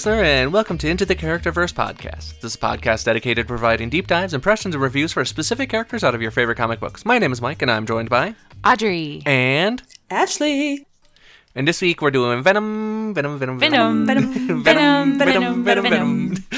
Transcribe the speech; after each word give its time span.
listener, 0.00 0.22
and 0.22 0.50
welcome 0.50 0.78
to 0.78 0.88
Into 0.88 1.04
the 1.04 1.14
Characterverse 1.14 1.74
podcast. 1.74 2.40
This 2.40 2.52
is 2.52 2.54
a 2.54 2.58
podcast 2.58 3.04
dedicated 3.04 3.46
to 3.46 3.46
providing 3.46 3.90
deep 3.90 4.06
dives, 4.06 4.32
impressions, 4.32 4.74
and 4.74 4.80
reviews 4.80 5.12
for 5.12 5.22
specific 5.26 5.68
characters 5.68 6.02
out 6.02 6.14
of 6.14 6.22
your 6.22 6.30
favorite 6.30 6.56
comic 6.56 6.80
books. 6.80 7.04
My 7.04 7.18
name 7.18 7.32
is 7.32 7.42
Mike, 7.42 7.60
and 7.60 7.70
I'm 7.70 7.84
joined 7.84 8.08
by 8.08 8.34
Audrey. 8.64 9.22
and 9.26 9.82
Ashley. 10.08 10.86
and 11.54 11.68
this 11.68 11.82
week 11.82 12.00
we're 12.00 12.10
doing 12.10 12.42
Venom, 12.42 13.12
Venom, 13.12 13.38
Venom, 13.38 13.58
Venom. 13.58 14.06
Venom. 14.06 14.62
Venom. 14.64 15.18
Venom. 15.18 15.64
Venom. 15.64 15.82
Venom. 15.82 16.34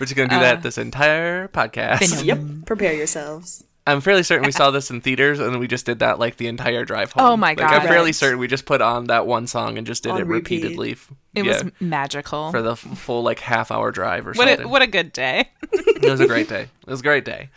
we're 0.00 0.06
just 0.06 0.16
gonna 0.16 0.28
do 0.28 0.40
that 0.40 0.58
uh, 0.58 0.60
this 0.60 0.76
entire 0.76 1.46
podcast. 1.46 2.00
Venom. 2.00 2.24
Yep. 2.24 2.66
Prepare 2.66 2.94
yourselves. 2.94 3.62
I'm 3.86 4.00
fairly 4.00 4.22
certain 4.22 4.46
we 4.46 4.52
saw 4.52 4.70
this 4.70 4.90
in 4.90 5.02
theaters, 5.02 5.40
and 5.40 5.60
we 5.60 5.66
just 5.66 5.84
did 5.84 5.98
that 5.98 6.18
like 6.18 6.36
the 6.38 6.46
entire 6.46 6.84
drive 6.86 7.12
home. 7.12 7.24
Oh 7.24 7.36
my 7.36 7.48
Like, 7.50 7.58
God. 7.58 7.72
I'm 7.74 7.86
fairly 7.86 8.12
certain 8.12 8.38
we 8.38 8.48
just 8.48 8.64
put 8.64 8.80
on 8.80 9.08
that 9.08 9.26
one 9.26 9.46
song 9.46 9.76
and 9.76 9.86
just 9.86 10.02
did 10.02 10.12
On 10.12 10.20
it 10.20 10.26
repeat. 10.26 10.62
repeatedly. 10.62 10.92
It 11.34 11.44
yeah, 11.44 11.62
was 11.62 11.72
magical. 11.80 12.50
for 12.50 12.62
the 12.62 12.76
full 12.76 13.22
like 13.22 13.40
half 13.40 13.70
hour 13.70 13.90
drive 13.90 14.26
or 14.26 14.32
what 14.32 14.48
something. 14.48 14.66
a, 14.66 14.68
what 14.68 14.80
a 14.82 14.86
good 14.86 15.12
day. 15.12 15.50
It 15.72 16.10
was 16.10 16.20
a 16.20 16.26
great 16.26 16.48
day. 16.56 16.62
It 16.62 16.90
was 16.90 17.00
a 17.00 17.02
great 17.02 17.24
day. 17.26 17.50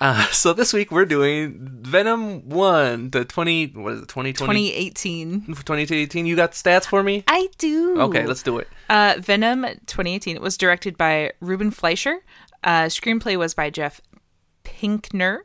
Uh, 0.00 0.26
so 0.28 0.52
this 0.52 0.72
week 0.72 0.90
we're 0.90 1.04
doing 1.04 1.58
Venom 1.60 2.48
One, 2.48 3.10
the 3.10 3.24
twenty 3.24 3.66
what 3.66 3.94
is 3.94 4.02
it, 4.02 4.08
2020, 4.08 4.70
2018. 4.70 5.46
2018. 5.46 6.26
You 6.26 6.34
got 6.36 6.52
stats 6.52 6.86
for 6.86 7.02
me? 7.02 7.22
I 7.28 7.48
do. 7.58 8.00
Okay, 8.00 8.26
let's 8.26 8.42
do 8.42 8.58
it. 8.58 8.68
Uh, 8.90 9.14
Venom 9.18 9.62
2018. 9.86 10.36
It 10.36 10.42
was 10.42 10.56
directed 10.56 10.96
by 10.98 11.32
Ruben 11.40 11.70
Fleischer. 11.70 12.18
Uh, 12.64 12.84
screenplay 12.84 13.36
was 13.36 13.54
by 13.54 13.70
Jeff 13.70 14.00
Pinkner, 14.82 15.40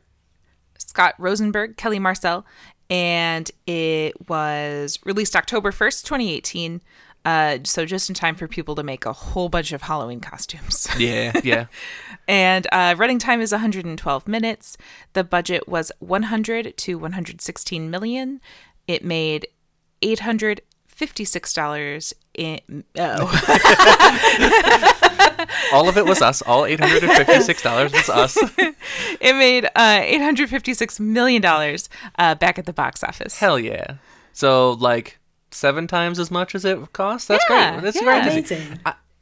Scott 0.78 1.14
Rosenberg, 1.18 1.76
Kelly 1.76 1.98
Marcel, 1.98 2.44
and 2.90 3.50
it 3.66 4.28
was 4.28 4.98
released 5.04 5.36
October 5.36 5.70
1st, 5.70 6.04
2018. 6.04 6.80
Uh, 7.24 7.58
so 7.64 7.84
just 7.84 8.08
in 8.08 8.14
time 8.14 8.34
for 8.34 8.48
people 8.48 8.74
to 8.74 8.82
make 8.82 9.04
a 9.04 9.12
whole 9.12 9.48
bunch 9.48 9.72
of 9.72 9.82
Halloween 9.82 10.20
costumes. 10.20 10.88
Yeah, 10.98 11.32
yeah. 11.44 11.66
and 12.26 12.66
uh, 12.72 12.94
running 12.98 13.18
time 13.18 13.40
is 13.40 13.52
112 13.52 14.26
minutes. 14.26 14.76
The 15.12 15.24
budget 15.24 15.68
was 15.68 15.92
100 16.00 16.76
to 16.76 16.94
116 16.98 17.90
million. 17.90 18.40
It 18.86 19.04
made 19.04 19.46
856 20.02 21.52
dollars 21.52 22.14
in 22.38 22.84
oh 22.96 23.26
All 25.72 25.88
of 25.88 25.96
it 25.98 26.04
was 26.06 26.22
us. 26.22 26.40
All 26.42 26.64
eight 26.64 26.80
hundred 26.80 27.02
and 27.04 27.12
fifty-six 27.12 27.62
dollars 27.62 27.92
was 27.92 28.08
us. 28.08 28.36
it 29.20 29.34
made 29.36 29.66
uh 29.76 30.00
856 30.02 30.98
million 31.00 31.42
dollars 31.42 31.88
uh 32.18 32.34
back 32.34 32.58
at 32.58 32.64
the 32.66 32.72
box 32.72 33.02
office 33.04 33.38
Hell 33.38 33.58
yeah! 33.58 33.96
So 34.32 34.72
like 34.72 35.18
seven 35.50 35.86
times 35.86 36.18
as 36.18 36.30
much 36.30 36.54
as 36.54 36.64
it 36.64 36.92
cost. 36.92 37.28
That's 37.28 37.44
Yeah, 37.48 37.72
great. 37.72 37.82
That's 37.84 37.96
yeah. 38.02 38.22
great. 38.24 38.46
to 38.46 38.46
see. 38.48 38.54
Amazing. 38.56 38.80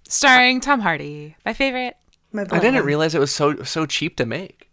starring 0.08 0.60
tom 0.60 0.80
hardy 0.80 1.34
my 1.44 1.52
favorite 1.52 1.96
My 2.32 2.42
I 2.50 2.58
didn't 2.60 2.84
realize 2.84 3.14
it 3.14 3.18
was 3.20 3.34
so 3.34 3.62
so 3.64 3.86
cheap 3.86 4.16
to 4.16 4.26
make. 4.26 4.70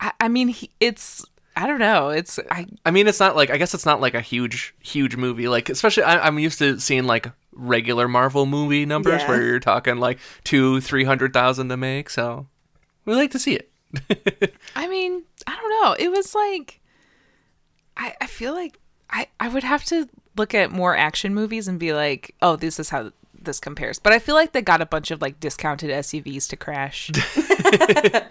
i, 0.00 0.12
I 0.20 0.28
mean 0.28 0.48
he, 0.48 0.70
it's 0.80 1.24
i 1.56 1.66
don't 1.66 1.78
know 1.80 2.08
it's 2.08 2.38
i 2.50 2.66
I 2.86 2.90
mean, 2.90 3.06
it's 3.06 3.20
not 3.20 3.36
like 3.36 3.50
I 3.50 3.58
guess 3.58 3.74
it's 3.74 3.84
not 3.86 4.00
like 4.00 4.14
a 4.14 4.20
huge, 4.22 4.74
huge 4.80 5.16
movie. 5.16 5.48
Like, 5.48 5.68
especially 5.68 6.04
I, 6.04 6.26
I'm 6.26 6.38
used 6.38 6.58
to 6.60 6.80
seeing 6.80 7.04
like 7.04 7.26
regular 7.52 8.08
Marvel 8.08 8.46
movie 8.46 8.86
numbers 8.86 9.20
Yeah. 9.22 9.28
where 9.28 9.42
you're 9.42 9.60
talking 9.60 9.96
like 9.98 10.18
two, 10.44 10.80
three 10.80 11.04
hundred 11.04 11.32
thousand 11.32 11.68
to 11.70 11.76
make. 11.76 12.10
So 12.10 12.46
we 13.04 13.14
like 13.14 13.30
to 13.32 13.38
see 13.38 13.54
it. 13.56 13.70
I 14.76 14.86
mean, 14.86 15.22
I 15.46 15.56
don't 15.56 15.70
know. 15.82 15.96
It 15.98 16.10
was 16.10 16.34
like 16.34 16.80
I 17.96 18.14
I 18.20 18.26
feel 18.26 18.54
like 18.54 18.78
I 19.10 19.26
I 19.40 19.48
would 19.48 19.64
have 19.64 19.84
to 19.86 20.08
look 20.36 20.54
at 20.54 20.70
more 20.70 20.96
action 20.96 21.34
movies 21.34 21.66
and 21.68 21.78
be 21.78 21.92
like, 21.92 22.34
"Oh, 22.40 22.54
this 22.56 22.78
is 22.78 22.90
how 22.90 23.10
this 23.42 23.58
compares." 23.58 23.98
But 23.98 24.12
I 24.12 24.18
feel 24.20 24.34
like 24.36 24.52
they 24.52 24.62
got 24.62 24.80
a 24.80 24.86
bunch 24.86 25.10
of 25.10 25.20
like 25.20 25.40
discounted 25.40 25.90
SUVs 25.90 26.48
to 26.50 26.56
crash. 26.56 27.10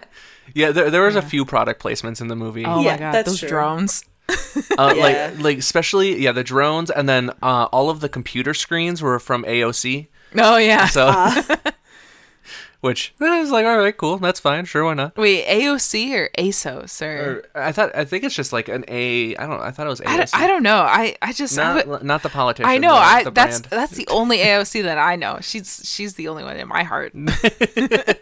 Yeah, 0.52 0.72
there, 0.72 0.90
there 0.90 1.02
was 1.02 1.14
a 1.14 1.22
few 1.22 1.44
product 1.44 1.80
placements 1.80 2.20
in 2.20 2.26
the 2.26 2.34
movie. 2.34 2.64
Oh 2.64 2.80
Yeah, 2.82 2.92
my 2.94 2.98
god, 2.98 3.22
those 3.24 3.38
true. 3.38 3.48
drones. 3.48 4.04
Uh, 4.78 4.94
Yeah. 4.96 5.02
Like, 5.34 5.38
like 5.42 5.58
especially 5.58 6.20
yeah, 6.22 6.32
the 6.32 6.44
drones, 6.44 6.90
and 6.90 7.08
then 7.08 7.30
uh, 7.42 7.68
all 7.72 7.90
of 7.90 8.00
the 8.00 8.08
computer 8.08 8.54
screens 8.54 9.02
were 9.02 9.18
from 9.18 9.44
AOC. 9.44 10.06
Oh 10.38 10.56
yeah. 10.56 10.86
So, 10.86 11.10
which 12.80 13.12
I 13.20 13.40
was 13.40 13.50
like, 13.50 13.66
all 13.66 13.76
right, 13.78 13.94
cool, 13.96 14.16
that's 14.18 14.40
fine, 14.40 14.64
sure, 14.64 14.84
why 14.84 14.94
not? 14.94 15.16
Wait, 15.18 15.44
AOC 15.46 16.12
or 16.14 16.30
ASOS 16.38 17.02
or, 17.02 17.42
Or 17.54 17.62
I 17.62 17.72
thought 17.72 17.94
I 17.94 18.04
think 18.06 18.24
it's 18.24 18.34
just 18.34 18.52
like 18.54 18.68
an 18.68 18.84
A. 18.88 19.36
I 19.36 19.46
don't. 19.46 19.60
I 19.60 19.70
thought 19.70 19.86
it 19.86 19.90
was 19.90 20.00
AOC. 20.00 20.06
I, 20.08 20.16
don't, 20.16 20.34
I 20.36 20.46
don't 20.46 20.62
know. 20.62 20.78
I 20.80 21.16
I 21.20 21.32
just 21.32 21.58
I 21.58 21.74
not 21.74 21.86
would- 21.86 22.02
not 22.04 22.22
the 22.22 22.30
politician. 22.30 22.70
I 22.70 22.78
know. 22.78 22.94
I 22.94 23.24
that's 23.24 23.60
brand. 23.60 23.64
that's 23.70 23.92
the 23.92 24.06
only 24.08 24.38
AOC 24.38 24.82
that 24.84 24.96
I 24.98 25.16
know. 25.16 25.38
She's 25.42 25.82
she's 25.84 26.14
the 26.14 26.28
only 26.28 26.44
one 26.44 26.56
in 26.56 26.68
my 26.68 26.82
heart. 26.84 27.12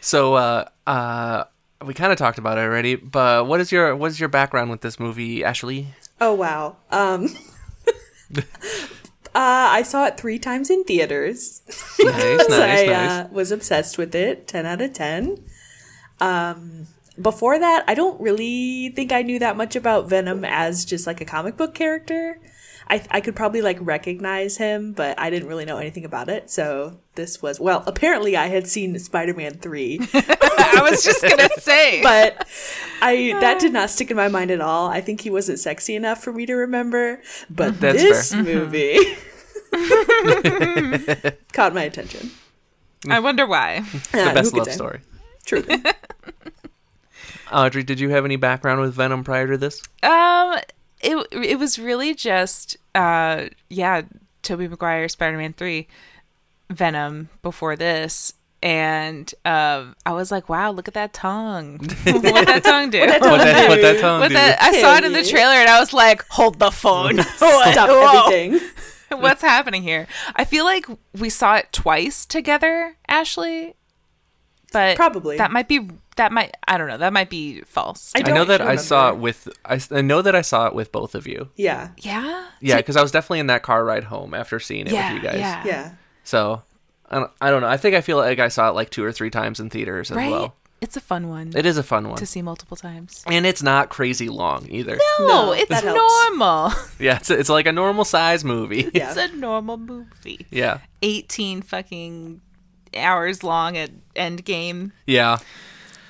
So 0.00 0.34
uh 0.34 0.68
uh 0.86 1.44
we 1.84 1.94
kind 1.94 2.12
of 2.12 2.18
talked 2.18 2.38
about 2.38 2.58
it 2.58 2.62
already, 2.62 2.96
but 2.96 3.46
what 3.46 3.60
is 3.60 3.70
your 3.70 3.94
what 3.94 4.10
is 4.10 4.20
your 4.20 4.28
background 4.28 4.70
with 4.70 4.80
this 4.80 4.98
movie, 4.98 5.44
Ashley? 5.44 5.88
Oh 6.20 6.34
wow. 6.34 6.76
Um. 6.90 7.28
uh, 8.36 8.42
I 9.34 9.82
saw 9.82 10.06
it 10.06 10.16
three 10.16 10.38
times 10.38 10.70
in 10.70 10.84
theaters. 10.84 11.62
Nice, 11.98 12.48
nice, 12.48 12.50
I 12.50 12.86
nice. 12.86 13.10
Uh, 13.10 13.28
was 13.30 13.52
obsessed 13.52 13.98
with 13.98 14.14
it. 14.14 14.48
Ten 14.48 14.66
out 14.66 14.80
of 14.80 14.92
ten. 14.92 15.44
Um. 16.20 16.86
Before 17.20 17.58
that, 17.58 17.84
I 17.88 17.94
don't 17.94 18.20
really 18.20 18.90
think 18.90 19.10
I 19.10 19.22
knew 19.22 19.38
that 19.38 19.56
much 19.56 19.74
about 19.74 20.06
Venom 20.06 20.44
as 20.44 20.84
just 20.84 21.06
like 21.06 21.22
a 21.22 21.24
comic 21.24 21.56
book 21.56 21.74
character. 21.74 22.38
I, 22.88 23.04
I 23.10 23.20
could 23.20 23.34
probably 23.34 23.62
like 23.62 23.78
recognize 23.80 24.56
him, 24.58 24.92
but 24.92 25.18
I 25.18 25.28
didn't 25.30 25.48
really 25.48 25.64
know 25.64 25.78
anything 25.78 26.04
about 26.04 26.28
it. 26.28 26.50
So 26.50 26.98
this 27.16 27.42
was 27.42 27.58
well. 27.58 27.82
Apparently, 27.86 28.36
I 28.36 28.46
had 28.46 28.68
seen 28.68 28.96
Spider 29.00 29.34
Man 29.34 29.54
three, 29.54 29.98
I 30.14 30.88
was 30.88 31.04
just 31.04 31.20
gonna 31.22 31.48
say. 31.58 32.00
but 32.02 32.46
I 33.02 33.36
that 33.40 33.58
did 33.60 33.72
not 33.72 33.90
stick 33.90 34.10
in 34.10 34.16
my 34.16 34.28
mind 34.28 34.50
at 34.52 34.60
all. 34.60 34.88
I 34.88 35.00
think 35.00 35.22
he 35.22 35.30
wasn't 35.30 35.58
sexy 35.58 35.96
enough 35.96 36.22
for 36.22 36.32
me 36.32 36.46
to 36.46 36.54
remember. 36.54 37.20
But 37.50 37.80
That's 37.80 38.00
this 38.02 38.32
fair. 38.32 38.42
movie 38.44 38.98
caught 41.52 41.74
my 41.74 41.82
attention. 41.82 42.30
I 43.08 43.20
wonder 43.20 43.46
why. 43.46 43.80
the 44.12 44.22
Uh, 44.30 44.34
best 44.34 44.54
love 44.54 44.66
say? 44.66 44.72
story. 44.72 45.00
True. 45.44 45.64
Audrey, 47.52 47.82
did 47.84 48.00
you 48.00 48.08
have 48.10 48.24
any 48.24 48.36
background 48.36 48.80
with 48.80 48.94
Venom 48.94 49.22
prior 49.22 49.46
to 49.48 49.56
this? 49.58 49.80
Um, 50.02 50.56
it 51.00 51.26
it 51.32 51.58
was 51.58 51.78
really 51.78 52.14
just 52.14 52.76
uh, 52.94 53.46
yeah, 53.68 54.02
Tobey 54.42 54.68
Maguire, 54.68 55.08
Spider 55.08 55.36
Man 55.36 55.52
three, 55.52 55.88
Venom 56.70 57.28
before 57.42 57.76
this, 57.76 58.32
and 58.62 59.32
um, 59.44 59.94
I 60.04 60.12
was 60.12 60.32
like, 60.32 60.48
wow, 60.48 60.70
look 60.70 60.88
at 60.88 60.94
that 60.94 61.12
tongue. 61.12 61.78
what 62.04 62.46
that 62.46 62.64
tongue 62.64 62.90
do? 62.90 62.98
that 62.98 63.20
What 63.20 63.28
tongue 63.28 63.38
that, 63.38 63.68
what 63.68 63.80
that 63.82 64.00
tongue 64.00 64.20
What 64.20 64.28
do? 64.28 64.34
that, 64.34 64.60
I 64.60 64.80
saw 64.80 64.96
it 64.96 65.04
in 65.04 65.12
the 65.12 65.22
trailer 65.22 65.54
and 65.54 65.68
I 65.68 65.78
was 65.78 65.92
like, 65.92 66.24
hold 66.30 66.58
the 66.58 66.70
phone. 66.70 67.22
Stop 67.22 67.88
Whoa. 67.88 68.26
everything. 68.26 68.68
What's 69.20 69.42
happening 69.42 69.82
here? 69.82 70.08
I 70.34 70.44
feel 70.44 70.64
like 70.64 70.86
we 71.16 71.28
saw 71.30 71.56
it 71.56 71.72
twice 71.72 72.26
together, 72.26 72.96
Ashley. 73.08 73.76
But 74.72 74.96
Probably. 74.96 75.36
that 75.36 75.52
might 75.52 75.68
be 75.68 75.88
that 76.16 76.32
might 76.32 76.54
I 76.66 76.76
don't 76.78 76.88
know 76.88 76.98
that 76.98 77.12
might 77.12 77.30
be 77.30 77.60
false. 77.62 78.12
I 78.14 78.20
I 78.20 78.22
know 78.30 78.34
don't 78.44 78.48
that 78.48 78.60
I 78.62 78.76
saw 78.76 79.08
it 79.08 79.16
remember. 79.16 79.22
with—I 79.22 80.00
know 80.02 80.22
that 80.22 80.34
I 80.34 80.42
saw 80.42 80.66
it 80.66 80.74
with 80.74 80.92
both 80.92 81.14
of 81.14 81.26
you. 81.26 81.50
Yeah. 81.56 81.90
yeah, 81.98 82.48
Yeah, 82.60 82.76
because 82.78 82.96
I 82.96 83.02
was 83.02 83.12
definitely 83.12 83.40
in 83.40 83.46
that 83.48 83.62
car 83.62 83.84
ride 83.84 84.04
home 84.04 84.34
after 84.34 84.58
seeing 84.60 84.86
it 84.86 84.92
yeah, 84.92 85.12
with 85.14 85.22
you 85.22 85.28
guys. 85.28 85.38
yeah, 85.40 85.62
Yeah. 85.66 85.90
So 86.24 86.62
I 87.10 87.20
don't, 87.20 87.30
I 87.40 87.50
don't 87.50 87.60
know. 87.60 87.68
I 87.68 87.76
think 87.76 87.94
I 87.94 88.00
feel 88.00 88.16
like 88.16 88.38
I 88.38 88.48
saw 88.48 88.68
it 88.68 88.74
like 88.74 88.90
two 88.90 89.04
or 89.04 89.12
three 89.12 89.30
times 89.30 89.60
in 89.60 89.70
theaters 89.70 90.10
as 90.10 90.16
right. 90.16 90.30
well. 90.30 90.54
It's 90.78 90.94
a 90.96 91.00
fun 91.00 91.28
one 91.30 91.52
It 91.56 91.64
is 91.64 91.78
a 91.78 91.82
fun 91.82 92.06
one, 92.08 92.18
to 92.18 92.26
see 92.26 92.42
multiple 92.42 92.76
times. 92.76 93.24
and 93.26 93.46
it's 93.46 93.62
not 93.62 93.88
crazy 93.88 94.28
long 94.28 94.66
either. 94.68 94.98
No, 95.20 95.26
No, 95.26 95.52
it's 95.52 95.82
normal. 95.82 96.70
Yeah, 96.98 97.16
it's, 97.16 97.30
it's 97.30 97.48
like 97.48 97.66
a 97.66 97.72
normal 97.72 98.04
size 98.04 98.44
movie. 98.44 98.90
Yeah. 98.92 99.08
It's 99.08 99.16
a 99.16 99.34
normal 99.36 99.78
movie. 99.78 100.46
yeah, 100.50 100.80
Eighteen 101.02 101.62
fucking 101.62 102.40
hours 102.94 103.42
long 103.42 103.76
at 103.76 103.90
Endgame. 104.14 104.92
yeah. 105.06 105.38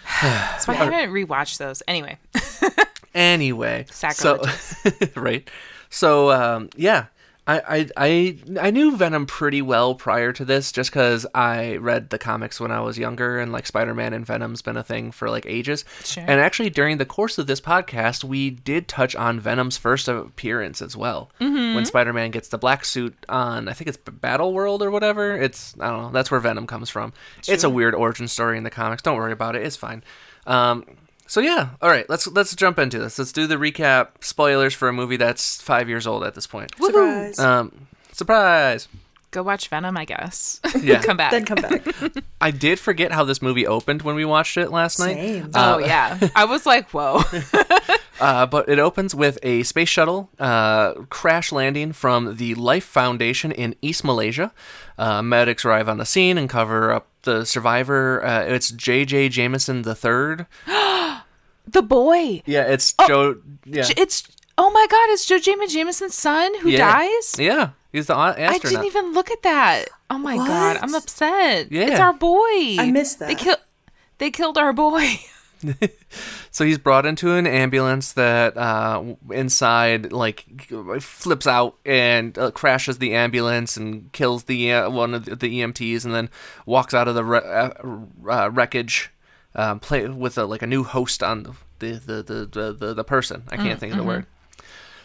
Why 0.20 0.75
I 0.75 0.75
haven't 0.75 1.11
rewatched 1.11 1.58
those. 1.58 1.82
Anyway, 1.88 2.19
Anyway, 3.14 3.87
so 3.91 4.43
right. 5.17 5.49
So 5.91 6.31
um, 6.31 6.69
yeah, 6.76 7.06
I, 7.49 7.61
I 7.69 7.89
I 7.97 8.39
I 8.61 8.71
knew 8.71 8.97
Venom 8.97 9.25
pretty 9.27 9.63
well 9.63 9.95
prior 9.95 10.33
to 10.33 10.45
this, 10.45 10.73
just 10.73 10.91
because 10.91 11.27
I 11.35 11.77
read 11.77 12.11
the 12.11 12.19
comics 12.19 12.59
when 12.59 12.73
I 12.73 12.81
was 12.81 12.99
younger, 12.99 13.39
and 13.39 13.53
like 13.53 13.67
Spider 13.67 13.95
Man 13.95 14.13
and 14.13 14.27
Venom's 14.27 14.63
been 14.63 14.77
a 14.77 14.83
thing 14.83 15.13
for 15.13 15.31
like 15.31 15.47
ages. 15.47 15.85
Sure. 16.05 16.25
And 16.27 16.41
actually, 16.41 16.71
during 16.71 16.99
the 16.99 17.07
course 17.07 17.39
of 17.39 17.47
this 17.47 17.61
podcast, 17.61 18.25
we 18.25 18.51
did 18.51 18.89
touch 18.89 19.15
on 19.15 19.39
Venom's 19.39 19.77
first 19.77 20.09
appearance 20.09 20.83
as 20.83 20.97
well, 20.97 21.31
Mm-hmm. 21.41 21.77
when 21.77 21.85
Spider 21.87 22.13
Man 22.13 22.33
gets 22.33 22.49
the 22.49 22.59
black 22.59 22.85
suit 22.85 23.15
on. 23.29 23.69
I 23.69 23.75
think 23.75 23.87
it's 23.89 23.97
Battle 23.99 24.53
World 24.53 24.83
or 24.83 24.91
whatever. 24.91 25.37
It's 25.41 25.75
I 25.79 25.91
don't 25.91 26.03
know. 26.03 26.11
That's 26.11 26.33
where 26.33 26.41
Venom 26.41 26.67
comes 26.67 26.91
from. 26.91 27.13
It's 27.47 27.63
a 27.63 27.71
weird 27.71 27.95
origin 27.95 28.27
story 28.27 28.59
in 28.59 28.65
the 28.65 28.71
comics. 28.71 29.03
Don't 29.03 29.17
worry 29.17 29.33
about 29.33 29.55
it. 29.55 29.63
It's 29.63 29.77
fine. 29.77 30.03
Um, 30.49 30.85
so 31.26 31.40
yeah, 31.40 31.70
all 31.82 31.90
right. 31.90 32.08
Let's 32.08 32.26
let's 32.28 32.55
jump 32.55 32.78
into 32.78 32.99
this. 32.99 33.19
Let's 33.19 33.32
do 33.32 33.46
the 33.46 33.56
recap. 33.56 34.08
Spoilers 34.20 34.75
for 34.75 34.88
a 34.88 34.93
movie 34.93 35.17
that's 35.17 35.61
five 35.61 35.88
years 35.88 36.06
old 36.06 36.25
at 36.25 36.34
this 36.34 36.46
point. 36.46 36.70
Surprise. 36.81 37.38
Um, 37.38 37.88
surprise. 38.12 38.88
go 39.32 39.43
watch 39.43 39.69
Venom, 39.69 39.96
I 39.96 40.05
guess. 40.05 40.61
Yeah. 40.81 41.02
Come 41.02 41.17
back. 41.17 41.32
Then 41.32 41.44
come 41.44 41.56
back. 41.56 41.84
I 42.40 42.50
did 42.50 42.78
forget 42.78 43.11
how 43.11 43.25
this 43.25 43.43
movie 43.43 43.67
opened 43.67 44.02
when 44.02 44.14
we 44.14 44.25
watched 44.25 44.56
it 44.56 44.70
last 44.70 44.99
night. 45.00 45.17
Same. 45.17 45.50
oh 45.55 45.78
yeah. 45.78 46.28
I 46.37 46.44
was 46.44 46.64
like, 46.67 46.90
whoa. 46.90 47.23
Uh, 48.19 48.46
but 48.46 48.67
it 48.67 48.78
opens 48.78 49.14
with 49.14 49.38
a 49.43 49.62
space 49.64 49.90
shuttle 49.90 50.31
uh, 50.38 50.94
crash 51.11 51.52
landing 51.52 51.93
from 51.93 52.37
the 52.37 52.55
Life 52.55 52.84
Foundation 52.84 53.52
in 53.52 53.75
East 53.82 54.05
Malaysia. 54.05 54.52
Uh, 54.96 55.20
medics 55.20 55.67
arrive 55.67 55.87
on 55.87 55.99
the 55.99 56.06
scene 56.06 56.38
and 56.38 56.49
cover 56.49 56.93
up 56.93 57.08
the 57.25 57.44
survivor. 57.44 58.25
Uh, 58.25 58.43
it's 58.44 58.70
J.J. 58.70 59.28
Jameson 59.28 59.84
III. 59.87 60.46
the 61.67 61.83
boy. 61.83 62.43
Yeah, 62.47 62.63
it's 62.63 62.95
Oh, 62.99 63.07
Joe. 63.09 63.41
Yeah, 63.65 63.89
It's 63.97 64.27
oh 64.59 64.71
my 64.71 64.87
god, 64.91 65.11
it's 65.11 65.27
Joe 65.27 65.39
Jamin 65.39 65.69
Jameson's 65.71 66.15
son 66.15 66.59
who 66.61 66.71
yeah. 66.71 66.79
dies. 66.93 67.37
Yeah, 67.39 67.71
he's 67.93 68.07
the 68.07 68.15
a- 68.15 68.19
I 68.19 68.31
astronaut. 68.33 68.63
didn't 68.63 68.85
even 68.87 69.13
look 69.13 69.31
at 69.31 69.43
that. 69.43 69.87
Oh 70.11 70.19
my 70.19 70.37
god, 70.37 70.79
I'm 70.83 70.95
upset. 70.95 71.71
Yeah. 71.73 71.89
It's 71.91 72.01
our 72.01 72.13
boy. 72.15 72.77
I 72.79 72.91
missed 72.93 73.19
that. 73.19 73.29
They 73.29 73.35
that. 73.35 73.43
killed. 73.43 73.59
They 74.19 74.31
killed 74.31 74.59
our 74.59 74.73
boy. 74.73 75.17
So 76.51 76.65
he's 76.65 76.79
brought 76.79 77.05
into 77.05 77.33
an 77.35 77.47
ambulance 77.47 78.12
that 78.12 78.57
uh, 78.57 79.03
inside 79.31 80.11
like 80.12 80.45
flips 81.01 81.47
out 81.47 81.77
and 81.85 82.37
uh, 82.39 82.51
crashes 82.51 82.97
the 82.97 83.15
ambulance 83.15 83.77
and 83.77 84.11
kills 84.12 84.45
the 84.45 84.73
uh, 84.73 84.89
one 84.91 85.12
of 85.12 85.27
the, 85.27 85.37
the 85.37 85.61
EMTs 85.61 86.07
and 86.07 86.15
then 86.15 86.31
walks 86.65 86.95
out 86.95 87.09
of 87.09 87.15
the 87.15 87.25
re- 87.25 87.41
uh, 87.41 87.71
uh, 88.31 88.51
wreckage. 88.51 89.11
Um, 89.58 89.81
play 89.81 90.06
with 90.06 90.37
a, 90.37 90.44
like 90.44 90.61
a 90.61 90.67
new 90.67 90.85
host 90.85 91.23
on 91.23 91.56
the 91.79 91.93
the 91.93 92.23
the 92.23 92.49
the, 92.53 92.73
the, 92.73 92.94
the 92.94 93.05
person. 93.05 93.43
I 93.49 93.56
can't 93.56 93.81
think 93.81 93.93
of 93.93 93.99
the 93.99 94.05
word. 94.05 94.26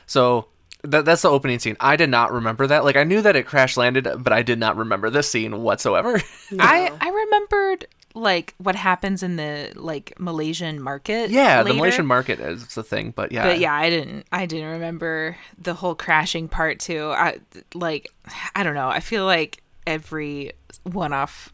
So 0.06 0.48
that, 0.84 1.06
that's 1.06 1.22
the 1.22 1.30
opening 1.30 1.60
scene. 1.60 1.78
I 1.80 1.96
did 1.96 2.10
not 2.10 2.34
remember 2.34 2.68
that. 2.68 2.84
Like 2.84 2.96
I 2.96 3.04
knew 3.04 3.22
that 3.22 3.36
it 3.36 3.46
crash 3.46 3.78
landed, 3.78 4.08
but 4.20 4.34
I 4.34 4.42
did 4.42 4.60
not 4.60 4.76
remember 4.76 5.10
this 5.10 5.30
scene 5.30 5.62
whatsoever. 5.62 6.22
I 6.60 6.92
I 7.00 7.10
remembered 7.10 7.86
like 8.14 8.54
what 8.58 8.76
happens 8.76 9.24
in 9.24 9.38
the 9.38 9.72
like 9.76 10.14
Malaysian 10.20 10.82
market. 10.82 11.30
yeah, 11.30 11.64
the. 11.64 11.74
Malaysian 11.74 12.06
market 12.06 12.40
is 12.40 12.76
the 12.76 12.84
thing, 12.84 13.14
but 13.16 13.32
yeah, 13.32 13.44
But 13.44 13.60
yeah, 13.60 13.74
I 13.74 13.90
didn't. 13.90 14.26
I 14.32 14.46
didn't 14.46 14.72
remember 14.72 15.38
the 15.58 15.74
whole 15.74 15.96
crashing 15.96 16.48
part 16.48 16.80
too. 16.80 17.12
I 17.12 17.40
like. 17.74 18.12
I 18.56 18.64
don't 18.64 18.76
know. 18.76 18.90
I 18.90 19.00
feel 19.00 19.26
like 19.26 19.64
every 19.88 20.52
one-off 20.84 21.54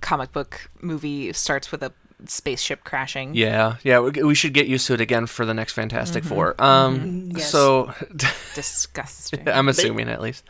comic 0.00 0.32
book 0.32 0.70
movie 0.80 1.32
starts 1.32 1.72
with 1.72 1.82
a 1.82 1.92
spaceship 2.26 2.84
crashing. 2.84 3.34
Yeah, 3.34 3.76
yeah, 3.82 4.00
we, 4.00 4.22
we 4.22 4.34
should 4.34 4.54
get 4.54 4.66
used 4.66 4.86
to 4.86 4.94
it 4.94 5.00
again 5.00 5.26
for 5.26 5.44
the 5.44 5.54
next 5.54 5.74
Fantastic 5.74 6.24
Four. 6.24 6.60
Um, 6.62 7.30
Yes. 7.34 7.50
so 7.50 7.92
Disgusting. 8.54 9.48
I'm 9.48 9.68
assuming 9.68 10.08
at 10.08 10.20
least. 10.20 10.44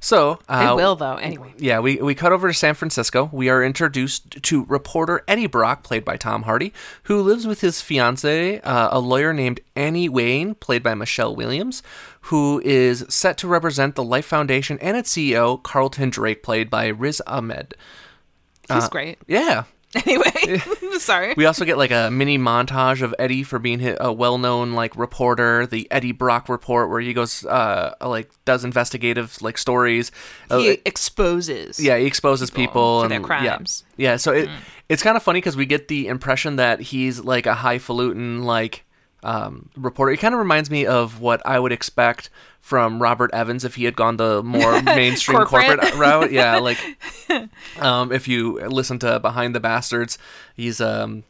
So 0.00 0.38
they 0.48 0.54
uh, 0.54 0.76
will 0.76 0.94
though. 0.94 1.16
Anyway. 1.16 1.54
Yeah, 1.58 1.80
we, 1.80 1.96
we 1.96 2.14
cut 2.14 2.30
over 2.30 2.46
to 2.46 2.54
San 2.54 2.74
Francisco. 2.74 3.28
We 3.32 3.48
are 3.48 3.64
introduced 3.64 4.42
to 4.44 4.64
reporter 4.66 5.24
Eddie 5.26 5.48
Brock, 5.48 5.82
played 5.82 6.04
by 6.04 6.16
Tom 6.16 6.42
Hardy, 6.44 6.72
who 7.04 7.20
lives 7.20 7.48
with 7.48 7.62
his 7.62 7.80
fiance, 7.80 8.60
uh, 8.60 8.88
a 8.92 9.00
lawyer 9.00 9.32
named 9.32 9.58
Anne 9.74 10.12
Weying, 10.12 10.54
played 10.54 10.84
by 10.84 10.94
Michelle 10.94 11.34
Williams, 11.34 11.82
who 12.22 12.60
is 12.64 13.04
set 13.08 13.36
to 13.38 13.48
represent 13.48 13.96
the 13.96 14.04
Life 14.04 14.26
Foundation 14.26 14.78
and 14.80 14.96
its 14.96 15.12
CEO, 15.12 15.60
Carlton 15.60 16.10
Drake, 16.10 16.44
played 16.44 16.70
by 16.70 16.86
Riz 16.86 17.20
Ahmed. 17.26 17.74
He's 18.72 18.88
great. 18.88 19.18
Yeah. 19.26 19.64
Anyway, 19.94 20.58
sorry. 20.98 21.32
We 21.34 21.46
also 21.46 21.64
get 21.64 21.78
like 21.78 21.90
a 21.90 22.10
mini 22.10 22.38
montage 22.38 23.00
of 23.00 23.14
Eddie 23.18 23.42
for 23.42 23.58
being 23.58 23.96
a 23.98 24.12
well-known 24.12 24.72
like 24.72 24.94
reporter, 24.96 25.66
the 25.66 25.90
Eddie 25.90 26.12
Brock 26.12 26.50
report, 26.50 26.90
where 26.90 27.00
he 27.00 27.14
goes 27.14 27.44
uh 27.46 27.94
like 28.02 28.30
does 28.44 28.64
investigative 28.64 29.40
like 29.40 29.56
stories. 29.56 30.12
Uh, 30.50 30.58
he 30.58 30.78
exposes. 30.84 31.80
yeah, 31.80 31.96
he 31.96 32.04
exposes 32.04 32.50
people, 32.50 33.00
for 33.00 33.04
and 33.06 33.12
their 33.12 33.20
crimes. 33.20 33.84
Yeah, 33.96 34.10
yeah. 34.10 34.16
So 34.16 34.32
it 34.32 34.50
it's 34.90 35.02
kind 35.02 35.16
of 35.16 35.22
funny 35.22 35.38
because 35.38 35.56
we 35.56 35.64
get 35.64 35.88
the 35.88 36.08
impression 36.08 36.56
that 36.56 36.80
he's 36.80 37.20
like 37.20 37.46
a 37.46 37.54
highfalutin 37.54 38.42
like 38.42 38.84
um, 39.22 39.70
reporter. 39.76 40.12
It 40.12 40.18
kind 40.18 40.34
of 40.34 40.38
reminds 40.38 40.70
me 40.70 40.86
of 40.86 41.20
what 41.20 41.40
I 41.46 41.58
would 41.58 41.72
expect 41.72 42.30
from 42.60 43.00
Robert 43.02 43.30
Evans 43.32 43.64
if 43.64 43.74
he 43.76 43.84
had 43.84 43.96
gone 43.96 44.16
the 44.16 44.42
more 44.42 44.80
mainstream 44.82 45.38
corporate. 45.44 45.80
Corporate. 45.80 45.94
route. 45.94 46.32
Yeah, 46.32 46.58
like 46.58 46.78
um, 47.78 48.12
if 48.12 48.28
you 48.28 48.58
listen 48.68 48.98
to 49.00 49.18
Behind 49.20 49.54
the 49.54 49.60
Bastards, 49.60 50.18
he's 50.54 50.80
um 50.80 51.24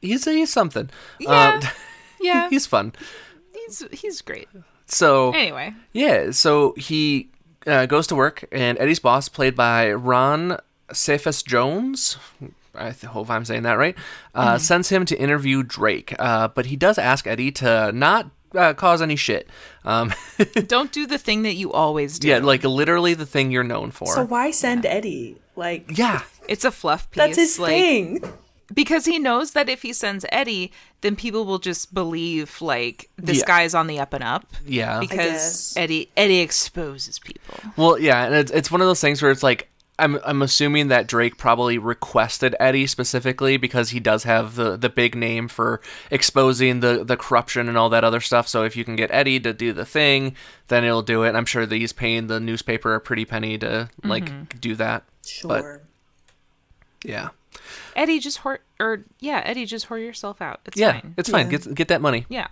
he's 0.00 0.24
he's 0.24 0.52
something. 0.52 0.90
Yeah. 1.20 1.60
Uh, 1.62 1.68
Yeah. 2.18 2.48
he's 2.48 2.66
fun. 2.66 2.92
he's 3.52 3.84
he's 3.92 4.22
great. 4.22 4.48
So 4.86 5.32
Anyway, 5.32 5.74
yeah, 5.92 6.30
so 6.30 6.72
he 6.78 7.28
uh, 7.66 7.84
goes 7.86 8.06
to 8.06 8.14
work, 8.14 8.46
and 8.50 8.78
Eddie's 8.78 9.00
boss, 9.00 9.28
played 9.28 9.54
by 9.54 9.92
Ron 9.92 10.58
Cephas 10.92 11.42
Jones, 11.42 12.16
I 12.78 12.90
th- 12.92 13.04
hope 13.04 13.30
I'm 13.30 13.44
saying 13.44 13.62
that 13.64 13.74
right, 13.78 13.96
uh, 14.34 14.46
Mm-hmm. 14.54 14.58
sends 14.58 14.88
him 14.88 15.04
to 15.06 15.18
interview 15.18 15.62
Drake. 15.62 16.14
Uh, 16.18 16.48
but 16.48 16.66
he 16.66 16.76
does 16.76 16.98
ask 16.98 17.26
Eddie 17.26 17.52
to 17.52 17.92
not 17.92 18.30
uh, 18.54 18.72
cause 18.74 19.02
any 19.02 19.16
shit. 19.16 19.48
Um, 19.84 20.12
don't 20.66 20.92
do 20.92 21.06
the 21.06 21.18
thing 21.18 21.42
that 21.42 21.54
you 21.54 21.72
always 21.72 22.18
do. 22.18 22.28
yeah, 22.28 22.38
like 22.38 22.64
literally 22.64 23.14
the 23.14 23.26
thing 23.26 23.50
you're 23.50 23.64
known 23.64 23.90
for. 23.90 24.06
So 24.14 24.24
why 24.24 24.50
send 24.50 24.86
Eddie? 24.86 25.36
Like 25.56 25.96
yeah, 25.98 26.22
It's 26.48 26.64
a 26.64 26.70
fluff 26.70 27.10
piece. 27.10 27.16
that's 27.16 27.36
his 27.36 27.58
like, 27.58 27.70
thing. 27.70 28.22
because 28.74 29.04
he 29.06 29.18
knows 29.18 29.52
that 29.52 29.68
if 29.68 29.82
he 29.82 29.92
sends 29.92 30.24
Eddie, 30.30 30.70
then 31.00 31.16
people 31.16 31.44
will 31.44 31.58
just 31.58 31.92
believe 31.94 32.60
like 32.62 33.08
this 33.16 33.38
Yeah. 33.38 33.44
guy's 33.46 33.74
on 33.74 33.86
the 33.86 33.98
up 34.00 34.12
and 34.12 34.22
up 34.24 34.46
yeah. 34.66 35.00
because. 35.00 35.74
Eddie 35.76 36.10
Eddie 36.16 36.40
exposes 36.40 37.18
people. 37.18 37.54
Well, 37.76 37.98
yeah, 37.98 38.24
and 38.26 38.34
it's, 38.34 38.50
it's 38.52 38.70
one 38.70 38.80
of 38.80 38.86
those 38.86 39.00
things 39.00 39.20
where 39.22 39.30
it's 39.30 39.42
like 39.42 39.68
I'm 39.98 40.18
I'm 40.24 40.42
assuming 40.42 40.88
that 40.88 41.06
Drake 41.06 41.38
probably 41.38 41.78
requested 41.78 42.54
Eddie 42.60 42.86
specifically 42.86 43.56
because 43.56 43.90
he 43.90 44.00
does 44.00 44.24
have 44.24 44.54
the 44.54 44.76
the 44.76 44.90
big 44.90 45.14
name 45.14 45.48
for 45.48 45.80
exposing 46.10 46.80
the 46.80 47.02
the 47.04 47.16
corruption 47.16 47.68
and 47.68 47.78
all 47.78 47.88
that 47.90 48.04
other 48.04 48.20
stuff. 48.20 48.46
So 48.46 48.64
if 48.64 48.76
you 48.76 48.84
can 48.84 48.96
get 48.96 49.10
Eddie 49.10 49.40
to 49.40 49.52
do 49.52 49.72
the 49.72 49.86
thing, 49.86 50.36
then 50.68 50.84
it'll 50.84 51.02
do 51.02 51.22
it. 51.22 51.28
And 51.28 51.36
I'm 51.36 51.46
sure 51.46 51.64
that 51.64 51.76
he's 51.76 51.92
paying 51.92 52.26
the 52.26 52.40
newspaper 52.40 52.94
a 52.94 53.00
pretty 53.00 53.24
penny 53.24 53.56
to 53.58 53.88
like 54.04 54.60
do 54.60 54.74
that. 54.76 55.04
Sure. 55.24 55.80
Yeah, 57.04 57.30
Eddie 57.94 58.18
just 58.18 58.40
whore 58.40 58.58
or 58.80 59.04
yeah, 59.20 59.42
Eddie 59.44 59.64
just 59.64 59.88
whore 59.88 60.00
yourself 60.00 60.42
out. 60.42 60.60
It's 60.66 60.78
yeah, 60.78 61.00
fine. 61.00 61.14
it's 61.16 61.30
fine. 61.30 61.50
Yeah. 61.50 61.58
Get 61.58 61.74
get 61.74 61.88
that 61.88 62.00
money. 62.00 62.26
yeah. 62.28 62.48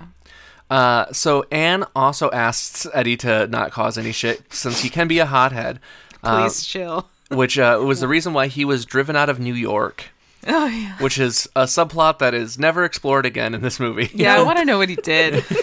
Uh, 0.71 1.13
so 1.13 1.45
Anne 1.53 1.85
also 1.95 2.31
asks 2.31 2.87
Eddie 2.95 3.19
to 3.19 3.47
not 3.49 3.71
cause 3.71 3.99
any 3.99 4.13
shit 4.13 4.51
since 4.53 4.81
he 4.81 4.89
can 4.89 5.07
be 5.09 5.19
a 5.19 5.27
hothead. 5.27 5.79
Uh, 6.23 6.43
Please 6.43 6.65
chill. 6.65 7.07
Which 7.37 7.59
uh, 7.59 7.81
was 7.85 8.01
the 8.01 8.09
reason 8.09 8.33
why 8.33 8.47
he 8.47 8.65
was 8.65 8.85
driven 8.85 9.17
out 9.17 9.29
of 9.29 9.39
New 9.39 9.55
York. 9.55 10.07
Oh 10.47 10.67
yeah. 10.67 10.99
which 10.99 11.19
is 11.19 11.49
a 11.57 11.63
subplot 11.63 12.19
that 12.19 12.35
is 12.35 12.59
never 12.59 12.85
explored 12.85 13.25
again 13.25 13.55
in 13.55 13.63
this 13.63 13.81
movie. 13.81 14.11
Yeah, 14.13 14.37
I 14.37 14.43
want 14.49 14.59
to 14.59 14.65
know 14.67 14.77
what 14.79 14.89
he 14.91 14.97
did. 14.97 15.43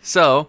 So, 0.00 0.48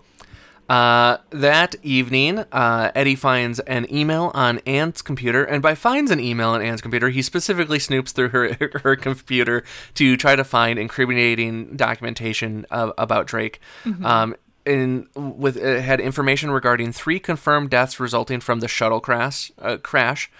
uh, 0.69 1.17
that 1.31 1.75
evening, 1.83 2.39
uh, 2.51 2.91
Eddie 2.95 3.15
finds 3.15 3.59
an 3.61 3.93
email 3.93 4.31
on 4.33 4.59
Anne's 4.59 5.01
computer, 5.01 5.43
and 5.43 5.61
by 5.61 5.75
finds 5.75 6.11
an 6.11 6.19
email 6.21 6.49
on 6.49 6.61
Anne's 6.61 6.79
computer, 6.79 7.09
he 7.09 7.21
specifically 7.21 7.79
snoops 7.79 8.11
through 8.11 8.29
her 8.29 8.55
her 8.83 8.95
computer 8.95 9.63
to 9.95 10.15
try 10.15 10.35
to 10.35 10.43
find 10.45 10.79
incriminating 10.79 11.75
documentation 11.75 12.65
of, 12.71 12.93
about 12.97 13.27
Drake. 13.27 13.59
Um, 14.03 14.35
in 14.65 15.07
with 15.15 15.57
it 15.57 15.81
had 15.81 15.99
information 15.99 16.51
regarding 16.51 16.91
three 16.91 17.19
confirmed 17.19 17.69
deaths 17.69 17.99
resulting 17.99 18.39
from 18.39 18.59
the 18.59 18.67
shuttle 18.67 18.99
crash. 18.99 19.51
Uh, 19.59 19.77
crash. 19.77 20.31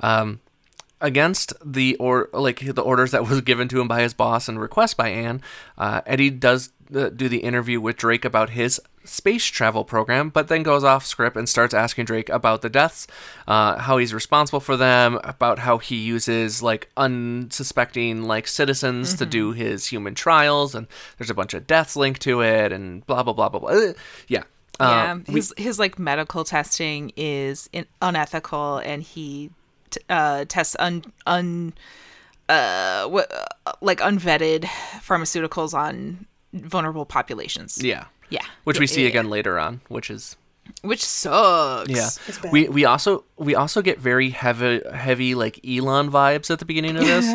Um, 0.00 0.40
against 1.00 1.52
the 1.64 1.96
or 1.96 2.28
like 2.32 2.60
the 2.60 2.80
orders 2.80 3.10
that 3.10 3.28
was 3.28 3.40
given 3.42 3.68
to 3.68 3.80
him 3.80 3.88
by 3.88 4.02
his 4.02 4.14
boss 4.14 4.48
and 4.48 4.60
request 4.60 4.96
by 4.96 5.08
Anne, 5.08 5.42
uh, 5.76 6.00
Eddie 6.06 6.30
does 6.30 6.72
uh, 6.94 7.08
do 7.08 7.28
the 7.28 7.38
interview 7.38 7.80
with 7.80 7.96
Drake 7.96 8.24
about 8.24 8.50
his 8.50 8.80
space 9.04 9.44
travel 9.44 9.84
program, 9.84 10.28
but 10.30 10.48
then 10.48 10.62
goes 10.62 10.84
off 10.84 11.04
script 11.04 11.36
and 11.36 11.48
starts 11.48 11.74
asking 11.74 12.04
Drake 12.06 12.28
about 12.28 12.62
the 12.62 12.68
deaths, 12.70 13.06
uh, 13.48 13.78
how 13.78 13.98
he's 13.98 14.14
responsible 14.14 14.60
for 14.60 14.76
them, 14.76 15.18
about 15.24 15.58
how 15.60 15.78
he 15.78 15.96
uses 15.96 16.62
like 16.62 16.88
unsuspecting 16.96 18.22
like 18.22 18.46
citizens 18.46 19.14
to 19.16 19.26
do 19.26 19.52
his 19.52 19.86
human 19.86 20.14
trials, 20.14 20.74
and 20.74 20.86
there's 21.18 21.30
a 21.30 21.34
bunch 21.34 21.54
of 21.54 21.66
deaths 21.66 21.96
linked 21.96 22.20
to 22.22 22.40
it, 22.42 22.72
and 22.72 23.04
blah 23.06 23.22
blah 23.22 23.32
blah 23.32 23.48
blah 23.48 23.60
blah. 23.60 23.70
Uh, 23.70 23.92
yeah. 24.28 24.42
yeah, 24.80 25.12
Uh, 25.12 25.18
we- 25.28 25.34
his 25.34 25.54
his 25.56 25.78
like 25.78 25.98
medical 25.98 26.44
testing 26.44 27.12
is 27.16 27.68
in, 27.72 27.86
unethical, 28.00 28.78
and 28.78 29.02
he 29.02 29.50
t- 29.90 30.00
uh, 30.08 30.44
tests 30.48 30.76
un 30.78 31.02
un 31.26 31.72
uh 32.48 33.06
what 33.06 33.30
uh, 33.32 33.72
like 33.80 34.00
unvetted 34.00 34.64
pharmaceuticals 35.00 35.74
on 35.74 36.26
vulnerable 36.52 37.06
populations. 37.06 37.82
yeah. 37.82 38.04
Yeah, 38.32 38.44
Which 38.64 38.78
we 38.80 38.86
see 38.86 39.02
Yeah. 39.02 39.08
again 39.08 39.28
later 39.30 39.58
on, 39.58 39.80
which 39.88 40.10
is 40.10 40.36
which 40.82 41.04
sucks. 41.04 41.90
Yeah, 41.90 42.08
It's 42.28 42.38
bad. 42.38 42.52
we 42.52 42.68
we 42.68 42.84
also 42.84 43.24
we 43.36 43.56
also 43.56 43.82
get 43.82 43.98
very 43.98 44.30
heavy 44.30 44.80
heavy 44.94 45.34
like 45.34 45.58
Elon 45.66 46.08
vibes 46.10 46.50
at 46.52 46.60
the 46.60 46.64
beginning 46.64 46.96
of 46.96 47.04
this. 47.04 47.26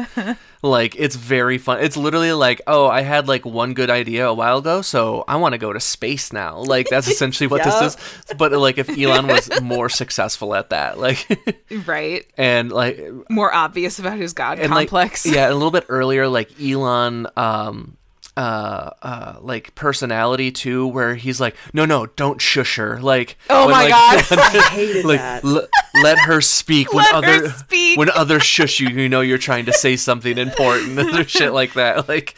like 0.63 0.95
it's 0.97 1.17
very 1.17 1.57
fun. 1.57 1.81
It's 1.81 1.97
literally 1.97 2.31
like, 2.31 2.61
oh, 2.67 2.87
I 2.87 3.01
had 3.01 3.27
like 3.27 3.45
one 3.45 3.73
good 3.73 3.89
idea 3.89 4.27
a 4.27 4.33
while 4.33 4.59
ago, 4.59 4.81
so 4.81 5.25
I 5.27 5.35
want 5.35 5.53
to 5.53 5.57
go 5.57 5.73
to 5.73 5.79
space 5.79 6.31
now. 6.31 6.59
Like 6.59 6.87
that's 6.89 7.07
essentially 7.09 7.47
what 7.47 7.65
Yup. 7.65 7.79
this 7.81 7.95
is. 8.29 8.33
But 8.37 8.53
like 8.53 8.77
if 8.77 8.87
Elon 8.97 9.27
was 9.27 9.49
more 9.61 9.89
successful 9.89 10.55
at 10.55 10.69
that, 10.69 10.97
like 10.97 11.27
Right. 11.85 12.25
and 12.37 12.71
like 12.71 12.97
More 13.29 13.53
obvious 13.53 13.99
about 13.99 14.17
his 14.17 14.31
god 14.33 14.59
and 14.59 14.71
complex. 14.71 15.25
like 15.25 15.35
yeah, 15.35 15.49
a 15.51 15.53
little 15.53 15.71
bit 15.71 15.85
earlier, 15.89 16.29
like 16.29 16.49
Elon, 16.61 17.27
um, 17.35 17.97
uh, 18.37 18.91
uh, 19.01 19.35
like 19.41 19.73
personality 19.73 20.51
too, 20.51 20.85
where 20.87 21.15
he's 21.15 21.41
like, 21.41 21.55
no, 21.73 21.85
no, 21.85 22.05
don't 22.05 22.39
shush 22.39 22.75
her, 22.75 22.99
like, 23.01 23.35
Oh 23.49 23.65
when, 23.65 23.71
my 23.75 23.81
like, 23.83 23.89
God. 23.89 24.25
I 24.39 24.69
hated 24.71 25.05
like 25.05 25.19
that. 25.19 25.43
l- 25.43 25.67
let 26.03 26.19
her 26.19 26.39
speak 26.39 26.93
when 26.93 27.03
Let 27.05 27.15
other 27.15 27.49
speak. 27.49 27.97
when 27.97 28.11
others 28.11 28.43
shush 28.43 28.79
you, 28.79 28.89
you 28.89 29.09
know 29.09 29.21
you're 29.21 29.39
trying 29.39 29.65
to 29.65 29.73
say 29.73 29.95
something 29.95 30.37
important, 30.37 30.99
and 30.99 31.27
shit 31.27 31.51
like 31.51 31.73
that, 31.73 32.07
like, 32.13 32.37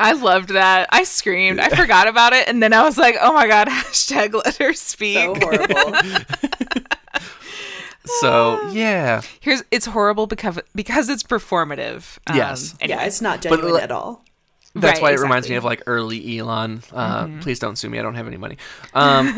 I 0.00 0.12
loved 0.12 0.48
that. 0.50 0.88
I 0.90 1.04
screamed. 1.04 1.60
I 1.60 1.68
forgot 1.68 2.08
about 2.08 2.32
it, 2.32 2.48
and 2.48 2.60
then 2.60 2.72
I 2.72 2.82
was 2.82 2.98
like, 2.98 3.14
"Oh 3.20 3.32
my 3.32 3.46
god!" 3.46 3.68
Hashtag 3.70 4.34
let 4.34 4.56
her 4.56 4.72
speak. 4.72 5.16
so 5.16 5.34
horrible. 5.38 5.98
so 8.20 8.68
yeah, 8.70 9.22
Here's 9.40 9.62
it's 9.70 9.86
horrible 9.86 10.26
because 10.26 10.58
because 10.74 11.08
it's 11.08 11.22
performative. 11.22 12.18
Um, 12.26 12.36
Yes. 12.36 12.74
anyway. 12.80 12.98
yeah, 13.00 13.06
it's 13.06 13.20
not 13.20 13.40
genuine 13.42 13.74
like- 13.74 13.82
at 13.84 13.92
all. 13.92 14.24
That's 14.74 15.00
Right, 15.00 15.02
why 15.02 15.12
it 15.12 15.18
reminds 15.20 15.48
me 15.48 15.56
of 15.56 15.64
like 15.64 15.82
early 15.86 16.38
Elon. 16.38 16.82
Uh, 16.92 17.24
Mm-hmm. 17.26 17.40
Please 17.40 17.58
don't 17.58 17.76
sue 17.76 17.90
me. 17.90 17.98
I 17.98 18.02
don't 18.02 18.14
have 18.14 18.26
any 18.28 18.36
money. 18.36 18.56
Um, 18.94 19.34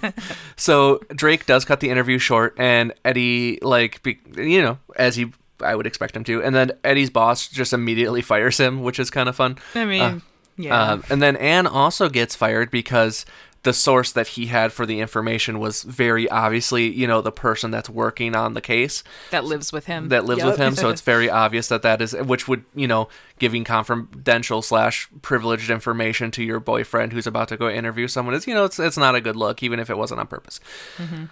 so 0.56 1.00
Drake 1.14 1.46
does 1.46 1.64
cut 1.64 1.80
the 1.80 1.90
interview 1.90 2.18
short, 2.18 2.54
and 2.58 2.92
Eddie, 3.04 3.58
like, 3.62 4.02
be, 4.02 4.18
you 4.36 4.62
know, 4.62 4.78
as 4.96 5.16
he, 5.16 5.32
I 5.62 5.74
would 5.74 5.86
expect 5.86 6.16
him 6.16 6.24
to, 6.24 6.42
and 6.42 6.54
then 6.54 6.72
Eddie's 6.84 7.10
boss 7.10 7.48
just 7.48 7.72
immediately 7.72 8.22
fires 8.22 8.58
him, 8.58 8.82
which 8.82 8.98
is 8.98 9.10
kind 9.10 9.28
of 9.28 9.36
fun. 9.36 9.58
I 9.74 9.84
mean, 9.84 10.02
Uh, 10.02 10.20
yeah. 10.56 10.92
Um, 10.92 11.04
and 11.10 11.20
then 11.22 11.36
Anne 11.36 11.66
also 11.66 12.08
gets 12.08 12.34
fired 12.34 12.70
because 12.70 13.24
the 13.62 13.72
source 13.74 14.12
that 14.12 14.26
he 14.28 14.46
had 14.46 14.72
for 14.72 14.86
the 14.86 15.00
information 15.00 15.58
was 15.58 15.82
very 15.82 16.28
obviously, 16.30 16.88
you 16.90 17.06
know, 17.06 17.20
the 17.20 17.30
person 17.32 17.70
that's 17.70 17.90
working 17.90 18.34
on 18.34 18.54
the 18.54 18.60
case 18.62 19.04
that 19.30 19.44
lives 19.44 19.70
with 19.70 19.84
him. 19.84 20.08
that 20.08 20.24
lives 20.24 20.38
Yep. 20.38 20.46
with 20.50 20.56
him. 20.58 20.74
So 20.76 20.88
it's 20.88 21.02
very 21.02 21.28
obvious 21.44 21.68
that 21.68 21.82
that 21.82 22.00
is, 22.00 22.12
which 22.14 22.48
would, 22.48 22.64
you 22.74 22.88
know, 22.88 23.08
giving 23.38 23.64
confidential 23.64 24.62
slash 24.62 25.08
privileged 25.20 25.70
information 25.70 26.30
to 26.32 26.42
your 26.42 26.58
boyfriend 26.60 27.12
who's 27.12 27.26
about 27.26 27.48
to 27.48 27.56
go 27.58 27.68
interview 27.68 28.08
someone 28.08 28.34
is, 28.34 28.46
you 28.46 28.54
know, 28.54 28.64
it's 28.64 28.78
it's 28.78 28.96
not 28.96 29.14
a 29.14 29.20
good 29.20 29.36
look, 29.36 29.62
even 29.62 29.78
if 29.78 29.90
it 29.90 29.98
wasn't 29.98 30.20
on 30.20 30.26
purpose. 30.26 30.58
Mm-hmm. 30.96 31.24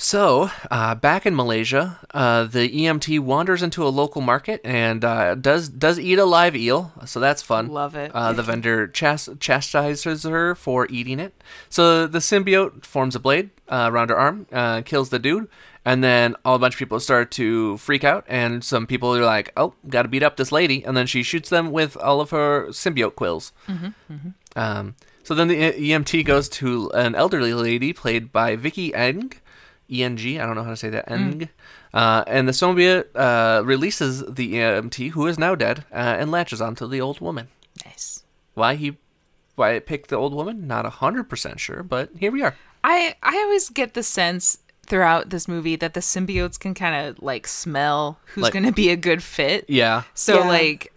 So, 0.00 0.48
uh, 0.70 0.94
back 0.94 1.26
in 1.26 1.34
Malaysia, 1.34 1.98
uh, 2.14 2.44
the 2.44 2.68
EMT 2.70 3.18
wanders 3.18 3.64
into 3.64 3.84
a 3.84 3.90
local 3.90 4.20
market 4.20 4.60
and 4.62 5.04
uh, 5.04 5.34
does 5.34 5.68
does 5.68 5.98
eat 5.98 6.20
a 6.20 6.24
live 6.24 6.54
eel. 6.54 6.92
So 7.04 7.18
that's 7.18 7.42
fun. 7.42 7.66
Love 7.66 7.96
it. 7.96 8.12
Uh, 8.14 8.32
the 8.32 8.44
vendor 8.44 8.86
chas- 8.86 9.28
chastises 9.40 10.22
her 10.22 10.54
for 10.54 10.86
eating 10.88 11.18
it. 11.18 11.34
So 11.68 12.06
the 12.06 12.20
symbiote 12.20 12.84
forms 12.84 13.16
a 13.16 13.18
blade 13.18 13.50
uh, 13.68 13.88
around 13.90 14.10
her 14.10 14.16
arm, 14.16 14.46
uh, 14.52 14.82
kills 14.82 15.08
the 15.10 15.18
dude, 15.18 15.48
and 15.84 16.04
then 16.04 16.36
all 16.44 16.54
a 16.54 16.58
bunch 16.60 16.74
of 16.74 16.78
people 16.78 17.00
start 17.00 17.32
to 17.32 17.76
freak 17.78 18.04
out. 18.04 18.24
And 18.28 18.62
some 18.62 18.86
people 18.86 19.12
are 19.16 19.24
like, 19.24 19.50
"Oh, 19.56 19.74
got 19.88 20.02
to 20.02 20.08
beat 20.08 20.22
up 20.22 20.36
this 20.36 20.52
lady," 20.52 20.84
and 20.84 20.96
then 20.96 21.08
she 21.08 21.24
shoots 21.24 21.48
them 21.48 21.72
with 21.72 21.96
all 21.96 22.20
of 22.20 22.30
her 22.30 22.68
symbiote 22.68 23.16
quills. 23.16 23.50
Um, 24.54 24.94
so 25.24 25.34
then 25.34 25.48
the 25.48 25.72
EMT 25.72 26.24
goes 26.24 26.48
to 26.50 26.88
an 26.92 27.16
elderly 27.16 27.52
lady 27.52 27.92
played 27.92 28.32
by 28.32 28.54
Vicky 28.54 28.94
Eng, 28.94 29.32
E 29.90 30.02
N 30.04 30.16
G. 30.16 30.38
I 30.38 30.46
don't 30.46 30.54
know 30.54 30.64
how 30.64 30.70
to 30.70 30.76
say 30.76 30.90
that. 30.90 31.10
Eng. 31.10 31.48
Uh, 31.94 32.22
and 32.26 32.46
the 32.46 32.52
symbiote 32.52 33.06
uh, 33.14 33.62
releases 33.64 34.20
the 34.26 34.54
EMT, 34.54 35.10
who 35.12 35.26
is 35.26 35.38
now 35.38 35.54
dead, 35.54 35.84
uh, 35.92 35.94
and 36.18 36.30
latches 36.30 36.60
onto 36.60 36.86
the 36.86 37.00
old 37.00 37.20
woman. 37.20 37.48
nice. 37.86 38.22
Why 38.54 38.74
he, 38.74 38.96
why 39.54 39.70
it 39.72 39.86
picked 39.86 40.10
the 40.10 40.16
old 40.16 40.34
woman? 40.34 40.66
Not 40.66 40.84
a 40.84 40.90
hundred 40.90 41.28
percent 41.30 41.60
sure, 41.60 41.82
but 41.82 42.10
here 42.18 42.30
we 42.32 42.42
are. 42.42 42.54
I 42.84 43.14
I 43.22 43.36
always 43.36 43.70
get 43.70 43.94
the 43.94 44.02
sense 44.02 44.58
throughout 44.86 45.30
this 45.30 45.46
movie 45.48 45.76
that 45.76 45.94
the 45.94 46.00
symbiotes 46.00 46.58
can 46.58 46.74
kind 46.74 47.06
of 47.08 47.22
like 47.22 47.46
smell 47.46 48.18
who's 48.26 48.42
Like- 48.44 48.52
going 48.52 48.64
to 48.66 48.72
be 48.72 48.88
a 48.90 48.96
good 48.96 49.22
fit. 49.22 49.64
Yeah, 49.68 50.02
So 50.14 50.40
Yeah. 50.40 50.48
like 50.48 50.92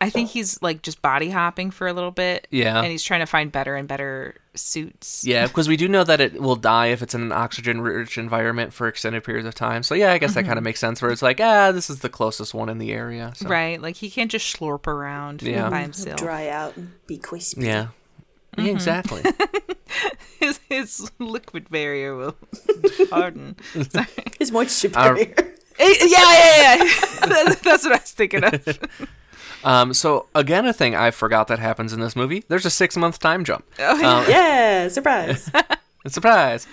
I 0.00 0.10
think 0.10 0.30
he's 0.30 0.60
like 0.62 0.82
just 0.82 1.00
body 1.00 1.30
hopping 1.30 1.70
for 1.70 1.86
a 1.86 1.92
little 1.92 2.10
bit. 2.10 2.46
Yeah. 2.50 2.78
And 2.82 2.90
he's 2.90 3.02
trying 3.04 3.20
to 3.20 3.26
find 3.26 3.50
better 3.50 3.76
and 3.76 3.86
better 3.88 4.34
suits. 4.56 5.24
yeah, 5.24 5.46
because 5.46 5.68
we 5.68 5.76
do 5.76 5.88
know 5.88 6.04
that 6.04 6.20
it 6.20 6.40
will 6.40 6.56
die 6.56 6.86
if 6.86 7.02
it's 7.02 7.14
in 7.14 7.22
an 7.22 7.32
oxygen-rich 7.32 8.18
environment 8.18 8.72
for 8.72 8.88
extended 8.88 9.22
periods 9.24 9.46
of 9.46 9.54
time. 9.54 9.82
So 9.82 9.94
yeah, 9.94 10.12
I 10.12 10.18
guess 10.18 10.34
that 10.34 10.44
kind 10.44 10.58
of 10.58 10.64
makes 10.64 10.80
sense. 10.80 11.00
Where 11.02 11.10
it's 11.10 11.22
like, 11.22 11.40
ah, 11.40 11.72
this 11.72 11.88
is 11.90 12.00
the 12.00 12.08
closest 12.08 12.54
one 12.54 12.68
in 12.68 12.78
the 12.78 12.92
area. 12.92 13.32
So. 13.36 13.48
Right. 13.48 13.80
Like 13.80 13.96
he 13.96 14.10
can't 14.10 14.30
just 14.30 14.56
slurp 14.56 14.86
around 14.86 15.42
Yeah. 15.42 15.68
by 15.70 15.76
He'll 15.76 15.82
himself. 15.84 16.16
dry 16.18 16.48
out 16.48 16.76
and 16.76 16.92
be 17.06 17.18
crispy. 17.18 17.66
Yeah. 17.66 17.88
Yeah, 18.58 18.72
exactly. 18.72 19.22
His, 20.40 20.60
his 20.68 21.10
liquid 21.18 21.68
barrier 21.70 22.14
will 22.14 22.36
harden. 23.10 23.56
Sorry. 23.90 24.06
His 24.38 24.52
moisture 24.52 24.90
Our- 24.94 25.14
barrier. 25.14 25.34
Eh, 25.78 25.94
yeah, 26.02 26.06
yeah, 26.08 26.74
yeah. 26.76 27.54
That's 27.62 27.84
what 27.84 27.92
I 27.92 27.96
was 28.00 28.12
thinking 28.12 28.44
of. 28.44 28.78
Um, 29.64 29.94
so 29.94 30.26
again, 30.34 30.66
a 30.66 30.72
thing 30.72 30.94
I 30.94 31.10
forgot 31.10 31.48
that 31.48 31.58
happens 31.58 31.92
in 31.92 32.00
this 32.00 32.16
movie. 32.16 32.44
There's 32.48 32.66
a 32.66 32.70
six 32.70 32.96
month 32.96 33.18
time 33.18 33.44
jump. 33.44 33.64
Oh, 33.78 33.98
yeah. 34.00 34.16
Um, 34.16 34.24
yeah, 34.28 34.88
surprise. 34.88 35.50
surprise. 36.06 36.66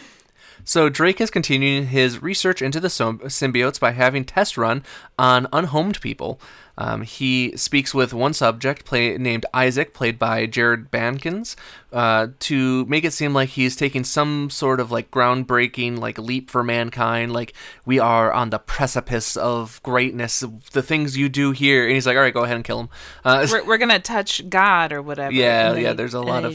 So 0.65 0.87
Drake 0.89 1.19
is 1.19 1.29
continuing 1.29 1.87
his 1.87 2.21
research 2.21 2.61
into 2.61 2.79
the 2.79 2.87
symbiotes 2.87 3.79
by 3.79 3.91
having 3.91 4.23
test 4.23 4.57
run 4.57 4.83
on 5.19 5.47
unhomed 5.51 5.99
people. 5.99 6.39
Um, 6.77 7.03
he 7.03 7.55
speaks 7.55 7.93
with 7.93 8.13
one 8.15 8.33
subject 8.33 8.83
play, 8.83 9.15
named 9.17 9.45
Isaac, 9.53 9.93
played 9.93 10.17
by 10.17 10.47
Jared 10.47 10.89
Bankins, 10.89 11.55
uh, 11.91 12.27
to 12.39 12.85
make 12.85 13.03
it 13.05 13.13
seem 13.13 13.31
like 13.33 13.49
he's 13.49 13.75
taking 13.75 14.03
some 14.03 14.49
sort 14.49 14.79
of 14.79 14.89
like 14.91 15.11
groundbreaking 15.11 15.99
like 15.99 16.17
leap 16.17 16.49
for 16.49 16.63
mankind. 16.63 17.31
Like 17.31 17.53
we 17.85 17.99
are 17.99 18.33
on 18.33 18.49
the 18.49 18.57
precipice 18.59 19.37
of 19.37 19.79
greatness. 19.83 20.43
The 20.71 20.81
things 20.81 21.15
you 21.17 21.29
do 21.29 21.51
here, 21.51 21.85
and 21.85 21.93
he's 21.93 22.07
like, 22.07 22.15
"All 22.17 22.23
right, 22.23 22.33
go 22.33 22.43
ahead 22.43 22.55
and 22.55 22.65
kill 22.65 22.79
him." 22.79 22.89
Uh, 23.23 23.45
We're, 23.51 23.65
we're 23.65 23.77
gonna 23.77 23.99
touch 23.99 24.49
God 24.49 24.91
or 24.91 25.01
whatever. 25.03 25.31
yeah, 25.33 25.73
yeah. 25.75 25.89
he- 25.89 25.95
There's 25.95 26.15
a 26.15 26.21
lot 26.21 26.43
of. 26.45 26.53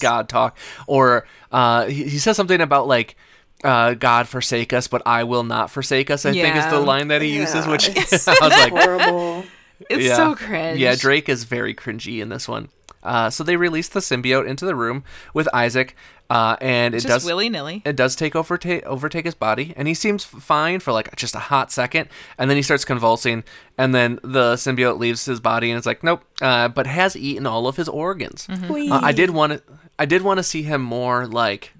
God 0.00 0.28
talk, 0.28 0.58
or 0.86 1.26
uh, 1.50 1.86
he, 1.86 2.04
he 2.04 2.18
says 2.18 2.36
something 2.36 2.60
about 2.60 2.86
like 2.88 3.16
uh, 3.64 3.94
God 3.94 4.28
forsake 4.28 4.72
us, 4.72 4.86
but 4.88 5.02
I 5.06 5.24
will 5.24 5.44
not 5.44 5.70
forsake 5.70 6.10
us. 6.10 6.24
I 6.26 6.32
think 6.32 6.56
is 6.56 6.66
the 6.66 6.80
line 6.80 7.08
that 7.08 7.22
he 7.22 7.34
uses, 7.34 7.66
which 7.66 7.88
it's 7.96 8.28
I 8.28 8.32
was 8.40 8.52
like, 8.52 8.72
Horrible. 8.72 9.44
It's 9.90 10.04
yeah. 10.04 10.16
so 10.16 10.34
cringe. 10.34 10.78
Yeah, 10.80 10.94
Drake 10.96 11.28
is 11.28 11.44
very 11.44 11.74
cringy 11.74 12.22
in 12.22 12.30
this 12.30 12.48
one. 12.48 12.70
Uh, 13.02 13.28
so 13.28 13.44
they 13.44 13.56
release 13.56 13.88
the 13.88 14.00
symbiote 14.00 14.48
into 14.48 14.64
the 14.64 14.74
room 14.74 15.04
with 15.34 15.46
Isaac, 15.54 15.94
uh, 16.30 16.56
and 16.62 16.94
it 16.94 17.00
just 17.00 17.08
does 17.08 17.24
willy 17.26 17.48
nilly. 17.50 17.82
it 17.84 17.94
does 17.94 18.16
take 18.16 18.34
over 18.34 18.56
ta- 18.56 18.80
overtake 18.86 19.26
his 19.26 19.34
body, 19.34 19.74
and 19.76 19.86
he 19.86 19.92
seems 19.92 20.24
fine 20.24 20.80
for 20.80 20.92
like 20.92 21.14
just 21.14 21.34
a 21.34 21.38
hot 21.38 21.70
second, 21.70 22.08
and 22.38 22.48
then 22.48 22.56
he 22.56 22.62
starts 22.62 22.86
convulsing, 22.86 23.44
and 23.76 23.94
then 23.94 24.18
the 24.22 24.54
symbiote 24.54 24.98
leaves 24.98 25.26
his 25.26 25.40
body, 25.40 25.70
and 25.70 25.76
it's 25.76 25.86
like 25.86 26.02
nope, 26.02 26.22
uh, 26.40 26.68
but 26.68 26.86
has 26.86 27.14
eaten 27.14 27.46
all 27.46 27.68
of 27.68 27.76
his 27.76 27.88
organs. 27.88 28.48
Whee. 28.70 28.90
Uh, 28.90 29.00
I 29.02 29.12
did 29.12 29.30
want 29.30 29.52
to, 29.52 29.62
I 29.98 30.06
did 30.06 30.22
want 30.22 30.38
to 30.38 30.42
see 30.42 30.62
him 30.62 30.80
more 30.80 31.26
like 31.26 31.74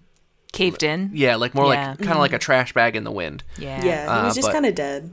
Caved 0.57 0.83
in. 0.83 1.11
yeah, 1.15 1.37
like 1.37 1.55
more 1.55 1.73
Yeah. 1.73 1.91
like 1.91 1.99
kind 1.99 2.13
of 2.13 2.19
like 2.19 2.33
a 2.33 2.39
trash 2.39 2.73
bag 2.73 2.97
in 2.97 3.05
the 3.05 3.11
wind. 3.11 3.45
Yeah. 3.59 3.85
Yeah, 3.85 4.03
he 4.03 4.09
Uh, 4.09 4.25
was 4.25 4.35
just 4.35 4.49
but- 4.49 4.53
kind 4.53 4.67
of 4.67 4.75
dead. 4.75 5.11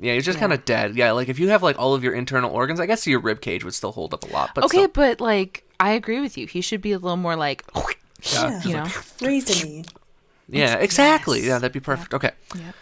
Yeah, 0.00 0.14
he's 0.14 0.24
just 0.24 0.36
Yeah. 0.36 0.40
kind 0.40 0.52
of 0.52 0.64
dead. 0.64 0.96
Yeah, 0.96 1.12
like 1.12 1.28
if 1.28 1.38
you 1.38 1.48
have 1.50 1.62
like 1.62 1.78
all 1.78 1.94
of 1.94 2.02
your 2.02 2.12
internal 2.14 2.50
organs, 2.50 2.80
I 2.80 2.86
guess 2.86 3.06
your 3.06 3.20
rib 3.20 3.40
cage 3.40 3.62
would 3.64 3.74
still 3.74 3.92
hold 3.92 4.12
up 4.14 4.24
a 4.28 4.32
lot. 4.32 4.50
But 4.54 4.64
Okay, 4.64 4.78
still. 4.78 4.88
but 4.88 5.20
like 5.20 5.64
I 5.78 5.92
agree 5.92 6.20
with 6.20 6.36
you. 6.36 6.46
He 6.46 6.60
should 6.60 6.80
be 6.82 6.92
a 6.92 6.98
little 6.98 7.16
more 7.16 7.36
like 7.36 7.64
Yeah. 8.32 8.60
you 8.64 8.74
know. 8.74 8.82
Raisiny. 9.20 9.86
Yeah, 10.48 10.74
exactly. 10.76 11.38
yes. 11.40 11.48
Yeah, 11.48 11.58
that'd 11.58 11.72
be 11.72 11.80
perfect. 11.80 12.12
Okay. 12.14 12.30
Yep. 12.54 12.74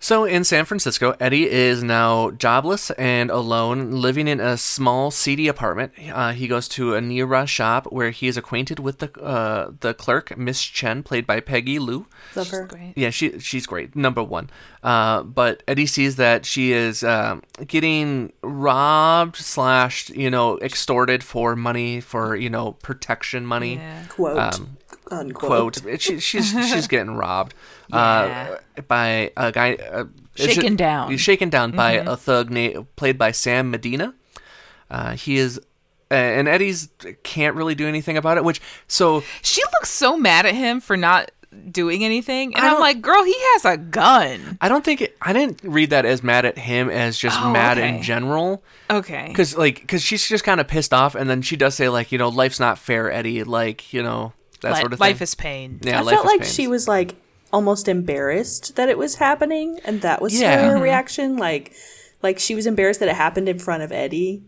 So 0.00 0.24
in 0.26 0.44
San 0.44 0.66
Francisco, 0.66 1.16
Eddie 1.18 1.50
is 1.50 1.82
now 1.82 2.30
jobless 2.32 2.90
and 2.90 3.30
alone, 3.30 3.90
living 3.90 4.28
in 4.28 4.38
a 4.38 4.58
small, 4.58 5.10
seedy 5.10 5.48
apartment. 5.48 5.92
Uh, 6.12 6.32
he 6.32 6.46
goes 6.46 6.68
to 6.68 6.94
a 6.94 7.00
nearby 7.00 7.46
shop 7.46 7.86
where 7.86 8.10
he 8.10 8.28
is 8.28 8.36
acquainted 8.36 8.78
with 8.78 8.98
the 8.98 9.10
uh, 9.22 9.70
the 9.80 9.94
clerk, 9.94 10.36
Miss 10.36 10.62
Chen, 10.62 11.02
played 11.02 11.26
by 11.26 11.40
Peggy 11.40 11.78
Lu. 11.78 12.04
Love 12.36 12.50
her. 12.50 12.66
Great. 12.66 12.92
Yeah, 12.96 13.08
she 13.08 13.38
she's 13.38 13.66
great, 13.66 13.96
number 13.96 14.22
one. 14.22 14.50
Uh, 14.82 15.22
but 15.22 15.62
Eddie 15.66 15.86
sees 15.86 16.16
that 16.16 16.44
she 16.44 16.72
is 16.72 17.02
um, 17.02 17.42
getting 17.66 18.30
robbed 18.42 19.36
slash 19.36 20.10
you 20.10 20.28
know 20.28 20.58
extorted 20.58 21.24
for 21.24 21.56
money 21.56 22.00
for 22.00 22.36
you 22.36 22.50
know 22.50 22.72
protection 22.72 23.46
money. 23.46 23.76
Yeah. 23.76 24.02
Quote. 24.10 24.54
Um, 24.54 24.76
unquote. 25.10 25.82
quote. 25.82 26.00
She, 26.02 26.20
she's 26.20 26.50
she's 26.50 26.86
getting 26.88 27.16
robbed 27.16 27.54
Yeah. 27.94 28.56
uh, 28.78 28.82
by 28.82 29.30
a 29.36 29.52
guy. 29.52 29.74
Uh, 29.74 30.04
Shaken 30.36 30.54
should- 30.64 30.76
down. 30.76 31.10
He's 31.10 31.20
shaken 31.20 31.48
down 31.48 31.70
by 31.72 31.92
a 31.92 32.16
thug 32.16 32.50
na- 32.50 32.82
played 32.96 33.16
by 33.18 33.30
Sam 33.30 33.70
Medina. 33.70 34.14
Uh, 34.90 35.12
he 35.12 35.36
is, 35.36 35.58
uh, 36.10 36.14
and 36.14 36.48
Eddie's 36.48 36.88
can't 37.22 37.54
really 37.56 37.74
do 37.76 37.86
anything 37.86 38.16
about 38.16 38.36
it. 38.36 38.44
Which 38.44 38.60
so 38.88 39.22
She 39.42 39.62
looks 39.62 39.90
so 39.90 40.16
mad 40.16 40.44
at 40.44 40.54
him 40.54 40.80
for 40.80 40.96
not 40.96 41.30
doing 41.70 42.04
anything. 42.04 42.52
And 42.56 42.66
I 42.66 42.74
I'm 42.74 42.80
like, 42.80 43.00
girl, 43.00 43.22
he 43.22 43.34
has 43.52 43.64
a 43.64 43.76
gun. 43.76 44.58
I 44.60 44.68
don't 44.68 44.84
think 44.84 45.00
it, 45.02 45.16
I 45.22 45.32
didn't 45.32 45.60
read 45.62 45.90
that 45.90 46.04
as 46.04 46.20
mad 46.22 46.44
at 46.44 46.58
him 46.58 46.90
as 46.90 47.16
just 47.16 47.40
Oh, 47.40 47.52
mad 47.52 47.78
okay. 47.78 47.88
in 47.96 48.02
general. 48.02 48.64
Okay. 48.90 49.26
Because 49.28 49.56
like, 49.56 49.80
because 49.82 50.02
she's 50.02 50.28
just 50.28 50.42
kind 50.42 50.60
of 50.60 50.66
pissed 50.66 50.92
off, 50.92 51.14
and 51.14 51.30
then 51.30 51.42
she 51.42 51.54
does 51.56 51.76
say 51.76 51.88
like, 51.88 52.10
you 52.10 52.18
know, 52.18 52.28
life's 52.28 52.58
not 52.58 52.76
fair, 52.78 53.10
Eddie. 53.12 53.44
Like, 53.44 53.92
you 53.92 54.02
know, 54.02 54.32
that 54.62 54.72
Li- 54.74 54.80
sort 54.80 54.92
of 54.92 54.98
thing. 54.98 55.06
life 55.08 55.22
is 55.22 55.36
pain. 55.36 55.78
yeah, 55.82 56.00
I 56.00 56.02
life 56.02 56.14
felt 56.14 56.26
is 56.26 56.32
like 56.32 56.40
pain. 56.40 56.50
she 56.50 56.66
was 56.66 56.88
like 56.88 57.14
almost 57.54 57.88
embarrassed 57.88 58.74
that 58.76 58.88
it 58.88 58.98
was 58.98 59.14
happening, 59.14 59.78
and 59.84 60.02
that 60.02 60.20
was 60.20 60.38
Yeah. 60.38 60.70
her 60.72 60.78
reaction. 60.78 61.36
Like, 61.36 61.72
like 62.22 62.38
she 62.38 62.54
was 62.54 62.66
embarrassed 62.66 63.00
that 63.00 63.08
it 63.08 63.14
happened 63.16 63.48
in 63.48 63.58
front 63.58 63.82
of 63.82 63.92
Eddie. 63.92 64.42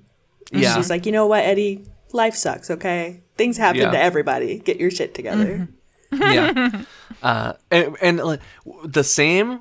Yeah. 0.52 0.74
she's 0.76 0.90
like, 0.90 1.06
you 1.06 1.12
know 1.12 1.26
what, 1.26 1.44
Eddie, 1.44 1.84
life 2.12 2.34
sucks. 2.34 2.70
Okay, 2.70 3.20
things 3.36 3.56
happen 3.56 3.80
Yeah. 3.82 3.90
to 3.92 3.98
everybody. 3.98 4.58
Get 4.58 4.78
your 4.78 4.90
shit 4.90 5.14
together. 5.14 5.68
yeah. 6.12 6.82
Uh, 7.22 7.54
and, 7.70 7.96
and 8.02 8.18
like, 8.18 8.40
the 8.84 9.02
same 9.02 9.60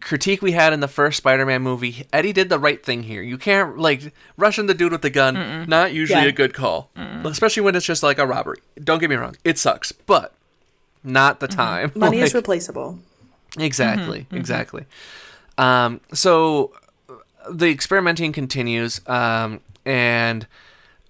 critique 0.00 0.40
we 0.40 0.52
had 0.52 0.72
in 0.72 0.80
the 0.80 0.88
first 0.88 1.18
Spider-Man 1.18 1.60
movie, 1.60 2.06
Eddie 2.12 2.32
did 2.32 2.48
the 2.48 2.58
right 2.58 2.82
thing 2.84 3.02
here. 3.02 3.20
You 3.20 3.36
can't 3.36 3.76
like 3.78 4.12
rushing 4.38 4.66
the 4.66 4.74
dude 4.74 4.92
with 4.92 5.02
the 5.02 5.10
gun. 5.10 5.66
Not 5.68 5.92
usually 5.92 6.22
Yeah. 6.22 6.28
a 6.28 6.32
good 6.32 6.54
call, 6.54 6.90
especially 7.24 7.62
when 7.62 7.74
it's 7.76 7.84
just 7.86 8.02
like 8.02 8.18
a 8.18 8.26
robbery. 8.26 8.58
Don't 8.82 9.00
get 9.00 9.10
me 9.10 9.16
wrong, 9.16 9.36
it 9.44 9.58
sucks, 9.58 9.92
but 9.92 10.32
not 11.04 11.40
the 11.40 11.48
time. 11.48 11.92
Money 11.96 12.20
is 12.20 12.34
replaceable. 12.34 12.98
Exactly, 13.58 14.26
exactly. 14.30 14.84
Um, 15.56 16.00
so 16.12 16.72
uh, 17.08 17.14
the 17.50 17.68
experimenting 17.70 18.32
continues, 18.32 19.00
um, 19.08 19.60
and 19.84 20.46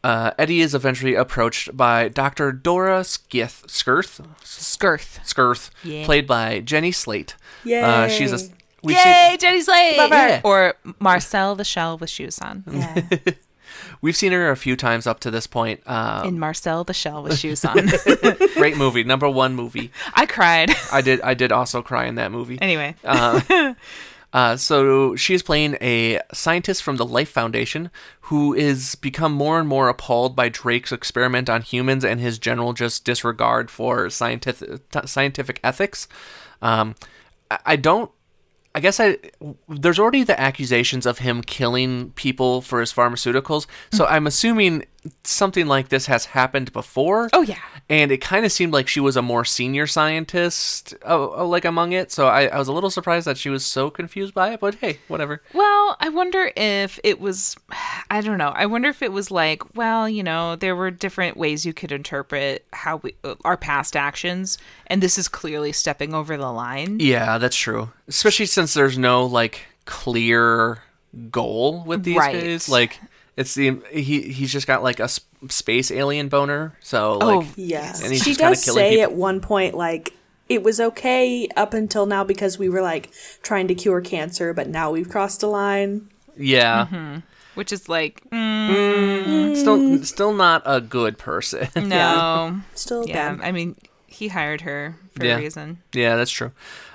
uh, 0.04 0.30
Eddie 0.38 0.60
is 0.60 0.74
eventually 0.74 1.14
approached 1.14 1.76
by 1.76 2.08
Dr. 2.08 2.52
Dora 2.52 3.00
Skith, 3.00 3.68
Skirth, 3.68 4.20
Skirth. 4.42 5.18
Skirth, 5.26 5.70
Yeah. 5.82 6.04
played 6.04 6.26
by 6.26 6.60
Jenny 6.60 6.92
Slate. 6.92 7.34
Yay! 7.64 7.82
Uh, 7.82 8.08
she's 8.08 8.32
a 8.32 8.38
we've 8.82 8.96
Yay, 8.96 9.28
seen 9.30 9.38
Jenny 9.38 9.60
Slate! 9.60 9.98
Love 9.98 10.10
her. 10.10 10.28
Yeah. 10.28 10.40
Or 10.44 10.74
Marcel 11.00 11.54
the 11.56 11.64
Shell 11.64 11.98
with 11.98 12.08
shoes 12.10 12.38
on. 12.38 12.64
Yeah. 12.70 13.02
we've 14.00 14.16
seen 14.16 14.32
her 14.32 14.50
a 14.50 14.56
few 14.56 14.76
times 14.76 15.06
up 15.06 15.20
to 15.20 15.30
this 15.30 15.46
point. 15.46 15.80
Uh, 15.86 16.22
In 16.24 16.38
Marcel 16.38 16.84
the 16.84 16.94
Shell 16.94 17.22
with 17.22 17.38
shoes 17.38 17.64
on. 17.64 17.88
great 18.54 18.76
movie, 18.76 19.04
number 19.04 19.28
one 19.28 19.54
movie. 19.54 19.90
I 20.14 20.26
cried. 20.26 20.70
I 20.92 21.00
did 21.00 21.20
I 21.22 21.34
did 21.34 21.52
also 21.52 21.82
cry 21.82 22.06
in 22.06 22.16
that 22.16 22.30
movie. 22.32 22.58
anyway. 22.60 22.94
Uh, 24.30 24.58
so 24.58 25.16
she's 25.16 25.42
playing 25.42 25.74
a 25.80 26.20
scientist 26.34 26.82
from 26.82 26.96
the 26.96 27.06
Life 27.06 27.30
Foundation 27.30 27.90
who 28.22 28.52
is 28.52 28.94
become 28.96 29.32
more 29.32 29.58
and 29.58 29.66
more 29.66 29.88
appalled 29.88 30.36
by 30.36 30.50
Drake's 30.50 30.92
experiment 30.92 31.48
on 31.48 31.62
humans 31.62 32.04
and 32.04 32.20
his 32.20 32.38
general 32.38 32.74
just 32.74 33.06
disregard 33.06 33.70
for 33.70 34.10
scientific 34.10 34.82
scientific 35.06 35.60
ethics. 35.64 36.08
Um, 36.60 36.94
I 37.64 37.76
don't. 37.76 38.10
I 38.78 38.80
guess 38.80 39.00
I 39.00 39.18
there's 39.68 39.98
already 39.98 40.22
the 40.22 40.40
accusations 40.40 41.04
of 41.04 41.18
him 41.18 41.42
killing 41.42 42.12
people 42.12 42.62
for 42.62 42.78
his 42.78 42.92
pharmaceuticals, 42.92 43.66
so 43.90 44.06
hmm. 44.06 44.12
I'm 44.12 44.26
assuming 44.28 44.84
something 45.24 45.66
like 45.66 45.88
this 45.88 46.06
has 46.06 46.26
happened 46.26 46.72
before. 46.72 47.30
Oh, 47.32 47.42
yeah. 47.42 47.58
and 47.88 48.10
it 48.10 48.18
kind 48.18 48.44
of 48.44 48.52
seemed 48.52 48.72
like 48.72 48.88
she 48.88 49.00
was 49.00 49.16
a 49.16 49.22
more 49.22 49.44
senior 49.44 49.86
scientist, 49.86 50.94
uh, 51.06 51.30
uh, 51.38 51.44
like 51.44 51.64
among 51.64 51.92
it. 51.92 52.10
So 52.12 52.26
I, 52.26 52.46
I 52.46 52.58
was 52.58 52.68
a 52.68 52.72
little 52.72 52.90
surprised 52.90 53.26
that 53.26 53.38
she 53.38 53.48
was 53.48 53.64
so 53.64 53.90
confused 53.90 54.34
by 54.34 54.52
it. 54.52 54.60
But 54.60 54.74
hey, 54.76 54.98
whatever. 55.08 55.40
Well, 55.54 55.96
I 56.00 56.08
wonder 56.08 56.50
if 56.56 56.98
it 57.04 57.20
was, 57.20 57.56
I 58.10 58.20
don't 58.20 58.38
know. 58.38 58.48
I 58.50 58.66
wonder 58.66 58.88
if 58.88 59.02
it 59.02 59.12
was 59.12 59.30
like, 59.30 59.76
well, 59.76 60.08
you 60.08 60.22
know, 60.22 60.56
there 60.56 60.74
were 60.76 60.90
different 60.90 61.36
ways 61.36 61.64
you 61.64 61.72
could 61.72 61.92
interpret 61.92 62.66
how 62.72 62.96
we, 62.96 63.14
uh, 63.24 63.36
our 63.44 63.56
past 63.56 63.96
actions, 63.96 64.58
and 64.88 65.02
this 65.02 65.16
is 65.18 65.28
clearly 65.28 65.72
stepping 65.72 66.12
over 66.14 66.36
the 66.36 66.50
line. 66.50 66.98
Yeah, 67.00 67.38
that's 67.38 67.56
true. 67.56 67.90
Especially 68.08 68.46
since 68.46 68.74
there's 68.74 68.98
no 68.98 69.24
like 69.26 69.60
clear 69.84 70.82
goal 71.30 71.82
with 71.84 72.02
these 72.04 72.16
Right. 72.18 72.34
guys. 72.42 72.68
Like 72.68 73.00
it's 73.38 73.54
the 73.54 73.78
he 73.92 74.22
he's 74.32 74.52
just 74.52 74.66
got 74.66 74.82
like 74.82 74.98
a 75.00 75.04
s- 75.04 75.20
space 75.48 75.90
alien 75.90 76.28
boner. 76.28 76.76
So 76.82 77.18
Oh, 77.22 77.38
like 77.38 77.48
Yeah. 77.56 77.94
And 78.02 78.12
he's 78.12 78.22
She 78.22 78.34
just 78.34 78.64
does 78.66 78.74
say 78.74 78.90
people. 78.96 79.02
at 79.04 79.12
one 79.12 79.40
point, 79.40 79.74
like, 79.74 80.12
it 80.48 80.62
was 80.62 80.80
okay 80.80 81.46
up 81.56 81.72
until 81.74 82.06
now 82.06 82.24
because 82.24 82.58
we 82.58 82.68
were, 82.70 82.80
like, 82.82 83.10
trying 83.42 83.68
to 83.68 83.74
cure 83.74 84.00
cancer, 84.00 84.52
but 84.54 84.66
now 84.66 84.90
we've 84.90 85.08
crossed 85.08 85.42
a 85.42 85.46
line. 85.46 86.08
yeah, 86.36 86.86
Mm-hmm. 86.86 87.18
Which 87.54 87.70
is 87.72 87.88
like, 87.88 88.22
mm, 88.30 89.56
still 89.56 90.02
still 90.04 90.32
not 90.32 90.62
a 90.64 90.80
good 90.80 91.18
person. 91.18 91.68
no. 91.76 92.60
Still 92.74 93.04
yeah. 93.06 93.34
bad. 93.34 93.44
I 93.46 93.52
mean, 93.52 93.74
he 94.06 94.28
hired 94.28 94.60
her 94.62 94.94
for 95.16 95.24
Yeah. 95.24 95.36
a 95.36 95.38
reason. 95.40 95.78
Yeah, 95.92 96.16
that's 96.16 96.30
true. 96.30 96.52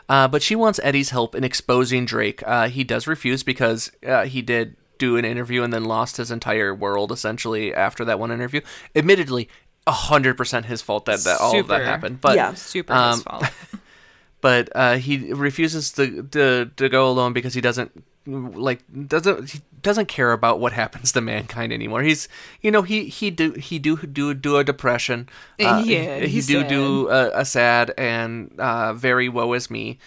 Uh, 0.10 0.28
but 0.28 0.42
she 0.42 0.56
wants 0.56 0.80
Eddie's 0.84 1.10
help 1.12 1.36
in 1.36 1.44
exposing 1.44 2.06
Drake. 2.06 2.42
Uh, 2.46 2.68
he 2.70 2.84
does 2.84 3.08
refuse 3.08 3.44
because 3.44 3.92
uh, 4.08 4.24
he 4.26 4.42
did 4.42 4.76
do 4.98 5.18
an 5.18 5.26
interview 5.26 5.64
and 5.64 5.74
then 5.74 5.86
lost 5.86 6.18
his 6.18 6.32
entire 6.32 6.74
world 6.74 7.12
essentially 7.12 7.74
after 7.74 8.06
that 8.06 8.20
one 8.20 8.32
interview. 8.32 8.62
Admittedly, 8.96 9.50
hundred 9.88 10.38
percent 10.38 10.66
his 10.66 10.82
fault 10.82 11.06
that, 11.06 11.20
that 11.20 11.40
all 11.42 11.60
of 11.60 11.68
that 11.68 11.82
happened. 11.84 12.22
But 12.22 12.36
Yeah. 12.36 12.54
Super 12.54 12.94
Um, 12.94 13.14
his 13.16 13.24
fault. 13.24 13.46
but 14.42 14.70
uh, 14.76 14.96
he 14.96 15.34
refuses 15.34 15.92
to, 15.94 16.24
to 16.24 16.72
to 16.76 16.90
go 16.90 17.10
alone 17.10 17.34
because 17.34 17.54
he 17.54 17.62
doesn't 17.62 18.04
like 18.26 18.82
doesn't 19.08 19.50
he 19.50 19.62
doesn't 19.82 20.08
care 20.08 20.32
about 20.32 20.60
what 20.60 20.72
happens 20.72 21.12
to 21.12 21.22
mankind 21.22 21.74
anymore. 21.74 22.02
He's 22.02 22.28
you 22.62 22.72
know 22.72 22.82
he 22.82 23.06
he 23.06 23.30
do 23.30 23.52
he 23.54 23.80
do 23.80 23.98
do 23.98 24.34
do 24.34 24.58
a 24.58 24.64
depression. 24.64 25.28
Uh, 25.60 25.84
Yeah, 25.86 26.16
he, 26.20 26.22
he 26.22 26.28
he's 26.28 26.48
do 26.48 26.64
do 26.64 27.10
a, 27.10 27.40
a 27.40 27.46
sad 27.46 27.94
and 27.98 28.58
uh, 28.60 28.94
very 28.94 29.28
woe 29.28 29.54
is 29.54 29.70
me. 29.70 30.00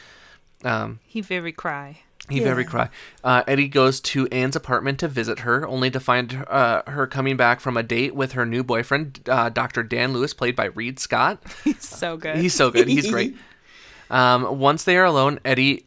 Um, 0.64 1.00
he 1.06 1.20
very 1.20 1.52
cry. 1.52 2.00
He 2.28 2.38
Yeah. 2.38 2.44
very 2.44 2.64
cry. 2.64 2.88
Uh, 3.22 3.42
Eddie 3.46 3.68
goes 3.68 4.00
to 4.00 4.26
Anne's 4.28 4.56
apartment 4.56 4.98
to 5.00 5.08
visit 5.08 5.40
her, 5.40 5.66
only 5.66 5.90
to 5.90 6.00
find 6.00 6.44
uh, 6.48 6.82
her 6.86 7.06
coming 7.06 7.36
back 7.36 7.60
from 7.60 7.76
a 7.76 7.82
date 7.82 8.14
with 8.14 8.32
her 8.32 8.44
new 8.44 8.62
boyfriend, 8.64 9.20
uh, 9.28 9.48
Dr. 9.48 9.82
Dan 9.82 10.12
Lewis, 10.12 10.34
played 10.34 10.56
by 10.56 10.64
Reid 10.66 10.98
Scott. 10.98 11.40
He's 11.64 11.82
So 11.88 12.16
good. 12.16 12.36
He's 12.38 12.54
so 12.54 12.70
good. 12.70 12.88
He's 12.88 13.10
great. 13.10 13.36
Um, 14.08 14.60
once 14.60 14.84
they 14.84 14.96
are 14.96 15.04
alone, 15.04 15.40
Eddie 15.44 15.84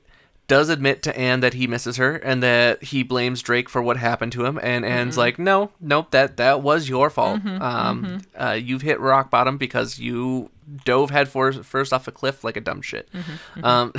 does 0.49 0.67
admit 0.67 1.02
to 1.04 1.17
Anne 1.17 1.39
that 1.39 1.54
he 1.54 1.67
misses 1.67 1.95
her 1.95 2.15
and 2.17 2.43
that 2.43 2.84
he 2.84 3.02
blames 3.02 3.41
Drake 3.41 3.69
for 3.69 3.82
what 3.82 3.95
happened 3.95 4.34
to 4.34 4.43
him. 4.45 4.60
And 4.62 4.84
Anne's 4.84 5.15
like, 5.17 5.39
"No, 5.39 5.71
nope 5.80 6.12
that 6.12 6.36
that 6.36 6.62
was 6.62 6.89
your 6.89 7.10
fault. 7.10 7.39
um, 7.45 8.19
Uh, 8.38 8.58
you've 8.62 8.82
hit 8.82 8.99
rock 8.99 9.30
bottom 9.32 9.58
because 9.58 9.99
you 9.99 10.49
dove 10.84 11.12
head 11.12 11.30
first, 11.30 11.63
first 11.63 11.93
off 11.93 12.10
a 12.10 12.12
cliff 12.12 12.43
like 12.43 12.58
a 12.58 12.62
dumb 12.62 12.82
shit." 12.82 13.08
Um, 13.63 13.93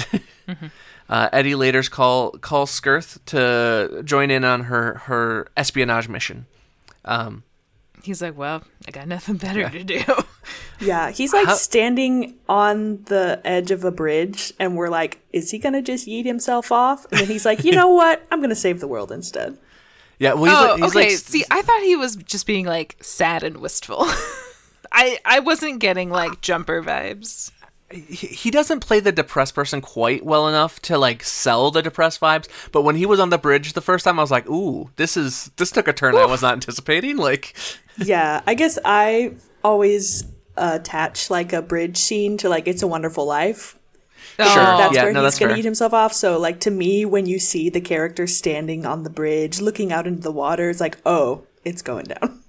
uh, 1.11 1.29
Eddie 1.33 1.55
later 1.57 1.83
call 1.83 2.31
calls 2.31 2.71
Skirth 2.71 3.19
to 3.27 4.01
join 4.05 4.31
in 4.31 4.45
on 4.45 4.65
her 4.65 4.95
her 5.05 5.49
espionage 5.57 6.09
mission. 6.09 6.47
Um, 7.05 7.43
He's 8.03 8.23
like, 8.23 8.35
well, 8.39 8.63
I 8.89 8.93
got 8.93 9.09
nothing 9.09 9.37
better 9.37 9.69
to 9.69 9.85
do. 9.85 10.01
Yeah, 10.81 11.11
he's 11.11 11.35
like 11.35 11.47
How- 11.47 11.55
standing 11.57 12.39
on 12.49 13.03
the 13.05 13.39
edge 13.45 13.71
of 13.71 13.85
a 13.85 13.91
bridge, 13.91 14.55
and 14.59 14.77
we're 14.79 14.89
like, 14.89 15.21
is 15.31 15.51
he 15.51 15.59
gonna 15.59 15.83
just 15.83 16.09
yeet 16.09 16.25
himself 16.25 16.73
off? 16.73 17.05
And 17.13 17.21
then 17.21 17.29
he's 17.29 17.45
like, 17.45 17.65
you 17.65 17.73
know 17.77 17.91
what? 17.91 18.27
I'm 18.31 18.41
gonna 18.41 18.55
save 18.55 18.81
the 18.81 18.89
world 18.89 19.13
instead. 19.13 19.59
yeah, 20.19 20.33
well, 20.33 20.45
he's 20.45 20.55
oh, 20.55 20.73
like, 20.73 20.83
he's 20.83 20.91
okay. 20.97 21.09
like, 21.11 21.19
See, 21.19 21.45
I 21.51 21.61
thought 21.61 21.83
he 21.83 21.97
was 21.97 22.17
just 22.17 22.47
being 22.47 22.65
like 22.65 22.97
sad 23.03 23.43
and 23.43 23.59
wistful. 23.59 23.99
I 24.91 25.19
I 25.27 25.41
wasn't 25.41 25.81
getting 25.81 26.09
like 26.09 26.41
jumper 26.41 26.83
vibes. 26.83 27.51
He 27.91 28.27
he 28.29 28.51
doesn't 28.51 28.81
play 28.81 29.01
the 29.01 29.13
depressed 29.13 29.55
person 29.55 29.81
quite 29.81 30.25
well 30.25 30.49
enough 30.49 30.81
to 30.83 30.97
like 30.99 31.25
sell 31.25 31.71
the 31.71 31.83
depressed 31.83 32.21
vibes. 32.21 32.49
But 32.73 32.83
when 32.83 32.97
he 32.97 33.07
was 33.07 33.21
on 33.21 33.31
the 33.31 33.39
bridge 33.39 33.73
the 33.73 33.81
first 33.81 34.05
time, 34.05 34.19
I 34.19 34.23
was 34.23 34.31
like, 34.31 34.49
"Ooh, 34.49 34.91
this 34.97 35.17
is 35.17 35.51
this 35.57 35.71
took 35.71 35.89
a 35.89 35.93
turn 35.93 36.15
I 36.15 36.27
was 36.27 36.43
not 36.43 36.55
anticipating." 36.55 37.17
Like, 37.31 37.55
Yeah, 37.99 38.43
I 38.47 38.55
guess 38.55 38.79
I 38.85 39.35
always 39.63 40.25
attach 40.57 41.31
like 41.31 41.53
a 41.53 41.63
bridge 41.63 41.97
scene 41.99 42.37
to 42.39 42.49
like 42.49 42.67
"It's 42.69 42.83
a 42.83 42.87
Wonderful 42.87 43.27
Life." 43.27 43.77
Oh, 44.39 44.45
That's 44.55 44.95
Yeah, 44.95 45.05
where 45.05 45.13
no, 45.13 45.25
he's 45.25 45.39
gonna 45.39 45.57
eat 45.57 45.65
himself 45.65 45.93
off. 45.93 46.13
So, 46.13 46.39
like 46.39 46.61
to 46.61 46.71
me, 46.71 47.05
when 47.05 47.27
you 47.27 47.39
see 47.39 47.69
the 47.69 47.81
character 47.81 48.27
standing 48.27 48.87
on 48.87 49.03
the 49.03 49.11
bridge, 49.11 49.61
looking 49.61 49.93
out 49.93 50.07
into 50.07 50.23
the 50.23 50.33
water, 50.33 50.71
it's 50.71 50.81
like, 50.81 50.99
oh, 51.05 51.45
it's 51.65 51.83
going 51.83 52.07
down. 52.07 52.43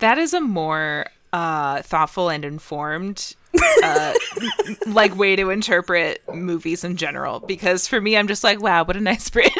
That 0.00 0.18
is 0.18 0.34
a 0.34 0.40
more 0.40 1.06
uh, 1.32 1.82
thoughtful 1.82 2.28
and 2.28 2.44
informed 2.44 3.34
uh, 3.82 4.14
like 4.86 5.16
way 5.16 5.36
to 5.36 5.50
interpret 5.50 6.22
movies 6.34 6.84
in 6.84 6.96
general. 6.96 7.40
Because 7.40 7.86
for 7.86 8.00
me, 8.00 8.16
I'm 8.16 8.28
just 8.28 8.44
like, 8.44 8.60
wow, 8.60 8.84
what 8.84 8.96
a 8.96 9.00
nice 9.00 9.28
bridge. 9.30 9.50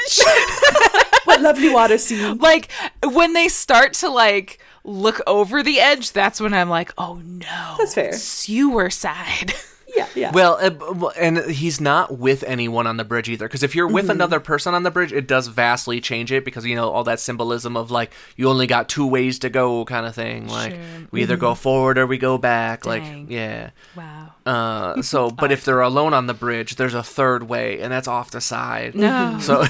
What 1.25 1.43
lovely 1.43 1.71
water 1.73 1.99
scene! 1.99 2.39
like 2.39 2.71
when 3.05 3.35
they 3.35 3.49
start 3.49 3.93
to 3.95 4.09
like 4.09 4.59
look 4.85 5.21
over 5.27 5.63
the 5.63 5.79
edge, 5.81 6.13
that's 6.13 6.41
when 6.41 6.55
I'm 6.55 6.69
like, 6.71 6.93
oh 6.99 7.21
no, 7.25 7.75
That's 7.79 7.95
fair. 7.95 8.13
sewer 8.13 8.91
side. 8.91 9.53
Yeah, 9.97 10.07
yeah. 10.15 10.31
Well, 10.33 10.59
uh, 10.61 11.09
and 11.19 11.39
he's 11.51 11.81
not 11.81 12.19
with 12.19 12.43
anyone 12.45 12.87
on 12.87 12.97
the 12.97 13.05
bridge 13.05 13.29
either. 13.29 13.47
Because 13.49 13.63
if 13.63 13.75
you're 13.75 13.87
with 13.89 14.05
Mm-hmm. 14.05 14.11
another 14.13 14.41
person 14.41 14.75
on 14.75 14.83
the 14.83 14.91
bridge, 14.91 15.13
it 15.13 15.27
does 15.27 15.47
vastly 15.49 16.01
change 16.01 16.31
it. 16.33 16.45
Because 16.45 16.65
you 16.67 16.77
know 16.77 16.91
all 16.91 17.05
that 17.05 17.21
symbolism 17.21 17.77
of 17.77 17.91
like 17.91 18.13
you 18.37 18.49
only 18.49 18.67
got 18.67 18.89
two 18.89 19.07
ways 19.07 19.39
to 19.41 19.51
go, 19.51 19.85
kind 19.85 20.07
of 20.07 20.15
thing. 20.15 20.47
Like 20.49 20.73
Sure. 20.73 20.81
we 21.11 21.23
either 21.23 21.37
go 21.37 21.55
forward 21.55 21.99
or 21.99 22.07
we 22.07 22.19
go 22.19 22.39
back. 22.39 22.83
Dang. 22.83 22.91
Like 23.23 23.31
yeah. 23.31 23.71
Wow. 23.97 24.33
Uh, 24.47 25.03
so, 25.03 25.31
but 25.31 25.53
if 25.53 25.65
they're 25.65 25.81
alone 25.81 26.15
on 26.15 26.27
the 26.27 26.35
bridge, 26.35 26.77
there's 26.77 26.95
a 26.95 27.03
third 27.03 27.49
way, 27.49 27.81
and 27.81 27.93
that's 27.93 28.09
off 28.09 28.31
the 28.31 28.41
side. 28.41 28.95
No. 28.95 29.39
So, 29.41 29.65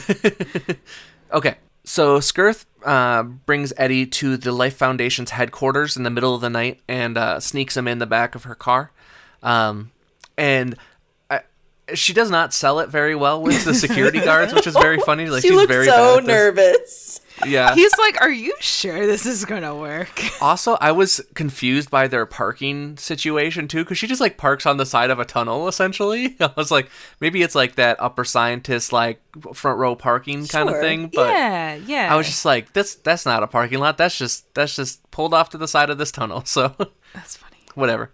okay. 1.33 1.57
So 1.85 2.21
Skirth 2.21 2.67
uh, 2.85 3.23
brings 3.23 3.73
Eddie 3.77 4.07
to 4.07 4.37
the 4.37 4.53
Life 4.53 4.77
Foundation's 4.77 5.31
headquarters 5.31 5.97
in 5.97 6.03
the 6.05 6.11
middle 6.11 6.35
of 6.35 6.41
the 6.41 6.51
night 6.51 6.81
and 6.87 7.17
uh, 7.19 7.41
sneaks 7.41 7.77
him 7.77 7.89
in 7.89 7.99
the 7.99 8.07
back 8.07 8.35
of 8.35 8.45
her 8.45 8.55
car. 8.55 8.93
Um, 9.43 9.91
and 10.41 10.77
I, 11.31 11.43
she 11.95 12.13
does 12.13 12.31
not 12.31 12.53
sell 12.55 12.81
it 12.81 12.89
very 12.89 13.15
well 13.15 13.43
with 13.43 13.65
the 13.65 13.75
security 13.75 14.21
guards, 14.25 14.53
which 14.53 14.67
is 14.67 14.75
very 14.75 14.99
funny. 15.01 15.27
Like 15.27 15.43
she 15.43 15.49
she's 15.49 15.57
looks 15.57 15.73
very 15.73 15.87
so 15.87 16.17
bad 16.17 16.19
at 16.19 16.25
this. 16.27 16.27
nervous. 16.27 17.21
Yeah. 17.47 17.75
He's 17.75 17.97
like, 17.97 18.21
"Are 18.21 18.31
you 18.31 18.55
sure 18.61 19.07
this 19.07 19.25
is 19.25 19.47
gonna 19.47 19.75
work?" 19.75 20.21
Also, 20.43 20.77
I 20.81 20.93
was 20.93 21.21
confused 21.35 21.91
by 21.91 22.07
their 22.07 22.27
parking 22.27 22.99
situation 22.99 23.67
too, 23.67 23.83
because 23.83 23.97
she 23.97 24.07
just 24.07 24.21
like 24.21 24.37
parks 24.37 24.67
on 24.67 24.77
the 24.77 24.85
side 24.85 25.11
of 25.11 25.19
a 25.19 25.25
tunnel. 25.25 25.67
Essentially, 25.67 26.37
I 26.41 26.51
was 26.57 26.71
like, 26.71 26.91
maybe 27.21 27.43
it's 27.43 27.55
like 27.55 27.77
that 27.77 27.97
upper 27.99 28.25
scientist 28.25 28.93
like 28.93 29.23
front 29.55 29.79
row 29.79 29.95
parking 29.97 30.47
kind 30.47 30.69
of 30.69 30.81
thing. 30.81 31.11
But 31.15 31.31
yeah, 31.31 31.75
yeah. 31.77 32.13
I 32.13 32.17
was 32.17 32.27
just 32.27 32.45
like, 32.45 32.75
that's 32.75 32.97
that's 32.97 33.25
not 33.25 33.43
a 33.43 33.47
parking 33.47 33.79
lot. 33.79 33.97
That's 33.97 34.19
just 34.19 34.53
that's 34.55 34.77
just 34.77 35.11
pulled 35.11 35.33
off 35.33 35.49
to 35.51 35.59
the 35.59 35.69
side 35.69 35.89
of 35.89 35.97
this 35.97 36.13
tunnel. 36.13 36.45
So 36.45 36.75
That's 37.15 37.37
funny. 37.37 37.57
whatever. 37.75 38.11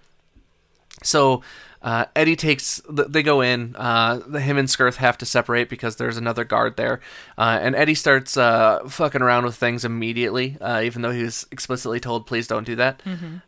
So 1.02 1.42
uh, 1.86 2.04
Eddie 2.16 2.34
takes. 2.36 2.82
They 2.90 3.22
go 3.22 3.40
in. 3.40 3.74
Uh, 3.76 4.20
the- 4.26 4.40
him 4.40 4.58
and 4.58 4.68
Skirth 4.68 4.96
have 4.96 5.16
to 5.18 5.24
separate 5.26 5.68
because 5.68 5.96
there's 5.96 6.16
another 6.16 6.42
guard 6.44 6.76
there, 6.76 7.00
uh, 7.38 7.58
and 7.62 7.74
Eddie 7.76 7.94
starts 7.94 8.36
uh, 8.36 8.80
fucking 8.88 9.22
around 9.22 9.44
with 9.44 9.54
things 9.54 9.84
immediately, 9.84 10.56
uh, 10.60 10.80
even 10.84 11.02
though 11.02 11.12
he 11.12 11.22
was 11.22 11.46
explicitly 11.52 12.00
told, 12.00 12.26
"Please 12.26 12.46
don't 12.48 12.64
do 12.66 12.74
that." 12.76 13.00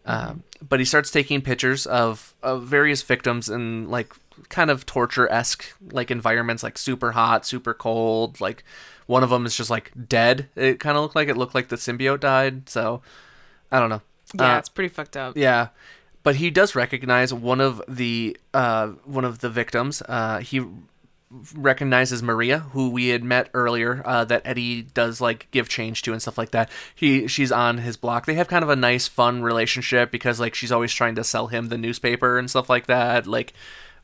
Um, 0.06 0.44
but 0.66 0.78
he 0.78 0.84
starts 0.84 1.10
taking 1.10 1.40
pictures 1.42 1.84
of, 1.86 2.34
of 2.42 2.62
various 2.64 3.02
victims 3.02 3.48
in 3.48 3.88
like 3.90 4.12
kind 4.48 4.70
of 4.70 4.86
torture 4.86 5.30
esque 5.32 5.64
like 5.90 6.10
environments, 6.12 6.62
like 6.62 6.78
super 6.78 7.12
hot, 7.12 7.44
super 7.44 7.74
cold. 7.74 8.40
Like 8.40 8.62
one 9.06 9.22
of 9.24 9.30
them 9.30 9.46
is 9.46 9.56
just 9.56 9.70
like 9.70 9.90
dead. 10.08 10.48
It 10.54 10.78
kind 10.80 10.96
of 10.96 11.02
looked 11.02 11.16
like 11.16 11.28
it 11.28 11.36
looked 11.36 11.54
like 11.56 11.68
the 11.68 11.76
symbiote 11.76 12.20
died. 12.20 12.68
So 12.68 13.02
I 13.72 13.80
don't 13.80 13.88
know. 13.90 14.02
Yeah, 14.34 14.56
Uh, 14.56 14.58
it's 14.58 14.68
pretty 14.68 14.90
fucked 14.90 15.16
up. 15.16 15.36
yeah, 15.38 15.68
but 16.28 16.36
he 16.36 16.50
does 16.50 16.74
recognize 16.74 17.32
one 17.32 17.60
of 17.68 17.80
the 17.88 18.36
uh, 18.52 18.88
one 19.18 19.24
of 19.24 19.38
the 19.38 19.48
victims. 19.48 20.02
Uh, 20.06 20.40
he 20.40 20.60
recognizes 21.54 22.22
Maria, 22.22 22.58
who 22.72 22.88
we 22.90 23.08
had 23.08 23.22
met 23.22 23.50
earlier. 23.54 24.02
Uh, 24.04 24.24
that 24.24 24.42
Eddie 24.44 24.82
does 24.82 25.20
like 25.20 25.46
give 25.50 25.68
change 25.68 26.02
to 26.02 26.12
and 26.12 26.20
stuff 26.20 26.36
like 26.38 26.50
that. 26.50 26.70
He 26.94 27.26
she's 27.28 27.52
on 27.52 27.78
his 27.78 27.96
block. 27.96 28.26
They 28.26 28.34
have 28.34 28.48
kind 28.48 28.62
of 28.62 28.68
a 28.68 28.76
nice, 28.76 29.06
fun 29.08 29.42
relationship 29.42 30.10
because 30.10 30.38
like 30.40 30.54
she's 30.54 30.72
always 30.72 30.92
trying 30.92 31.14
to 31.16 31.24
sell 31.24 31.46
him 31.48 31.68
the 31.68 31.78
newspaper 31.78 32.38
and 32.38 32.48
stuff 32.50 32.68
like 32.70 32.86
that. 32.86 33.26
Like, 33.26 33.52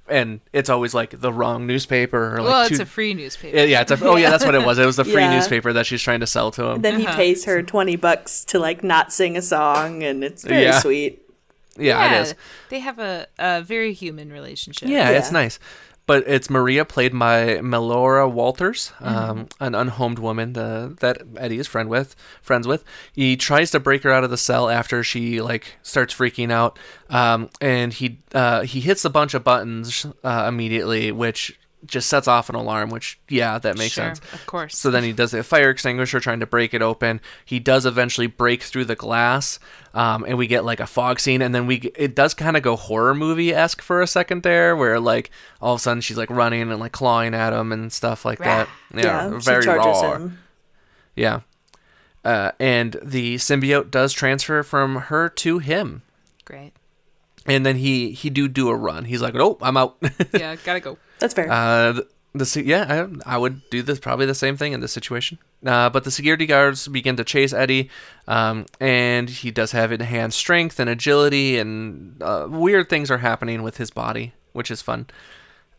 and 0.08 0.40
it's 0.52 0.68
always 0.68 0.92
like 0.94 1.18
the 1.20 1.32
wrong 1.32 1.66
newspaper. 1.66 2.37
Or, 2.37 2.42
like, 2.42 2.50
well, 2.50 2.66
it's 2.66 2.76
too- 2.76 2.82
a 2.82 2.87
free 2.87 3.14
newspaper. 3.14 3.56
yeah, 3.56 3.64
yeah, 3.64 3.80
it's 3.82 3.90
a, 3.90 3.98
oh 4.04 4.16
yeah, 4.16 4.30
that's 4.30 4.44
what 4.44 4.54
it 4.54 4.64
was. 4.64 4.78
It 4.78 4.84
was 4.87 4.96
the 4.96 5.04
free 5.04 5.14
Yeah. 5.28 5.34
newspaper 5.37 5.72
that 5.74 5.87
she's 5.87 6.02
trying 6.02 6.20
to 6.20 6.26
sell 6.26 6.50
to 6.52 6.62
him. 6.72 6.82
Then 6.82 7.00
he 7.00 7.06
Uh-huh. 7.06 7.16
pays 7.16 7.44
her 7.46 7.62
20 7.62 7.96
bucks 7.96 8.44
to 8.46 8.58
like 8.58 8.84
not 8.84 9.12
sing 9.12 9.37
a 9.38 9.42
song 9.42 10.02
and 10.02 10.22
it's 10.22 10.44
very 10.44 10.64
Yeah. 10.64 10.78
sweet. 10.78 11.22
Yeah, 11.76 12.14
it 12.14 12.22
is. 12.22 12.34
They 12.70 12.80
have 12.80 12.98
a, 12.98 13.26
a 13.38 13.62
very 13.62 13.92
human 13.92 14.32
relationship. 14.32 14.88
Yeah, 14.88 15.10
it's 15.10 15.32
nice. 15.32 15.58
But 16.06 16.24
it's 16.26 16.50
Maria, 16.50 16.84
played 16.84 17.18
by 17.18 17.56
Melora 17.62 18.30
Walters, 18.30 18.92
um, 19.00 19.48
an 19.58 19.74
unhomed 19.74 20.18
woman 20.18 20.52
the, 20.52 20.94
that 21.00 21.22
Eddie 21.38 21.58
is 21.58 21.66
friend 21.66 21.88
with, 21.88 22.14
friends 22.42 22.66
with. 22.66 22.84
He 23.14 23.38
tries 23.38 23.70
to 23.70 23.80
break 23.80 24.02
her 24.02 24.10
out 24.10 24.22
of 24.22 24.28
the 24.28 24.37
cell 24.37 24.68
after 24.68 25.02
she 25.02 25.40
like 25.40 25.76
starts 25.82 26.12
freaking 26.12 26.52
out, 26.52 26.78
um, 27.08 27.48
and 27.58 27.90
he 27.90 28.18
uh, 28.34 28.64
he 28.64 28.80
hits 28.80 29.06
a 29.06 29.10
bunch 29.10 29.32
of 29.32 29.44
buttons 29.44 30.04
uh, 30.22 30.44
immediately, 30.46 31.10
which 31.10 31.58
just 31.87 32.09
sets 32.09 32.27
off 32.29 32.49
an 32.49 32.55
alarm. 32.55 32.90
Which 32.90 33.18
yeah, 33.29 33.59
that 33.59 33.77
makes 33.79 33.94
sure, 33.94 34.05
sense. 34.14 34.20
Of 34.33 34.47
course. 34.47 34.77
So 34.77 34.90
then 34.90 35.03
he 35.05 35.12
does 35.12 35.35
a 35.35 35.42
fire 35.42 35.70
extinguisher 35.70 36.20
trying 36.20 36.40
to 36.40 36.47
break 36.47 36.75
it 36.75 36.83
open. 36.83 37.20
He 37.44 37.59
does 37.61 37.87
eventually 37.87 38.27
break 38.27 38.62
through 38.62 38.85
the 38.87 38.94
glass, 38.97 39.59
um, 39.94 40.25
and 40.27 40.38
we 40.38 40.47
get 40.47 40.64
like 40.64 40.81
a 40.81 40.87
fog 40.87 41.20
scene. 41.20 41.42
And 41.42 41.55
then 41.55 41.66
we 41.66 41.77
it 41.97 42.14
does 42.14 42.35
kind 42.35 42.57
of 42.57 42.62
go 42.62 42.77
horror 42.77 43.14
movie 43.14 43.53
esque 43.55 43.83
for 43.83 44.03
a 44.03 44.07
second 44.07 44.42
there, 44.42 44.77
where 44.77 44.99
like 45.01 45.31
all 45.61 45.75
of 45.75 45.81
a 45.81 45.83
sudden 45.83 46.01
she's 46.01 46.16
like 46.18 46.31
running 46.31 46.62
and 46.62 46.79
like 46.81 46.92
clawing 46.92 47.35
at 47.35 47.53
him 47.53 47.73
and 47.73 47.92
stuff 47.92 48.25
like 48.25 48.38
that. 48.40 48.68
Yeah, 48.94 49.31
Yeah, 49.31 49.38
very 49.38 49.62
she 49.62 49.66
charges 49.66 50.03
raw. 50.03 50.14
him. 50.16 50.38
Yeah, 51.16 51.40
uh, 52.25 52.51
and 52.59 52.97
the 53.03 53.37
symbiote 53.37 53.90
does 53.90 54.12
transfer 54.12 54.62
from 54.62 54.97
her 54.97 55.29
to 55.29 55.59
him, 55.59 56.03
Great. 56.44 56.73
And 57.46 57.64
then 57.64 57.76
he 57.76 58.12
he 58.12 58.30
do 58.30 58.48
do 58.48 58.68
a 58.68 58.74
run. 58.76 59.04
He's 59.04 59.22
like, 59.22 59.35
nope, 59.35 59.61
I'm 59.62 59.76
out. 59.76 59.96
Yeah, 60.33 60.57
gotta 60.64 60.80
go. 60.80 60.98
That's 61.18 61.35
fair. 61.35 61.50
Uh, 61.50 61.92
the, 61.92 62.09
the 62.33 62.62
yeah, 62.64 63.07
I, 63.26 63.35
I 63.35 63.38
would 63.38 63.68
do 63.70 63.83
this 63.83 63.98
probably 63.98 64.26
the 64.26 64.35
same 64.35 64.57
thing 64.57 64.72
in 64.72 64.80
this 64.80 64.92
situation. 64.92 65.38
Uh, 65.64 65.88
but 65.90 66.04
the 66.04 66.11
security 66.11 66.46
guards 66.46 66.88
begin 66.88 67.16
to 67.16 67.24
chase 67.24 67.52
Eddie, 67.52 67.88
um, 68.26 68.66
and 68.80 69.30
he 69.30 69.50
does 69.50 69.72
have 69.72 69.92
enhanced 69.92 70.38
strength 70.38 70.78
and 70.80 70.90
agility, 70.90 71.59
and 71.59 72.22
uh, 72.22 72.46
weird 72.50 72.88
things 72.90 73.11
are 73.11 73.18
happening 73.18 73.62
with 73.62 73.76
his 73.76 73.90
body, 73.90 74.33
which 74.52 74.70
is 74.70 74.83
fun. 74.83 75.07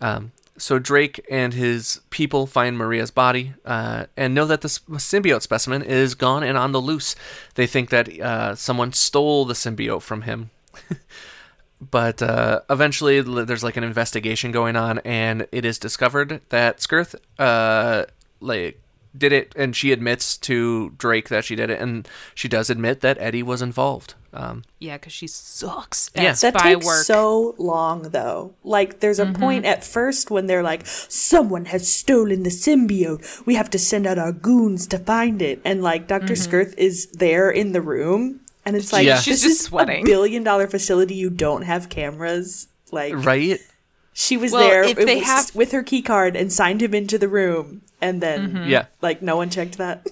Um, 0.02 0.32
so 0.58 0.80
Drake 0.80 1.26
and 1.30 1.54
his 1.54 2.02
people 2.10 2.48
find 2.48 2.78
Maria's 2.78 3.12
body 3.12 3.54
uh, 3.66 4.06
and 4.16 4.34
know 4.34 4.46
that 4.46 4.62
the 4.62 4.70
symbiote 4.70 5.42
specimen 5.42 5.82
is 5.82 6.16
gone 6.16 6.44
and 6.44 6.58
on 6.58 6.72
the 6.72 6.82
loose. 6.82 7.16
They 7.56 7.68
think 7.68 7.90
that 7.90 8.08
uh, 8.20 8.56
someone 8.56 8.94
stole 8.94 9.46
the 9.46 9.54
symbiote 9.54 10.02
from 10.02 10.22
him. 10.24 10.52
but 11.82 12.22
uh, 12.22 12.62
eventually 12.70 13.22
there's 13.22 13.64
like 13.64 13.78
an 13.78 13.84
investigation 13.84 14.52
going 14.52 14.76
on 14.76 15.00
and 15.00 15.48
it 15.52 15.66
is 15.66 15.78
discovered 15.78 16.42
that 16.50 16.80
skirth 16.82 17.16
uh, 17.40 18.06
like 18.40 18.82
did 19.18 19.32
it 19.32 19.54
and 19.56 19.76
she 19.76 19.92
admits 19.94 20.36
to 20.38 20.90
drake 20.98 21.30
that 21.30 21.46
she 21.46 21.56
did 21.56 21.70
it 21.70 21.80
and 21.80 22.08
she 22.34 22.48
does 22.50 22.70
admit 22.70 23.00
that 23.02 23.18
eddie 23.20 23.44
was 23.44 23.62
involved 23.62 24.14
um, 24.34 24.64
Yeah, 24.80 24.98
because 24.98 25.14
she 25.14 25.28
sucks 25.28 26.12
Yeah. 26.14 26.24
at 26.32 26.38
that 26.42 26.56
takes 26.58 26.86
work. 26.86 27.06
so 27.06 27.56
long 27.58 28.02
though. 28.12 28.54
Like 28.66 29.00
there's 29.00 29.18
a 29.20 29.28
point 29.28 29.64
at 29.64 29.82
first 29.86 30.30
when 30.30 30.48
they're 30.48 30.62
like, 30.62 30.86
someone 30.86 31.64
has 31.66 31.90
stolen 31.90 32.44
the 32.44 32.50
symbiote. 32.50 33.46
We 33.46 33.56
have 33.56 33.70
to 33.70 33.80
send 33.80 34.06
out 34.06 34.18
our 34.18 34.34
goons 34.34 34.88
to 34.88 35.00
find 35.00 35.42
it. 35.42 35.62
And 35.64 35.82
like 35.82 36.08
doctor 36.10 36.36
Skirth 36.36 36.74
is 36.78 37.06
there 37.14 37.50
in 37.50 37.72
the 37.72 37.80
room 37.82 38.42
and 38.66 38.76
it's 38.76 38.92
like 38.94 39.06
Yeah. 39.06 39.20
She's 39.20 39.42
just 39.42 39.62
sweating. 39.62 40.02
a 40.02 40.06
billion 40.06 40.44
dollar 40.44 40.68
facility 40.68 41.16
you 41.16 41.30
don't 41.30 41.64
have 41.64 41.90
cameras. 41.90 42.68
Like 42.92 43.14
right 43.26 43.60
she 44.14 44.38
was 44.38 44.52
Well, 44.54 44.68
there 44.70 44.84
if 44.84 44.96
they 44.98 45.18
was 45.18 45.26
have- 45.26 45.56
with 45.56 45.72
her 45.72 45.84
key 45.84 46.02
card 46.02 46.36
and 46.36 46.52
signed 46.52 46.82
him 46.82 46.94
into 46.94 47.18
the 47.18 47.28
room 47.28 47.82
and 48.02 48.22
then 48.22 48.52
mm-hmm. 48.52 48.70
yeah 48.70 48.86
like 49.02 49.22
no 49.22 49.36
one 49.36 49.50
checked 49.50 49.78
that. 49.78 50.06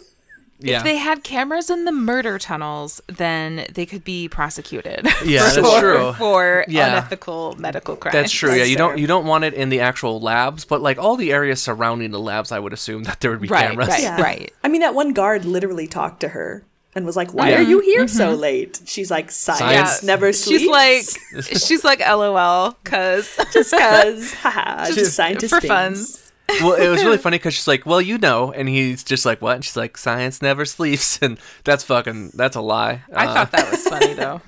yeah 0.60 0.78
If 0.78 0.84
they 0.84 0.98
had 0.98 1.24
cameras 1.24 1.70
in 1.70 1.86
the 1.86 1.92
murder 1.92 2.38
tunnels, 2.40 3.00
then 3.08 3.66
they 3.74 3.86
could 3.86 4.04
be 4.04 4.28
prosecuted. 4.28 5.08
Yeah, 5.26 5.50
for, 5.54 5.62
that's 5.62 5.80
true. 5.80 6.14
For 6.14 6.66
Yeah. 6.68 6.88
unethical 6.90 7.56
medical 7.58 7.96
crimes. 7.96 8.14
that's 8.14 8.32
true 8.32 8.50
yeah 8.52 8.58
That's 8.60 8.70
you 8.72 8.76
don't 8.76 8.98
you 8.98 9.08
don't 9.08 9.26
want 9.26 9.46
it 9.46 9.54
in 9.54 9.70
the 9.70 9.80
actual 9.80 10.20
labs 10.20 10.66
but 10.66 10.82
like 10.82 10.98
all 10.98 11.16
the 11.16 11.32
areas 11.32 11.62
surrounding 11.62 12.12
the 12.12 12.20
labs 12.20 12.52
i 12.52 12.60
would 12.60 12.74
assume 12.74 13.04
that 13.04 13.20
there 13.22 13.32
would 13.32 13.40
be 13.42 13.48
Right, 13.48 13.70
cameras 13.70 13.88
right. 13.88 14.02
Yeah. 14.02 14.48
I 14.64 14.68
mean, 14.68 14.82
that 14.82 14.96
one 14.96 15.14
guard 15.14 15.46
literally 15.46 15.88
talked 15.88 16.20
to 16.22 16.30
her 16.30 16.66
and 16.96 17.06
was 17.06 17.16
like, 17.16 17.34
"Why 17.34 17.54
are 17.54 17.62
you 17.62 17.80
here 17.80 18.08
so 18.08 18.34
late?" 18.34 18.82
She's 18.86 19.10
like, 19.12 19.32
"Science, 19.32 19.60
Science. 19.90 20.04
never 20.04 20.32
sleeps." 20.34 20.62
She's 20.64 20.70
like, 20.70 21.58
she's 21.68 21.84
like, 21.84 22.00
LOL, 22.00 22.76
because 22.84 23.36
just 23.54 23.72
because, 23.72 24.34
haha, 24.44 24.86
just, 24.86 24.98
Just 25.00 25.16
scientist 25.16 25.54
for 25.56 25.62
things. 25.62 26.18
fun. 26.50 26.58
well, 26.62 26.74
it 26.74 26.90
was 26.90 27.04
really 27.04 27.18
funny 27.18 27.38
because 27.38 27.54
she's 27.54 27.68
like, 27.68 27.86
"Well, 27.86 28.02
you 28.02 28.18
know," 28.18 28.52
and 28.52 28.68
he's 28.70 29.04
just 29.04 29.26
like, 29.26 29.42
"What?" 29.42 29.56
And 29.56 29.66
she's 29.66 29.78
like, 29.78 29.98
"Science 29.98 30.42
never 30.42 30.66
sleeps," 30.66 31.20
and 31.22 31.40
that's 31.64 31.84
fucking 31.84 32.32
that's 32.36 32.56
a 32.56 32.62
lie. 32.62 33.02
I 33.16 33.26
Uh, 33.28 33.34
thought 33.34 33.52
that 33.54 33.72
was 33.72 33.88
funny 33.88 34.14
though. 34.14 34.42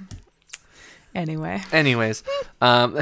Anyway, 1.15 1.61
Anyways, 1.71 2.23
um, 2.61 2.99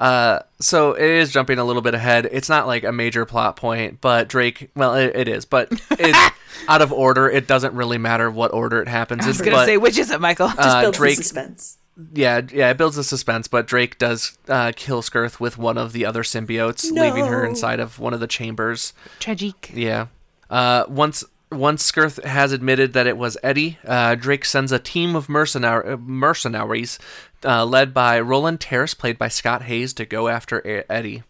uh, 0.00 0.40
so 0.60 0.92
it 0.92 1.02
is 1.08 1.32
jumping 1.32 1.58
a 1.58 1.64
little 1.64 1.82
bit 1.82 1.94
ahead. 1.94 2.28
It's 2.30 2.48
not 2.48 2.66
like 2.66 2.84
a 2.84 2.92
major 2.92 3.24
plot 3.24 3.56
point, 3.56 4.00
but 4.00 4.28
Drake, 4.28 4.70
well, 4.74 4.94
it, 4.94 5.14
it 5.14 5.28
is, 5.28 5.44
but 5.44 5.68
it's 5.92 6.18
out 6.68 6.82
of 6.82 6.92
order. 6.92 7.28
It 7.28 7.46
doesn't 7.46 7.74
really 7.74 7.98
matter 7.98 8.30
what 8.30 8.52
order 8.52 8.80
it 8.82 8.88
happens 8.88 9.24
I 9.24 9.28
was 9.28 9.40
in. 9.40 9.46
gonna 9.50 9.64
say, 9.64 9.76
which 9.76 9.96
is 9.98 10.10
it, 10.10 10.20
Michael? 10.20 10.48
Just 10.48 10.58
uh, 10.60 10.80
builds 10.82 10.98
Drake- 10.98 11.16
the 11.16 11.22
suspense. 11.22 11.78
yeah, 12.12 12.40
yeah, 12.52 12.70
it 12.70 12.76
builds 12.76 12.96
the 12.96 13.04
suspense. 13.04 13.46
But 13.48 13.66
Drake 13.66 13.98
does 13.98 14.36
uh, 14.48 14.72
kill 14.74 15.00
Skirth 15.02 15.38
with 15.40 15.56
one 15.58 15.78
of 15.78 15.92
the 15.92 16.04
other 16.06 16.22
symbiotes, 16.22 16.90
leaving 16.90 17.26
her 17.26 17.44
inside 17.46 17.80
of 17.80 17.98
one 17.98 18.12
of 18.14 18.20
the 18.20 18.26
chambers. 18.26 18.92
Tragic. 19.20 19.70
Yeah. 19.74 20.06
Uh, 20.50 20.84
once 20.88 21.24
once 21.54 21.82
Skirth 21.82 22.22
has 22.24 22.52
admitted 22.52 22.92
that 22.92 23.06
it 23.06 23.16
was 23.16 23.36
Eddie, 23.42 23.78
uh, 23.86 24.14
Drake 24.14 24.44
sends 24.44 24.72
a 24.72 24.78
team 24.78 25.14
of 25.16 25.26
mercenar- 25.28 25.86
uh, 25.92 25.96
mercenaries 25.96 26.98
uh, 27.44 27.64
led 27.64 27.92
by 27.94 28.20
Roland 28.20 28.60
Treece, 28.60 28.96
played 28.96 29.18
by 29.18 29.28
Scott 29.28 29.62
Haze, 29.62 29.92
to 29.94 30.04
go 30.04 30.28
after 30.28 30.60
E- 30.66 30.84
Eddie. 30.90 31.22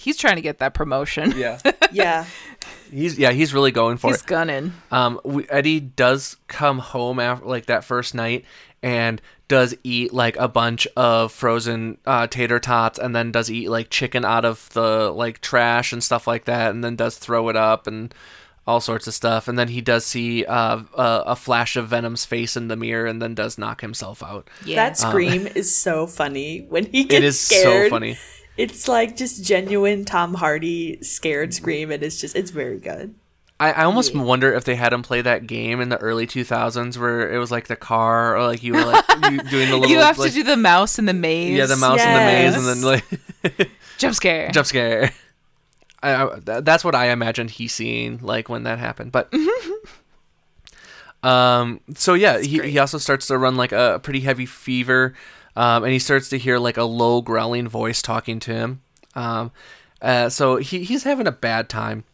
He's 0.00 0.16
trying 0.16 0.36
to 0.36 0.42
get 0.42 0.58
that 0.58 0.74
promotion. 0.74 1.32
Yeah, 1.36 1.58
Yeah. 1.92 2.24
he's 2.90 3.18
yeah 3.18 3.32
he's 3.32 3.52
really 3.52 3.72
going 3.72 3.96
for 3.96 4.08
He's 4.08 4.16
it. 4.18 4.20
He's 4.20 4.26
gunning. 4.26 4.72
Um, 4.92 5.20
we, 5.24 5.48
Eddie 5.48 5.80
does 5.80 6.36
come 6.46 6.78
home 6.78 7.18
after 7.18 7.44
like 7.46 7.66
that 7.66 7.82
first 7.84 8.14
night 8.14 8.44
and 8.80 9.20
does 9.48 9.74
eat 9.82 10.12
like 10.14 10.36
a 10.36 10.46
bunch 10.46 10.86
of 10.96 11.32
frozen 11.32 11.98
uh, 12.06 12.28
tater 12.28 12.60
tots 12.60 12.98
and 12.98 13.16
then 13.16 13.32
does 13.32 13.50
eat 13.50 13.68
like 13.70 13.90
chicken 13.90 14.24
out 14.24 14.44
of 14.44 14.68
the 14.74 15.10
like 15.10 15.40
trash 15.40 15.92
and 15.92 16.04
stuff 16.04 16.28
like 16.28 16.44
that 16.44 16.70
and 16.70 16.84
then 16.84 16.94
does 16.94 17.18
throw 17.18 17.48
it 17.48 17.56
up 17.56 17.86
and 17.88 18.14
all 18.68 18.80
sorts 18.80 19.06
of 19.06 19.14
stuff 19.14 19.48
and 19.48 19.58
then 19.58 19.68
he 19.68 19.80
does 19.80 20.04
see 20.04 20.44
uh, 20.44 20.80
a, 20.94 21.22
a 21.28 21.36
flash 21.36 21.74
of 21.74 21.88
Venom's 21.88 22.26
face 22.26 22.54
in 22.56 22.68
the 22.68 22.76
mirror 22.76 23.06
and 23.06 23.20
then 23.22 23.34
does 23.34 23.56
knock 23.56 23.80
himself 23.80 24.22
out. 24.22 24.46
Yeah. 24.64 24.76
That 24.76 24.98
scream 24.98 25.46
is 25.54 25.74
so 25.74 26.06
funny 26.06 26.66
when 26.68 26.84
he 26.86 27.04
gets 27.04 27.14
Um, 27.14 27.22
It 27.22 27.24
is 27.24 27.40
scared. 27.40 27.86
so 27.86 27.90
funny. 27.90 28.18
It's 28.58 28.86
like 28.86 29.16
just 29.16 29.42
genuine 29.42 30.04
Tom 30.04 30.34
Hardy 30.34 30.98
scared 31.00 31.54
scream, 31.54 31.92
and 31.92 32.02
it's 32.02 32.20
just 32.20 32.34
it's 32.34 32.50
very 32.50 32.78
good. 32.80 33.14
I, 33.60 33.70
I 33.72 33.84
almost 33.84 34.14
wonder 34.16 34.52
if 34.52 34.64
they 34.64 34.74
had 34.74 34.92
him 34.92 35.02
play 35.02 35.20
that 35.22 35.46
game 35.46 35.80
in 35.80 35.88
the 35.88 35.96
early 35.96 36.26
2000s 36.26 36.96
where 36.98 37.32
it 37.32 37.38
was 37.38 37.50
like 37.52 37.68
the 37.68 37.76
car 37.76 38.36
or 38.36 38.46
like 38.46 38.62
you 38.64 38.72
were 38.74 38.84
like 38.84 39.04
you 39.30 39.38
doing 39.44 39.68
the 39.70 39.76
little 39.76 39.86
you 39.88 39.98
have 39.98 40.18
like, 40.18 40.30
to 40.30 40.34
do 40.34 40.42
the 40.44 40.56
mouse 40.56 40.98
in 40.98 41.06
the 41.06 41.14
maze. 41.14 41.56
yeah 41.56 41.66
the 41.66 41.76
mouse 41.76 42.00
in 42.00 42.12
the 42.12 42.18
maze 42.18 42.54
and 42.56 42.66
then 42.66 42.82
like 42.82 43.70
jump 43.98 44.14
scare. 44.14 44.50
jump 44.50 44.66
scare. 44.66 45.12
I, 46.02 46.38
that's 46.44 46.84
what 46.84 46.94
I 46.94 47.10
imagined 47.10 47.50
he 47.50 47.68
seeing 47.68 48.18
like 48.22 48.48
when 48.48 48.62
that 48.64 48.78
happened. 48.78 49.12
But 49.12 49.32
um, 51.22 51.80
so 51.94 52.14
yeah, 52.14 52.38
he, 52.38 52.60
he 52.70 52.78
also 52.78 52.98
starts 52.98 53.26
to 53.28 53.38
run 53.38 53.56
like 53.56 53.72
a 53.72 54.00
pretty 54.02 54.20
heavy 54.20 54.46
fever, 54.46 55.14
um, 55.56 55.84
and 55.84 55.92
he 55.92 55.98
starts 55.98 56.28
to 56.30 56.38
hear 56.38 56.58
like 56.58 56.76
a 56.76 56.84
low 56.84 57.20
growling 57.20 57.68
voice 57.68 58.00
talking 58.02 58.38
to 58.40 58.52
him. 58.54 58.80
Um, 59.14 59.50
uh, 60.00 60.28
so 60.28 60.56
he 60.56 60.84
he's 60.84 61.02
having 61.04 61.26
a 61.26 61.32
bad 61.32 61.68
time. 61.68 62.04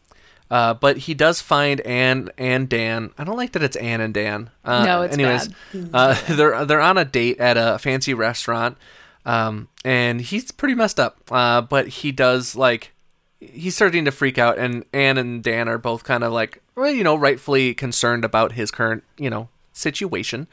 Uh, 0.49 0.75
but 0.75 0.97
he 0.97 1.15
does 1.15 1.41
find 1.41 1.81
Anne 1.81 2.29
and 2.37 2.69
Dan. 2.69 3.09
I 3.17 3.23
don't 3.23 3.35
like 3.35 3.53
that 3.53 3.63
it's 3.63 3.75
Anne 3.77 3.99
and 3.99 4.13
Dan. 4.13 4.51
Uh, 4.63 4.85
No, 4.85 5.01
it's 5.01 5.13
anyways, 5.15 5.49
uh, 5.91 6.15
they're 6.35 6.65
they're 6.65 6.81
on 6.81 6.99
a 6.99 7.05
date 7.05 7.39
at 7.39 7.57
a 7.57 7.79
fancy 7.79 8.13
restaurant, 8.13 8.77
um, 9.25 9.69
and 9.83 10.21
he's 10.21 10.51
pretty 10.51 10.75
messed 10.75 10.99
up. 10.99 11.17
Uh, 11.31 11.61
but 11.61 11.87
he 11.87 12.11
does 12.11 12.55
like 12.55 12.91
he's 13.39 13.75
starting 13.75 14.05
to 14.05 14.11
freak 14.11 14.37
out, 14.37 14.57
and 14.57 14.85
Anne 14.93 15.17
and 15.17 15.43
Dan 15.43 15.67
are 15.67 15.77
both 15.77 16.03
kind 16.03 16.23
of 16.23 16.31
like, 16.31 16.61
well, 16.75 16.89
you 16.91 17.03
know, 17.03 17.15
rightfully 17.15 17.73
concerned 17.73 18.25
about 18.25 18.53
his 18.53 18.71
current, 18.71 19.03
you 19.17 19.29
know, 19.29 19.49
situation. 19.73 20.47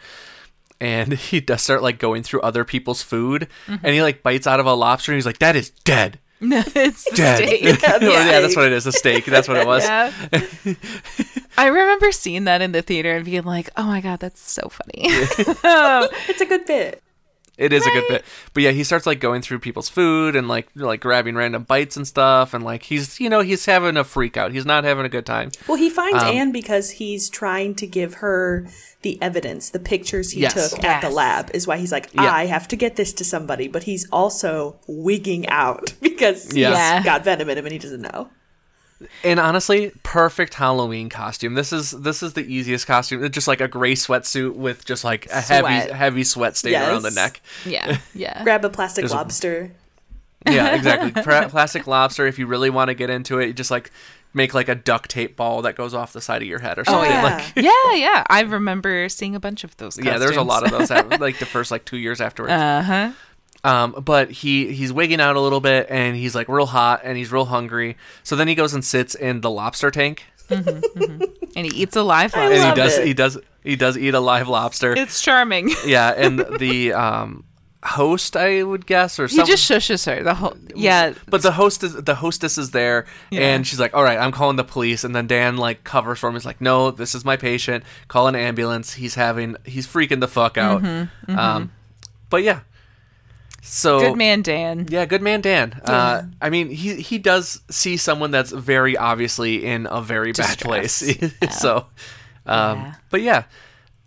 And 0.80 1.12
he 1.30 1.40
does 1.40 1.62
start 1.62 1.82
like 1.82 1.98
going 1.98 2.22
through 2.22 2.40
other 2.40 2.64
people's 2.64 3.02
food, 3.02 3.48
and 3.68 3.86
he 3.86 4.02
like 4.02 4.22
bites 4.22 4.46
out 4.46 4.60
of 4.60 4.66
a 4.66 4.74
lobster, 4.74 5.12
and 5.12 5.16
he's 5.16 5.26
like, 5.26 5.38
"That 5.38 5.54
is 5.56 5.70
dead, 5.84 6.18
No, 6.40 6.58
it's 6.74 7.04
the 7.10 7.16
dead." 7.16 7.36
steak. 7.36 7.62
yeah, 7.82 7.98
yeah, 8.00 8.40
that's 8.40 8.56
what 8.56 8.66
it 8.66 8.72
is. 8.72 8.86
A 8.86 8.92
steak. 8.92 9.24
That's 9.26 9.46
what 9.48 9.56
it 9.58 9.66
was. 9.66 9.84
Yeah. 9.84 10.12
I 11.56 11.66
remember 11.66 12.10
seeing 12.12 12.44
that 12.44 12.62
in 12.62 12.72
the 12.72 12.82
theater 12.82 13.14
and 13.14 13.24
being 13.24 13.44
like, 13.44 13.70
"Oh 13.76 13.84
my 13.84 14.00
god, 14.00 14.18
that's 14.20 14.40
so 14.40 14.68
funny." 14.68 15.04
It's 15.04 16.40
a 16.40 16.46
good 16.46 16.66
bit. 16.66 17.02
It 17.58 17.72
is 17.72 17.86
a 17.86 17.90
good 17.90 18.04
bit. 18.08 18.24
But 18.54 18.62
yeah, 18.62 18.70
he 18.70 18.82
starts 18.82 19.06
like 19.06 19.20
going 19.20 19.42
through 19.42 19.58
people's 19.58 19.88
food 19.88 20.34
and 20.34 20.48
like 20.48 20.68
like 20.74 21.00
grabbing 21.00 21.34
random 21.36 21.64
bites 21.64 21.96
and 21.98 22.06
stuff 22.08 22.54
and 22.54 22.64
like 22.64 22.84
he's 22.84 23.20
you 23.20 23.28
know, 23.28 23.40
he's 23.40 23.66
having 23.66 23.96
a 23.98 24.04
freak 24.04 24.36
out. 24.38 24.52
He's 24.52 24.64
not 24.64 24.84
having 24.84 25.04
a 25.04 25.08
good 25.08 25.26
time. 25.26 25.50
Well, 25.68 25.76
he 25.76 25.90
finds 25.90 26.22
Um, 26.22 26.30
Anne 26.34 26.52
because 26.52 26.92
he's 26.92 27.28
trying 27.28 27.74
to 27.76 27.86
give 27.86 28.14
her 28.14 28.66
the 29.02 29.20
evidence, 29.20 29.68
the 29.70 29.78
pictures 29.78 30.30
he 30.32 30.40
Yes. 30.40 30.70
took 30.70 30.82
at 30.82 31.02
the 31.02 31.10
lab, 31.10 31.50
is 31.52 31.66
why 31.66 31.76
he's 31.76 31.92
like, 31.92 32.08
Yeah. 32.14 32.32
I 32.32 32.46
have 32.46 32.68
to 32.68 32.76
get 32.76 32.96
this 32.96 33.12
to 33.14 33.24
somebody. 33.24 33.68
But 33.68 33.82
he's 33.82 34.08
also 34.10 34.76
wigging 34.86 35.46
out 35.48 35.92
because 36.00 36.44
he's 36.46 36.56
Yeah. 36.56 37.02
got 37.02 37.22
venom 37.24 37.50
in 37.50 37.58
him 37.58 37.66
and 37.66 37.72
he 37.72 37.78
doesn't 37.78 38.00
know. 38.02 38.30
And 39.24 39.38
honestly, 39.40 39.92
perfect 40.02 40.54
Halloween 40.54 41.08
costume. 41.08 41.54
This 41.54 41.72
is 41.72 41.90
this 41.92 42.22
is 42.22 42.32
the 42.34 42.42
easiest 42.42 42.86
costume. 42.86 43.22
It's 43.24 43.34
just 43.34 43.48
like 43.48 43.60
a 43.60 43.68
gray 43.68 43.94
sweatsuit 43.94 44.54
with 44.54 44.84
just 44.84 45.04
like 45.04 45.26
a 45.30 45.40
heavy 45.40 45.66
Sweat. 45.80 45.90
heavy 45.92 46.24
sweat 46.24 46.56
stain 46.56 46.74
around 46.76 47.02
the 47.02 47.10
neck. 47.10 47.40
yeah, 47.64 47.98
yeah. 48.14 48.42
Grab 48.42 48.64
a 48.64 48.70
plastic 48.70 49.02
There's 49.02 49.12
a- 49.12 49.16
lobster. 49.16 49.72
Yeah, 50.48 50.74
exactly. 50.74 51.12
Pra- 51.22 51.48
plastic 51.48 51.86
lobster. 51.86 52.26
If 52.26 52.38
you 52.38 52.46
really 52.46 52.68
want 52.70 52.88
to 52.88 52.94
get 52.94 53.10
into 53.10 53.38
it, 53.38 53.46
you 53.46 53.52
just 53.52 53.70
like 53.70 53.92
make 54.34 54.54
like 54.54 54.68
a 54.68 54.74
duct 54.74 55.08
tape 55.10 55.36
ball 55.36 55.62
that 55.62 55.76
goes 55.76 55.94
off 55.94 56.12
the 56.12 56.20
side 56.20 56.42
of 56.42 56.48
your 56.48 56.58
head 56.58 56.78
or 56.78 56.84
Oh, 56.88 56.92
something. 56.92 57.10
yeah. 57.10 57.22
Like, 57.22 57.52
yeah, 57.56 57.92
yeah. 57.94 58.24
I 58.28 58.40
remember 58.40 59.08
seeing 59.08 59.36
a 59.36 59.40
bunch 59.40 59.62
of 59.62 59.76
those. 59.76 59.98
yeah, 60.02 60.18
there's 60.18 60.36
a 60.36 60.42
lot 60.42 60.64
of 60.64 60.70
those. 60.70 60.90
At, 60.90 61.20
like 61.20 61.38
the 61.38 61.46
first 61.46 61.70
like 61.70 61.84
two 61.84 61.98
years 61.98 62.20
afterwards. 62.20 62.52
Uh 62.54 62.82
huh. 62.82 63.12
Um, 63.64 63.92
but 64.04 64.30
he 64.30 64.72
he's 64.72 64.92
wigging 64.92 65.20
out 65.20 65.36
a 65.36 65.40
little 65.40 65.60
bit, 65.60 65.86
and 65.88 66.16
he's 66.16 66.34
like 66.34 66.48
real 66.48 66.66
hot, 66.66 67.02
and 67.04 67.16
he's 67.16 67.30
real 67.30 67.44
hungry. 67.44 67.96
So 68.24 68.34
then 68.36 68.48
he 68.48 68.54
goes 68.56 68.74
and 68.74 68.84
sits 68.84 69.14
in 69.14 69.40
the 69.40 69.50
lobster 69.50 69.90
tank, 69.90 70.24
And 70.50 71.66
he 71.66 71.68
eats 71.82 71.94
a 71.96 72.02
live 72.02 72.34
I 72.34 72.44
and 72.44 72.50
lobster. 72.50 72.54
he 72.54 72.60
love 72.64 72.76
does 72.76 72.98
it. 72.98 73.06
he 73.06 73.14
does 73.14 73.38
he 73.62 73.76
does 73.76 73.96
eat 73.98 74.14
a 74.14 74.20
live 74.20 74.48
lobster. 74.48 74.92
It's 74.96 75.22
charming. 75.22 75.70
yeah, 75.86 76.10
and 76.16 76.40
the 76.58 76.92
um 76.92 77.44
host, 77.84 78.36
I 78.36 78.62
would 78.62 78.86
guess, 78.86 79.18
or 79.18 79.26
He 79.26 79.36
something. 79.36 79.50
just 79.56 79.68
shushes 79.70 80.06
her 80.06 80.22
the 80.22 80.34
whole. 80.34 80.54
Yeah, 80.74 81.14
But 81.28 81.42
the 81.42 81.52
host 81.52 81.82
is 81.82 81.94
the 81.94 82.14
hostess 82.16 82.56
is 82.58 82.70
there, 82.70 83.06
Yeah. 83.30 83.40
and 83.54 83.66
she's 83.66 83.78
like, 83.80 83.94
"All 83.94 84.02
right, 84.02 84.18
I'm 84.18 84.32
calling 84.32 84.56
the 84.56 84.64
police." 84.64 85.04
And 85.04 85.14
then 85.14 85.26
Dan 85.26 85.56
like 85.56 85.84
covers 85.84 86.18
for 86.18 86.28
him. 86.28 86.34
He's 86.34 86.44
like, 86.46 86.60
"No, 86.60 86.90
this 86.90 87.14
is 87.14 87.24
my 87.24 87.36
patient. 87.36 87.84
Call 88.08 88.26
an 88.28 88.34
ambulance. 88.36 88.94
He's 88.94 89.14
having 89.14 89.56
he's 89.64 89.86
freaking 89.86 90.20
the 90.20 90.28
fuck 90.28 90.58
out." 90.58 90.82
Um, 91.28 91.70
but 92.30 92.42
yeah, 92.42 92.60
so 93.62 94.00
good 94.00 94.18
man, 94.18 94.42
Dan. 94.42 94.86
Yeah, 94.90 95.04
good 95.06 95.22
man, 95.22 95.40
Dan. 95.40 95.80
Uh, 95.84 96.24
I 96.40 96.50
mean, 96.50 96.68
he 96.70 96.96
he 97.00 97.18
does 97.18 97.60
see 97.70 97.96
someone 97.96 98.30
that's 98.30 98.50
very 98.50 98.96
obviously 98.96 99.64
in 99.64 99.86
a 99.90 100.02
very 100.02 100.32
bad 100.32 100.58
place. 100.58 100.98
Distress. 101.16 101.60
so, 101.60 101.86
um, 102.44 102.78
Yeah. 102.78 102.94
but 103.10 103.22
yeah, 103.22 103.44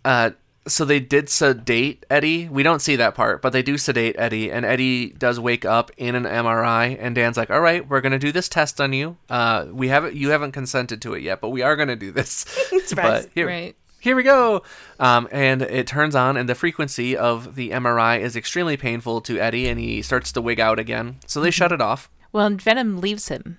uh, 0.04 0.30
so 0.68 0.84
they 0.84 0.98
did 1.00 1.28
sedate 1.30 2.04
Eddie. 2.10 2.48
We 2.48 2.62
don't 2.64 2.80
see 2.80 2.96
that 2.96 3.14
part, 3.14 3.40
but 3.40 3.52
they 3.52 3.62
do 3.62 3.78
sedate 3.78 4.16
Eddie, 4.18 4.50
and 4.50 4.64
Eddie 4.66 5.10
does 5.10 5.38
wake 5.40 5.64
up 5.64 5.90
in 5.96 6.14
an 6.16 6.24
MRI. 6.24 6.96
And 7.00 7.14
Dan's 7.14 7.36
like, 7.36 7.50
"All 7.50 7.60
right, 7.60 7.88
we're 7.88 8.00
gonna 8.00 8.18
do 8.18 8.32
this 8.32 8.48
test 8.48 8.80
on 8.80 8.92
you. 8.92 9.16
Uh, 9.30 9.66
we 9.72 9.88
haven't 9.88 10.14
you 10.14 10.30
haven't 10.30 10.52
consented 10.52 11.00
to 11.02 11.14
it 11.14 11.22
yet, 11.22 11.40
but 11.40 11.50
we 11.50 11.62
are 11.62 11.76
gonna 11.76 11.96
do 11.96 12.10
this. 12.12 12.44
But 12.94 13.28
here, 13.34 13.46
Right. 13.46 13.76
Here 14.06 14.16
we 14.16 14.22
go. 14.22 14.62
Um, 15.00 15.28
and 15.32 15.62
it 15.62 15.86
turns 15.86 16.14
on, 16.14 16.36
and 16.36 16.48
the 16.48 16.54
frequency 16.54 17.16
of 17.16 17.56
the 17.56 17.70
MRI 17.70 18.20
is 18.20 18.36
extremely 18.36 18.76
painful 18.76 19.20
to 19.22 19.38
Eddie, 19.38 19.68
and 19.68 19.78
he 19.80 20.00
starts 20.00 20.30
to 20.32 20.40
wig 20.40 20.60
out 20.60 20.78
again. 20.78 21.16
So 21.26 21.40
they 21.40 21.50
shut 21.50 21.72
it 21.72 21.80
off. 21.80 22.08
Well, 22.32 22.46
and 22.46 22.62
Venom 22.62 23.00
leaves 23.00 23.28
him. 23.28 23.58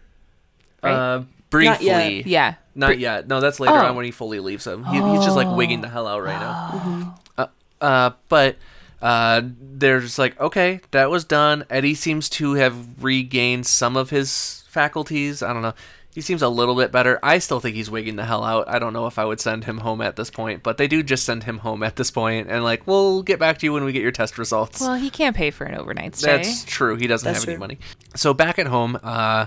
Right. 0.82 0.94
Uh, 0.94 1.24
briefly. 1.50 1.86
yet. 1.88 2.28
Yeah. 2.28 2.54
Not 2.76 2.98
yet. 3.00 3.28
No, 3.28 3.42
that's 3.42 3.60
later 3.60 3.74
Oh. 3.76 3.88
on 3.88 3.96
when 3.96 4.06
he 4.06 4.12
fully 4.12 4.40
leaves 4.40 4.66
him. 4.66 4.86
He, 4.86 4.96
He's 4.96 5.26
just 5.26 5.36
like 5.36 5.54
wigging 5.56 5.82
the 5.82 5.90
hell 5.90 6.08
out 6.08 6.24
right 6.24 6.40
now. 6.40 7.20
Uh, 7.38 7.48
uh, 7.82 8.12
but 8.30 8.56
uh, 9.02 9.42
they're 9.62 10.00
just 10.00 10.18
like, 10.18 10.40
okay, 10.40 10.80
that 10.92 11.10
was 11.12 11.24
done. 11.26 11.66
Eddie 11.70 11.94
seems 11.94 12.30
to 12.30 12.54
have 12.54 13.04
regained 13.04 13.68
some 13.68 13.96
of 13.96 14.10
his 14.10 14.64
faculties. 14.70 15.44
I 15.44 15.54
don't 15.54 15.62
know. 15.62 15.74
He 16.18 16.22
seems 16.22 16.42
a 16.42 16.50
little 16.50 16.74
bit 16.74 16.92
better. 16.92 17.20
I 17.22 17.38
still 17.38 17.60
think 17.60 17.76
he's 17.76 17.92
wigging 17.92 18.16
the 18.16 18.26
hell 18.26 18.44
out. 18.44 18.68
I 18.68 18.80
don't 18.80 18.92
know 18.92 19.06
if 19.06 19.20
I 19.20 19.26
would 19.26 19.40
send 19.40 19.66
him 19.66 19.78
home 19.78 20.02
at 20.02 20.16
this 20.16 20.32
point, 20.32 20.64
but 20.64 20.80
they 20.80 20.88
do 20.88 21.04
just 21.04 21.24
send 21.24 21.44
him 21.44 21.60
home 21.60 21.84
at 21.84 21.96
this 21.96 22.10
point, 22.10 22.50
and 22.50 22.64
like, 22.64 22.88
we'll 22.88 23.22
get 23.22 23.38
back 23.38 23.60
to 23.60 23.68
you 23.68 23.74
when 23.74 23.84
we 23.84 23.92
get 23.92 24.02
your 24.02 24.12
test 24.12 24.40
results. 24.40 24.82
Well, 24.82 24.96
he 24.96 25.12
can't 25.12 25.36
pay 25.36 25.52
for 25.52 25.66
an 25.66 25.76
overnight 25.76 26.16
stay. 26.16 26.38
That's 26.38 26.66
true. 26.66 26.96
He 26.96 27.06
doesn't 27.06 27.24
That's 27.24 27.44
have 27.44 27.50
any 27.50 27.60
money. 27.60 27.78
So 28.16 28.34
back 28.34 28.58
at 28.58 28.66
home, 28.66 29.00
uh, 29.04 29.46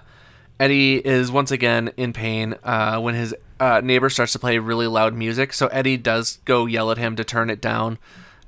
Eddie 0.61 1.05
is 1.05 1.33
once 1.33 1.51
again 1.51 1.91
in 1.97 2.13
pain 2.13 2.55
uh, 2.63 3.01
when 3.01 3.17
his 3.17 3.35
uh, 3.59 3.81
neighbor 3.83 4.09
starts 4.09 4.31
to 4.35 4.39
play 4.39 4.59
really 4.59 4.87
loud 4.87 5.13
music. 5.13 5.53
So 5.53 5.67
Eddie 5.67 5.97
does 5.97 6.39
go 6.45 6.67
yell 6.67 6.93
at 6.93 6.99
him 6.99 7.17
to 7.17 7.25
turn 7.25 7.51
it 7.51 7.61
down. 7.61 7.99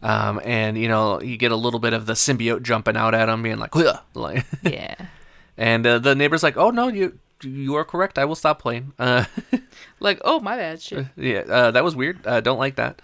Um, 0.00 0.40
and 0.44 0.78
you 0.78 0.86
know 0.86 1.20
you 1.20 1.36
get 1.36 1.50
a 1.50 1.56
little 1.56 1.80
bit 1.80 1.92
of 1.92 2.06
the 2.06 2.12
symbiote 2.12 2.62
jumping 2.62 2.96
out 2.96 3.14
at 3.16 3.28
him, 3.28 3.42
being 3.42 3.58
like, 3.58 3.74
"Huh," 3.74 3.98
like, 4.14 4.46
yeah. 4.62 4.94
and 5.56 5.84
uh, 5.84 5.98
the 5.98 6.14
neighbor's 6.14 6.44
like, 6.44 6.56
"Oh 6.56 6.70
no, 6.70 6.86
you 6.86 7.18
you 7.42 7.74
are 7.74 7.84
correct. 7.84 8.18
I 8.18 8.24
will 8.24 8.36
stop 8.36 8.60
playing." 8.60 8.92
Uh, 8.98 9.24
Like, 10.00 10.20
oh 10.24 10.40
my 10.40 10.56
bad, 10.56 10.82
shit. 10.82 11.06
yeah, 11.16 11.40
uh, 11.48 11.70
that 11.70 11.84
was 11.84 11.94
weird. 11.94 12.26
Uh, 12.26 12.40
don't 12.40 12.58
like 12.58 12.74
that. 12.76 13.00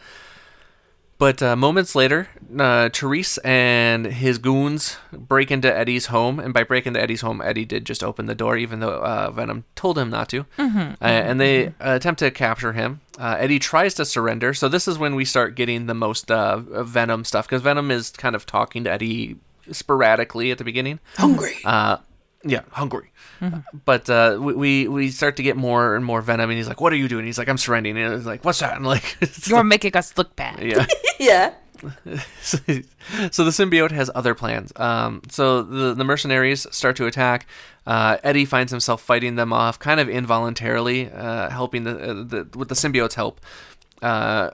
But 1.19 1.43
uh, 1.43 1.57
moments 1.57 1.97
later, 1.97 2.29
uh, 2.55 2.91
Treece 2.91 3.39
and 3.45 4.07
his 4.07 4.39
goons 4.39 4.99
break 5.13 5.51
into 5.51 5.73
Eddie's 5.77 6.07
home, 6.07 6.39
and 6.39 6.55
by 6.55 6.63
breaking 6.63 6.91
into 6.91 7.01
Eddie's 7.03 7.23
home, 7.23 7.41
Eddie 7.43 7.65
did 7.65 7.85
just 7.85 8.05
open 8.05 8.27
the 8.27 8.37
door, 8.37 8.57
even 8.57 8.79
though 8.79 9.01
uh, 9.03 9.31
Venom 9.33 9.65
told 9.75 9.99
him 9.99 10.11
not 10.11 10.29
to. 10.29 10.47
Uh, 10.59 10.95
and 11.01 11.41
they 11.41 11.69
uh, 11.69 11.73
attempt 11.81 12.21
to 12.21 12.31
capture 12.31 12.73
him. 12.73 13.01
Uh, 13.19 13.35
Eddie 13.39 13.59
tries 13.59 13.95
to 13.95 14.05
surrender, 14.05 14.55
so 14.55 14.69
this 14.69 14.87
is 14.87 14.97
when 14.97 15.17
we 15.17 15.25
start 15.25 15.57
getting 15.57 15.87
the 15.87 15.95
most 15.95 16.31
uh, 16.31 16.59
Venom 16.85 17.25
stuff, 17.25 17.49
because 17.49 17.63
Venom 17.63 17.91
is 17.91 18.11
kind 18.11 18.37
of 18.37 18.47
talking 18.47 18.85
to 18.85 18.91
Eddie 18.93 19.37
sporadically 19.73 20.53
at 20.53 20.59
the 20.59 20.65
beginning. 20.65 21.01
Hungry. 21.17 21.57
Uh, 21.65 21.97
Yeah, 22.45 22.61
hungry. 22.71 23.11
But 23.85 24.09
uh, 24.11 24.39
we, 24.41 24.55
we 24.55 24.89
we 24.89 25.11
start 25.11 25.37
to 25.37 25.43
get 25.43 25.57
more 25.57 25.95
and 25.97 26.05
more 26.05 26.21
venom, 26.23 26.51
and 26.51 26.57
he's 26.57 26.69
like, 26.69 26.81
"What 26.81 26.93
are 26.93 26.97
you 26.97 27.09
doing?" 27.09 27.25
He's 27.27 27.39
like, 27.39 27.49
"I'm 27.49 27.59
surrendering." 27.59 27.97
And 27.99 28.15
he's 28.15 28.27
like, 28.27 28.45
"What's 28.45 28.59
that?" 28.61 28.77
And 28.77 28.87
like, 28.87 29.17
You're 29.47 29.63
making 29.65 29.97
us 29.97 30.17
look 30.19 30.35
bad. 30.37 30.61
yeah. 30.63 30.87
Yeah. 31.21 31.55
so, 32.43 32.59
so 33.31 33.45
the 33.45 33.51
symbiote 33.51 33.93
has 33.93 34.11
other 34.15 34.35
plans. 34.35 34.73
Um, 34.77 35.23
so 35.31 35.63
the 35.63 35.95
the 35.95 36.05
mercenaries 36.05 36.67
start 36.73 36.97
to 36.97 37.07
attack. 37.07 37.47
Uh, 37.87 38.19
Eddie 38.25 38.45
finds 38.45 38.71
himself 38.73 39.01
fighting 39.01 39.37
them 39.37 39.53
off, 39.53 39.79
kind 39.79 39.99
of 40.01 40.09
involuntarily, 40.09 41.11
uh, 41.11 41.49
helping 41.51 41.85
the, 41.85 41.91
uh, 41.99 42.15
the 42.25 42.49
with 42.59 42.69
the 42.69 42.75
symbiote's 42.75 43.15
help. 43.15 43.41
Uh, 44.03 44.51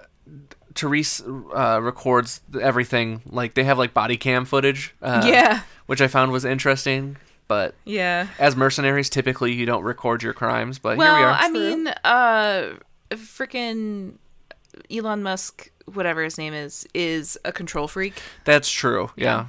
Treece 0.74 1.22
uh, 1.54 1.80
records 1.80 2.40
everything. 2.60 3.22
Like 3.26 3.54
they 3.54 3.64
have 3.64 3.78
like 3.78 3.94
body 3.94 4.16
cam 4.16 4.44
footage. 4.44 4.94
Uh, 5.00 5.22
Yeah. 5.26 5.60
which 5.86 6.00
I 6.00 6.08
found 6.08 6.32
was 6.32 6.44
interesting. 6.44 7.16
But 7.46 7.74
Yeah. 7.84 8.28
as 8.38 8.56
mercenaries, 8.56 9.10
typically 9.10 9.52
you 9.52 9.66
don't 9.66 9.82
record 9.84 10.22
your 10.22 10.32
crimes. 10.32 10.78
But 10.78 10.96
Well, 10.96 11.14
here 11.16 11.24
we 11.26 11.30
are. 11.30 11.36
I 11.38 11.48
mean, 11.50 11.88
uh, 12.04 12.74
freaking 13.10 14.14
Elon 14.90 15.22
Musk, 15.22 15.70
whatever 15.92 16.22
his 16.22 16.38
name 16.38 16.54
is, 16.54 16.86
is 16.94 17.38
a 17.44 17.52
control 17.52 17.86
freak. 17.88 18.14
That's 18.44 18.70
true. 18.70 19.10
Yeah. 19.16 19.46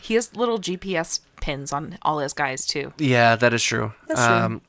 He 0.00 0.14
has 0.14 0.34
little 0.36 0.58
GPS 0.58 1.20
pins 1.40 1.72
on 1.72 1.98
all 2.02 2.18
his 2.20 2.32
guys 2.32 2.64
too. 2.66 2.92
Yeah, 2.98 3.36
that 3.36 3.52
is 3.52 3.62
true. 3.62 3.92
That's 4.08 4.24
true. 4.24 4.34
um, 4.34 4.62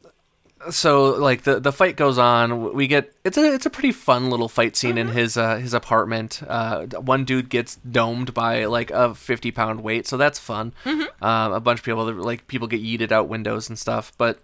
So 0.72 1.12
like 1.16 1.44
the 1.44 1.60
the 1.60 1.72
fight 1.72 1.96
goes 1.96 2.18
on. 2.18 2.74
We 2.74 2.88
get 2.88 3.14
it's 3.24 3.38
a 3.38 3.54
it's 3.54 3.66
a 3.66 3.70
pretty 3.70 3.92
fun 3.92 4.30
little 4.30 4.50
fight 4.50 4.76
scene 4.76 4.98
in 4.98 5.10
his 5.10 5.38
uh, 5.38 5.58
his 5.58 5.74
apartment. 5.74 6.42
Uh, 6.48 6.86
one 6.86 7.26
dude 7.26 7.50
gets 7.50 7.76
domed 7.78 8.34
by 8.34 8.66
like 8.66 8.92
a 8.92 9.14
fifty 9.16 9.52
pound 9.52 9.82
weight, 9.82 10.08
so 10.08 10.18
that's 10.18 10.40
fun. 10.40 10.74
Um, 11.22 11.54
a 11.54 11.60
bunch 11.60 11.80
of 11.80 11.86
people 11.86 12.12
like 12.14 12.48
people 12.48 12.68
get 12.68 12.82
yeeted 12.84 13.12
out 13.12 13.28
windows 13.30 13.70
and 13.70 13.78
stuff, 13.78 14.12
but 14.18 14.40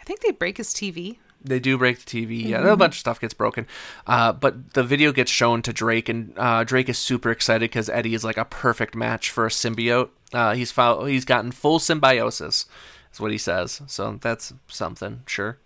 I 0.00 0.04
think 0.04 0.20
they 0.20 0.30
break 0.32 0.56
his 0.56 0.68
TV. 0.72 1.18
they 1.44 1.60
do 1.60 1.76
break 1.76 2.02
the 2.02 2.04
TV. 2.26 2.46
Yeah, 2.46 2.66
a 2.72 2.76
bunch 2.76 2.94
of 2.94 3.00
stuff 3.00 3.20
gets 3.20 3.34
broken. 3.34 3.66
Uh, 4.06 4.32
but 4.32 4.72
the 4.72 4.82
video 4.82 5.12
gets 5.12 5.30
shown 5.30 5.60
to 5.62 5.72
Drake, 5.74 6.08
and 6.08 6.32
uh, 6.38 6.64
Drake 6.64 6.88
is 6.88 6.98
super 6.98 7.30
excited 7.30 7.70
because 7.70 7.88
Eddie 7.90 8.14
is 8.14 8.24
like 8.24 8.38
a 8.38 8.46
perfect 8.46 8.94
match 8.96 9.30
for 9.30 9.44
a 9.46 9.50
symbiote. 9.50 10.08
Uh, 10.32 10.54
he's 10.54 10.72
found, 10.72 11.08
he's 11.08 11.24
gotten 11.26 11.52
full 11.52 11.78
symbiosis, 11.78 12.66
is 13.14 13.20
what 13.20 13.32
he 13.32 13.38
says. 13.38 13.80
So 13.86 14.18
that's 14.20 14.52
something, 14.68 15.22
sure. 15.26 15.58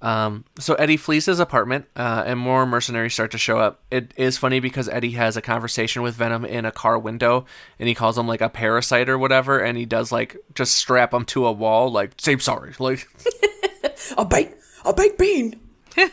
Um, 0.00 0.44
so 0.60 0.74
Eddie 0.74 0.96
flees 0.96 1.26
his 1.26 1.40
apartment, 1.40 1.86
uh, 1.96 2.22
and 2.24 2.38
more 2.38 2.64
mercenaries 2.66 3.14
start 3.14 3.32
to 3.32 3.38
show 3.38 3.58
up. 3.58 3.80
It 3.90 4.14
is 4.16 4.38
funny 4.38 4.60
because 4.60 4.88
Eddie 4.88 5.10
has 5.12 5.36
a 5.36 5.42
conversation 5.42 6.02
with 6.02 6.14
Venom 6.14 6.44
in 6.44 6.64
a 6.64 6.70
car 6.70 6.96
window, 6.98 7.46
and 7.80 7.88
he 7.88 7.94
calls 7.96 8.16
him 8.16 8.28
like 8.28 8.40
a 8.40 8.48
parasite 8.48 9.08
or 9.08 9.18
whatever, 9.18 9.58
and 9.58 9.76
he 9.76 9.84
does 9.84 10.12
like 10.12 10.36
just 10.54 10.74
strap 10.74 11.12
him 11.12 11.24
to 11.26 11.46
a 11.46 11.52
wall, 11.52 11.90
like 11.90 12.12
say 12.18 12.36
sorry, 12.38 12.74
like 12.78 13.08
A 14.16 14.24
bite. 14.24 14.54
A 14.84 14.94
baked 14.94 15.18
bean. 15.18 15.58
A, 15.96 16.08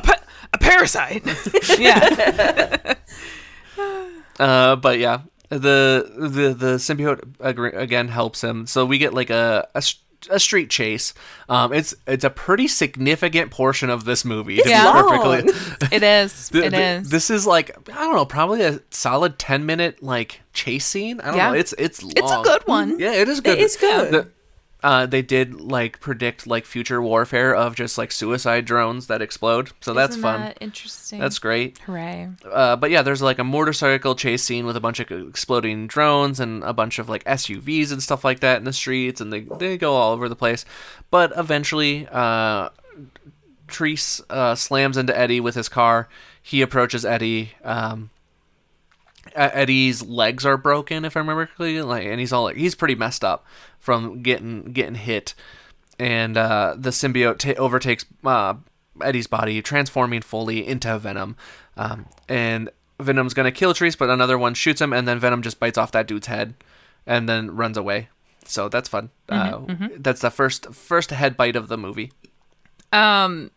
pa- 0.00 0.22
a 0.52 0.58
parasite. 0.58 1.24
yeah. 1.78 2.94
Uh, 4.38 4.76
but 4.76 5.00
yeah, 5.00 5.22
the 5.48 6.10
the 6.16 6.54
the 6.54 6.74
symbiote 6.76 7.76
again 7.76 8.08
helps 8.08 8.42
him. 8.42 8.66
So 8.66 8.84
we 8.86 8.98
get 8.98 9.14
like 9.14 9.30
a 9.30 9.68
a 10.30 10.38
street 10.40 10.70
chase. 10.70 11.12
Um, 11.50 11.72
it's 11.74 11.94
it's 12.06 12.24
a 12.24 12.30
pretty 12.30 12.66
significant 12.66 13.50
portion 13.50 13.90
of 13.90 14.04
this 14.06 14.24
movie. 14.24 14.56
To 14.56 14.68
Yeah. 14.68 14.84
be 14.90 14.98
perfectly 15.08 15.88
it 15.92 16.02
is 16.02 16.48
Th- 16.48 16.64
It 16.64 16.70
th- 16.70 17.02
is. 17.02 17.10
This 17.10 17.28
is 17.30 17.46
like 17.46 17.76
I 17.90 18.04
don't 18.04 18.14
know, 18.14 18.24
probably 18.24 18.62
a 18.62 18.80
solid 18.90 19.38
ten 19.38 19.66
minute 19.66 20.02
like 20.02 20.40
chase 20.54 20.86
scene. 20.86 21.20
I 21.20 21.26
don't 21.26 21.36
Yeah. 21.36 21.48
know. 21.50 21.54
It's 21.54 21.74
it's 21.78 22.02
long. 22.02 22.12
It's 22.16 22.32
a 22.32 22.42
good 22.42 22.62
one. 22.66 22.98
Yeah, 22.98 23.12
it 23.12 23.28
is 23.28 23.40
good. 23.40 23.58
It 23.58 23.64
is 23.64 23.76
good. 23.76 24.12
The- 24.12 24.28
uh, 24.84 25.06
they 25.06 25.22
did 25.22 25.60
like 25.60 25.98
predict 25.98 26.46
like 26.46 26.66
future 26.66 27.00
warfare 27.00 27.54
of 27.54 27.74
just 27.74 27.96
like 27.96 28.12
suicide 28.12 28.66
drones 28.66 29.06
that 29.08 29.22
explode. 29.22 29.72
So 29.80 29.94
that's 29.94 30.10
Isn't 30.12 30.22
fun. 30.22 30.40
that 30.42 30.58
interesting. 30.60 31.18
That's 31.18 31.38
great. 31.38 31.78
hooray. 31.78 32.28
Uh, 32.44 32.76
but 32.76 32.90
yeah, 32.90 33.00
there's 33.02 33.22
like 33.22 33.38
a 33.38 33.44
motorcycle 33.44 34.14
chase 34.14 34.42
scene 34.42 34.66
with 34.66 34.76
a 34.76 34.80
bunch 34.80 35.00
of 35.00 35.10
exploding 35.10 35.86
drones 35.86 36.38
and 36.38 36.62
a 36.62 36.72
bunch 36.74 36.98
of 36.98 37.08
like 37.08 37.24
SUVs 37.24 37.90
and 37.90 38.02
stuff 38.02 38.24
like 38.24 38.40
that 38.40 38.58
in 38.58 38.64
the 38.64 38.72
streets, 38.74 39.20
and 39.20 39.32
they 39.32 39.40
they 39.40 39.78
go 39.78 39.94
all 39.94 40.12
over 40.12 40.28
the 40.28 40.36
place. 40.36 40.64
But 41.10 41.32
eventually, 41.36 42.06
uh, 42.12 42.68
Treece 43.66 44.20
uh, 44.30 44.54
slams 44.54 44.96
into 44.96 45.16
Eddie 45.18 45.40
with 45.40 45.54
his 45.54 45.68
car. 45.68 46.08
He 46.42 46.60
approaches 46.60 47.04
Eddie. 47.04 47.52
Um, 47.64 48.10
Eddie's 49.34 50.02
legs 50.02 50.46
are 50.46 50.56
broken, 50.56 51.04
if 51.04 51.16
I 51.16 51.20
remember 51.20 51.46
correctly, 51.46 51.82
like, 51.82 52.06
and 52.06 52.20
he's 52.20 52.32
all 52.32 52.44
like 52.44 52.56
he's 52.56 52.74
pretty 52.74 52.94
messed 52.94 53.24
up 53.24 53.44
from 53.78 54.22
getting 54.22 54.72
getting 54.72 54.94
hit, 54.94 55.34
and 55.98 56.36
uh, 56.36 56.74
the 56.76 56.90
symbiote 56.90 57.38
ta 57.38 57.52
overtakes 57.60 58.04
uh, 58.24 58.54
Eddie's 59.02 59.26
body, 59.26 59.60
transforming 59.62 60.22
fully 60.22 60.66
into 60.66 60.96
Venom, 60.98 61.36
um, 61.76 62.06
and 62.28 62.70
Venom's 63.00 63.34
gonna 63.34 63.50
kill 63.52 63.74
Treece, 63.74 63.98
but 63.98 64.08
another 64.10 64.38
one 64.38 64.54
shoots 64.54 64.80
him, 64.80 64.92
and 64.92 65.06
then 65.08 65.18
Venom 65.18 65.42
just 65.42 65.58
bites 65.58 65.76
off 65.78 65.90
that 65.92 66.06
dude's 66.06 66.28
head, 66.28 66.54
and 67.06 67.28
then 67.28 67.56
runs 67.56 67.76
away. 67.76 68.08
So 68.46 68.68
that's 68.68 68.88
fun. 68.88 69.10
uh, 69.28 69.58
That's 69.96 70.20
the 70.20 70.30
first 70.30 70.72
first 70.74 71.10
head 71.10 71.36
bite 71.36 71.56
of 71.56 71.68
the 71.68 71.78
movie. 71.78 72.12
Um, 72.92 73.50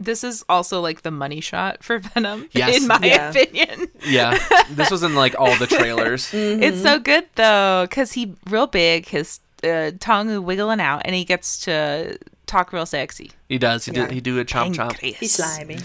this 0.00 0.24
is 0.24 0.42
also 0.48 0.80
like 0.80 1.02
the 1.02 1.10
money 1.10 1.40
shot 1.40 1.84
for 1.84 1.98
Venom, 2.00 2.48
Yes. 2.52 2.80
in 2.82 2.88
my 2.88 2.98
Yeah. 3.02 3.30
opinion. 3.30 3.88
Yeah, 4.08 4.38
this 4.70 4.90
was 4.90 5.02
in 5.02 5.14
like 5.14 5.34
all 5.38 5.54
the 5.56 5.66
trailers. 5.66 6.32
It's 6.34 6.82
so 6.82 6.98
good 6.98 7.26
though, 7.36 7.86
because 7.88 8.12
he 8.12 8.34
real 8.48 8.66
big, 8.66 9.06
his 9.06 9.40
uh, 9.62 9.92
tongue 10.00 10.42
wiggling 10.44 10.80
out, 10.80 11.02
and 11.04 11.14
he 11.14 11.24
gets 11.24 11.58
to 11.60 12.18
talk 12.46 12.72
real 12.72 12.86
sexy. 12.86 13.30
He 13.48 13.58
does. 13.58 13.84
He 13.84 13.92
Yeah. 13.92 14.06
did. 14.06 14.12
He 14.12 14.20
do 14.20 14.38
a 14.40 14.44
chomp 14.44 14.74
chomp. 14.74 14.98
He's 14.98 15.32
slimy. 15.34 15.78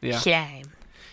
Yeah. 0.00 0.18
Slime. 0.18 0.64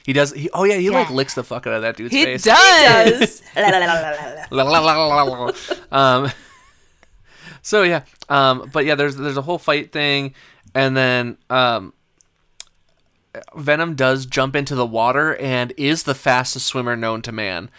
He 0.06 0.14
does. 0.14 0.32
He, 0.34 0.50
oh 0.54 0.64
yeah, 0.64 0.78
he 0.78 0.90
like 0.90 1.12
licks 1.12 1.36
the 1.36 1.44
fuck 1.44 1.68
out 1.68 1.74
of 1.74 1.82
that 1.84 1.98
dude's 1.98 2.12
He 2.14 2.24
face. 2.24 2.44
does. 2.44 3.20
Does. 3.20 3.42
La, 3.56 3.68
la, 3.70 3.78
la, 3.78 3.86
la, 3.86 3.94
la, 4.00 4.10
la. 4.10 4.64
La, 4.64 4.64
la, 4.64 4.80
la, 4.80 5.06
la, 5.06 5.24
la, 5.24 5.52
la. 5.92 6.24
um, 6.24 6.32
so 7.62 7.84
yeah, 7.84 8.04
um, 8.30 8.70
but 8.74 8.86
yeah, 8.86 8.96
there's 8.96 9.16
there's 9.18 9.38
a 9.38 9.42
whole 9.42 9.60
fight 9.60 9.92
thing, 9.92 10.34
and 10.74 10.96
then 10.98 11.38
um, 11.50 11.94
Venom 13.56 13.96
does 13.96 14.26
jump 14.26 14.56
into 14.56 14.76
the 14.76 14.86
water 14.86 15.36
and 15.36 15.74
is 15.78 16.04
the 16.04 16.16
fastest 16.16 16.66
swimmer 16.66 16.96
known 16.96 17.22
to 17.24 17.32
man. 17.32 17.70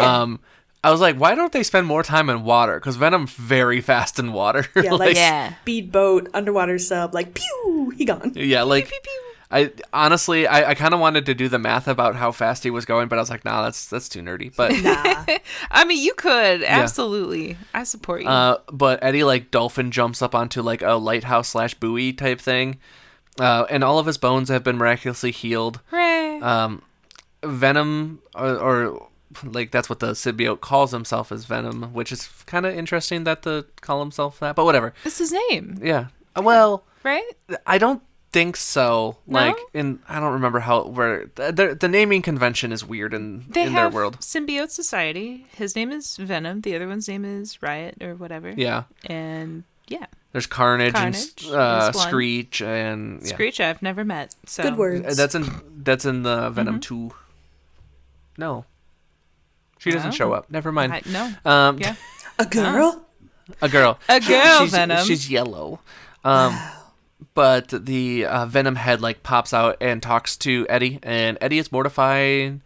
Um, 0.00 0.40
I 0.84 0.90
was 0.90 1.00
like, 1.00 1.16
why 1.16 1.34
don't 1.34 1.52
they 1.52 1.62
spend 1.62 1.86
more 1.86 2.02
time 2.02 2.30
in 2.30 2.44
water? 2.44 2.78
Because 2.78 2.96
Venom's 2.96 3.32
very 3.32 3.80
fast 3.80 4.18
in 4.18 4.32
water. 4.32 4.66
Yeah, 4.76 4.92
like 4.94 5.16
Yeah. 5.16 5.54
speedboat, 5.62 6.28
underwater 6.32 6.78
sub, 6.78 7.12
like 7.12 7.34
pew, 7.34 7.92
he 7.96 8.04
gone. 8.04 8.32
yeah, 8.34 8.62
like. 8.62 8.88
pew 8.88 8.98
pew. 9.02 9.22
I 9.52 9.72
honestly, 9.92 10.46
I, 10.46 10.70
I 10.70 10.74
kind 10.76 10.94
of 10.94 11.00
wanted 11.00 11.26
to 11.26 11.34
do 11.34 11.48
the 11.48 11.58
math 11.58 11.88
about 11.88 12.14
how 12.14 12.30
fast 12.30 12.62
he 12.62 12.70
was 12.70 12.84
going, 12.84 13.08
but 13.08 13.18
I 13.18 13.20
was 13.22 13.30
like, 13.30 13.44
nah, 13.44 13.62
that's 13.64 13.88
that's 13.88 14.08
too 14.08 14.20
nerdy. 14.22 14.54
But 14.54 14.70
Nah. 14.80 15.24
I 15.72 15.84
mean, 15.86 16.00
you 16.04 16.14
could 16.14 16.62
absolutely. 16.62 17.56
I 17.74 17.82
support 17.82 18.22
you. 18.22 18.28
Uh, 18.28 18.58
but 18.72 19.02
Eddie 19.02 19.24
like 19.24 19.50
dolphin 19.50 19.90
jumps 19.90 20.22
up 20.22 20.36
onto 20.36 20.62
like 20.62 20.82
a 20.82 20.92
lighthouse 20.92 21.48
slash 21.48 21.74
buoy 21.74 22.12
type 22.12 22.40
thing, 22.40 22.78
uh, 23.38 23.66
and 23.70 23.84
all 23.84 23.98
of 23.98 24.06
his 24.06 24.18
bones 24.18 24.48
have 24.48 24.64
been 24.64 24.76
miraculously 24.78 25.30
healed. 25.30 25.80
Hooray. 25.86 26.40
Um, 26.40 26.82
Venom, 27.44 28.20
or, 28.34 28.56
or 28.56 29.08
like 29.44 29.70
that's 29.70 29.88
what 29.88 30.00
the 30.00 30.12
symbiote 30.12 30.60
calls 30.60 30.90
himself 30.92 31.30
is 31.32 31.44
Venom, 31.44 31.92
which 31.94 32.12
is 32.12 32.28
kind 32.46 32.66
of 32.66 32.74
interesting 32.74 33.24
that 33.24 33.42
the 33.42 33.66
call 33.80 34.00
himself 34.00 34.40
that. 34.40 34.56
But 34.56 34.64
whatever. 34.64 34.92
That's 35.04 35.18
his 35.18 35.32
name, 35.50 35.78
Yeah. 35.82 36.06
Uh, 36.36 36.42
Well, 36.42 36.84
right? 37.04 37.24
I 37.66 37.78
don't 37.78 38.02
think 38.32 38.56
so. 38.56 39.18
No? 39.26 39.38
Like 39.40 39.56
in, 39.74 40.00
I 40.08 40.20
don't 40.20 40.32
remember 40.34 40.60
how 40.60 40.84
where 40.84 41.26
the, 41.34 41.76
the 41.80 41.88
naming 41.88 42.22
convention 42.22 42.72
is 42.72 42.84
weird 42.84 43.14
in 43.14 43.44
They 43.48 43.66
in 43.66 43.74
their 43.74 43.88
world. 43.88 44.18
Symbiote 44.20 44.70
Society. 44.70 45.46
His 45.56 45.74
name 45.74 45.90
is 45.90 46.16
Venom. 46.16 46.60
The 46.60 46.76
other 46.76 46.86
one's 46.88 47.08
name 47.08 47.24
is 47.24 47.62
Riot 47.62 47.96
or 48.02 48.14
whatever. 48.14 48.52
Yeah. 48.56 48.84
And 49.06 49.64
yeah, 49.88 50.06
There's 50.32 50.46
Carnage, 50.46 50.92
Carnage 50.94 51.44
and 51.46 51.54
uh, 51.54 51.90
is. 51.94 52.00
Screech 52.02 52.62
and 52.62 53.20
yeah. 53.22 53.26
Screech 53.28 53.60
I've 53.60 53.82
never 53.82 54.04
met. 54.04 54.34
So 54.46 54.62
Good 54.62 54.76
words. 54.76 55.06
Uh, 55.06 55.14
That's 55.14 55.34
in 55.34 55.44
that's 55.82 56.04
in 56.04 56.22
the 56.22 56.50
Venom 56.50 56.74
Mm-hmm. 56.80 56.80
two. 57.08 57.12
No, 58.38 58.64
she 59.78 59.90
doesn't 59.90 60.10
No. 60.10 60.14
show 60.14 60.32
up. 60.32 60.50
Never 60.50 60.70
mind. 60.72 60.92
I, 60.92 61.02
no. 61.06 61.32
Um, 61.44 61.78
Yeah. 61.78 61.94
A 62.38 62.46
girl? 62.46 63.04
a 63.60 63.68
girl. 63.68 63.98
A 64.08 64.20
girl 64.20 64.60
she's, 64.60 64.70
Venom. 64.70 65.04
She's 65.04 65.30
yellow. 65.30 65.80
Um, 66.24 66.56
but 67.34 67.68
the 67.68 68.24
uh, 68.26 68.46
Venom 68.46 68.76
head 68.76 69.00
like 69.00 69.22
pops 69.22 69.52
out 69.52 69.76
and 69.80 70.02
talks 70.02 70.36
to 70.38 70.64
Eddie, 70.68 71.00
and 71.02 71.36
Eddie 71.40 71.58
is 71.58 71.70
mortified, 71.72 72.60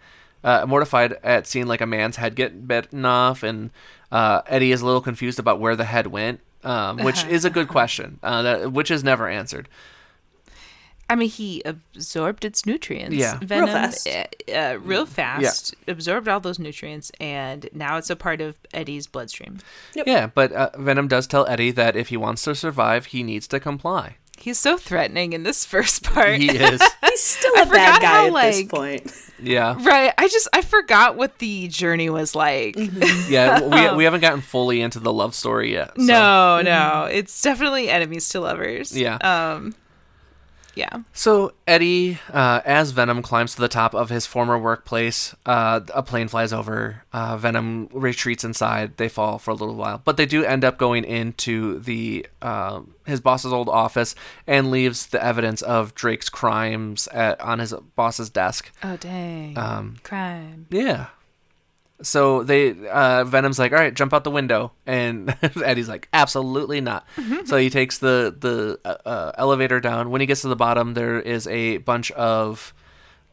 uh, 0.45 0.65
mortified 0.67 1.15
at 1.25 1.47
seeing 1.47 1.67
like 1.67 1.81
a 1.81 1.87
man's 1.87 2.17
head 2.17 2.35
get 2.37 2.69
bitten 2.69 3.05
off, 3.05 3.43
and 3.43 3.71
uh, 4.13 4.43
Eddie 4.47 4.71
is 4.73 4.81
a 4.83 4.87
little 4.87 5.01
confused 5.01 5.39
about 5.39 5.59
where 5.59 5.75
the 5.75 5.85
head 5.85 6.07
went, 6.09 6.41
um, 6.65 6.99
which 6.99 7.25
is 7.25 7.45
a 7.45 7.51
good 7.51 7.69
question, 7.69 8.19
uh, 8.23 8.43
that, 8.43 8.73
which 8.73 8.91
is 8.91 9.05
never 9.05 9.29
answered. 9.29 9.69
I 11.09 11.17
mean, 11.17 11.29
he 11.29 11.63
absorbed 11.65 12.45
its 12.45 12.65
nutrients. 12.65 13.15
Yeah. 13.15 13.39
Real 13.39 13.47
Venom, 13.47 13.69
fast. 13.69 14.09
Uh, 14.09 14.53
uh, 14.53 14.79
real 14.81 15.05
fast. 15.05 15.75
yeah. 15.87 15.93
Absorbed 15.93 16.29
all 16.29 16.41
those 16.41 16.59
nutrients, 16.59 17.13
and 17.21 17.69
now 17.75 17.99
it's 17.99 18.09
a 18.09 18.17
part 18.17 18.41
of 18.41 18.57
Eddie's 18.73 19.07
bloodstream. 19.07 19.59
Yeah, 19.95 20.29
but 20.29 20.53
uh, 20.53 20.71
Venom 20.79 21.09
does 21.09 21.27
tell 21.27 21.47
Eddie 21.47 21.73
that 21.73 21.95
if 21.95 22.09
he 22.09 22.17
wants 22.17 22.43
to 22.45 22.55
survive, 22.55 23.07
he 23.07 23.23
needs 23.23 23.47
to 23.49 23.61
comply. 23.61 24.17
He's 24.39 24.59
so 24.59 24.77
threatening 24.77 25.33
in 25.33 25.43
this 25.43 25.65
first 25.67 26.03
part. 26.05 26.37
He 26.39 26.51
is. 26.51 26.83
He's 27.05 27.21
still 27.23 27.53
I 27.57 27.63
a 27.63 27.67
bad 27.67 27.95
forgot 27.97 28.01
guy 28.03 28.31
how, 28.31 28.37
at 28.37 28.53
this 28.53 28.65
point. 28.65 29.31
Yeah. 29.43 29.77
Right. 29.85 30.13
I 30.17 30.29
just 30.29 30.49
I 30.53 30.63
forgot 30.63 31.17
what 31.17 31.39
the 31.39 31.69
journey 31.69 32.09
was 32.11 32.35
like. 32.35 32.77
Yeah, 33.29 33.91
we, 33.91 33.97
we 33.99 34.05
haven't 34.05 34.21
gotten 34.21 34.41
fully 34.41 34.81
into 34.81 35.01
the 35.01 35.13
love 35.13 35.35
story 35.35 35.73
yet. 35.73 35.93
so- 35.97 36.03
No, 36.03 36.63
no. 36.63 37.09
It's 37.11 37.41
definitely 37.43 37.89
enemies 37.91 38.29
to 38.31 38.41
lovers. 38.41 38.97
Yeah. 38.97 39.17
Um 39.17 39.75
yeah. 40.75 41.03
So 41.13 41.53
Eddie, 41.67 42.19
uh, 42.33 42.61
as 42.65 42.91
Venom 42.91 43.23
climbs 43.23 43.55
to 43.55 43.61
the 43.61 43.69
top 43.69 43.95
of 43.95 44.11
his 44.11 44.27
former 44.27 44.59
workplace, 44.59 45.35
uh, 45.47 45.81
a 45.95 46.03
plane 46.03 46.29
flies 46.29 46.53
over. 46.53 47.03
Uh, 47.13 47.37
Venom 47.37 47.89
retreats 47.93 48.45
inside. 48.45 48.97
They 48.97 49.09
fall 49.09 49.39
for 49.39 49.51
a 49.51 49.55
little 49.55 49.75
while, 49.75 50.01
but 50.05 50.17
they 50.17 50.27
do 50.27 50.45
end 50.45 50.65
up 50.65 50.79
going 50.79 51.05
into 51.05 51.79
the 51.81 52.27
uh, 52.43 52.81
his 53.07 53.21
boss's 53.21 53.53
old 53.53 53.69
office 53.69 54.15
and 54.47 54.71
leaves 54.71 55.07
the 55.07 55.23
evidence 55.25 55.63
of 55.63 55.95
Drake's 55.95 56.29
crimes 56.29 57.09
at, 57.09 57.41
on 57.41 57.59
his 57.59 57.73
boss's 57.97 58.31
desk. 58.31 58.73
Oh 58.83 58.97
dang. 58.97 59.57
Um, 59.59 59.97
Crime. 60.03 60.67
Yeah. 60.71 61.07
So 62.03 62.43
they 62.43 62.71
uh, 62.89 63.25
Venom's 63.25 63.59
like, 63.59 63.73
all 63.73 63.79
right, 63.79 63.95
jump 63.95 64.13
out 64.13 64.25
the 64.25 64.31
window, 64.31 64.73
and 64.87 65.35
Eddie's 65.65 65.89
like, 65.89 66.09
absolutely 66.13 66.81
not. 66.81 67.07
So 67.47 67.57
he 67.57 67.71
takes 67.71 67.99
the 67.99 68.35
the 68.39 68.79
uh, 68.85 69.09
uh, 69.09 69.33
elevator 69.39 69.81
down. 69.81 70.11
When 70.11 70.21
he 70.21 70.27
gets 70.27 70.43
to 70.43 70.49
the 70.49 70.57
bottom, 70.57 70.95
there 70.95 71.21
is 71.21 71.47
a 71.47 71.79
bunch 71.79 72.11
of 72.13 72.75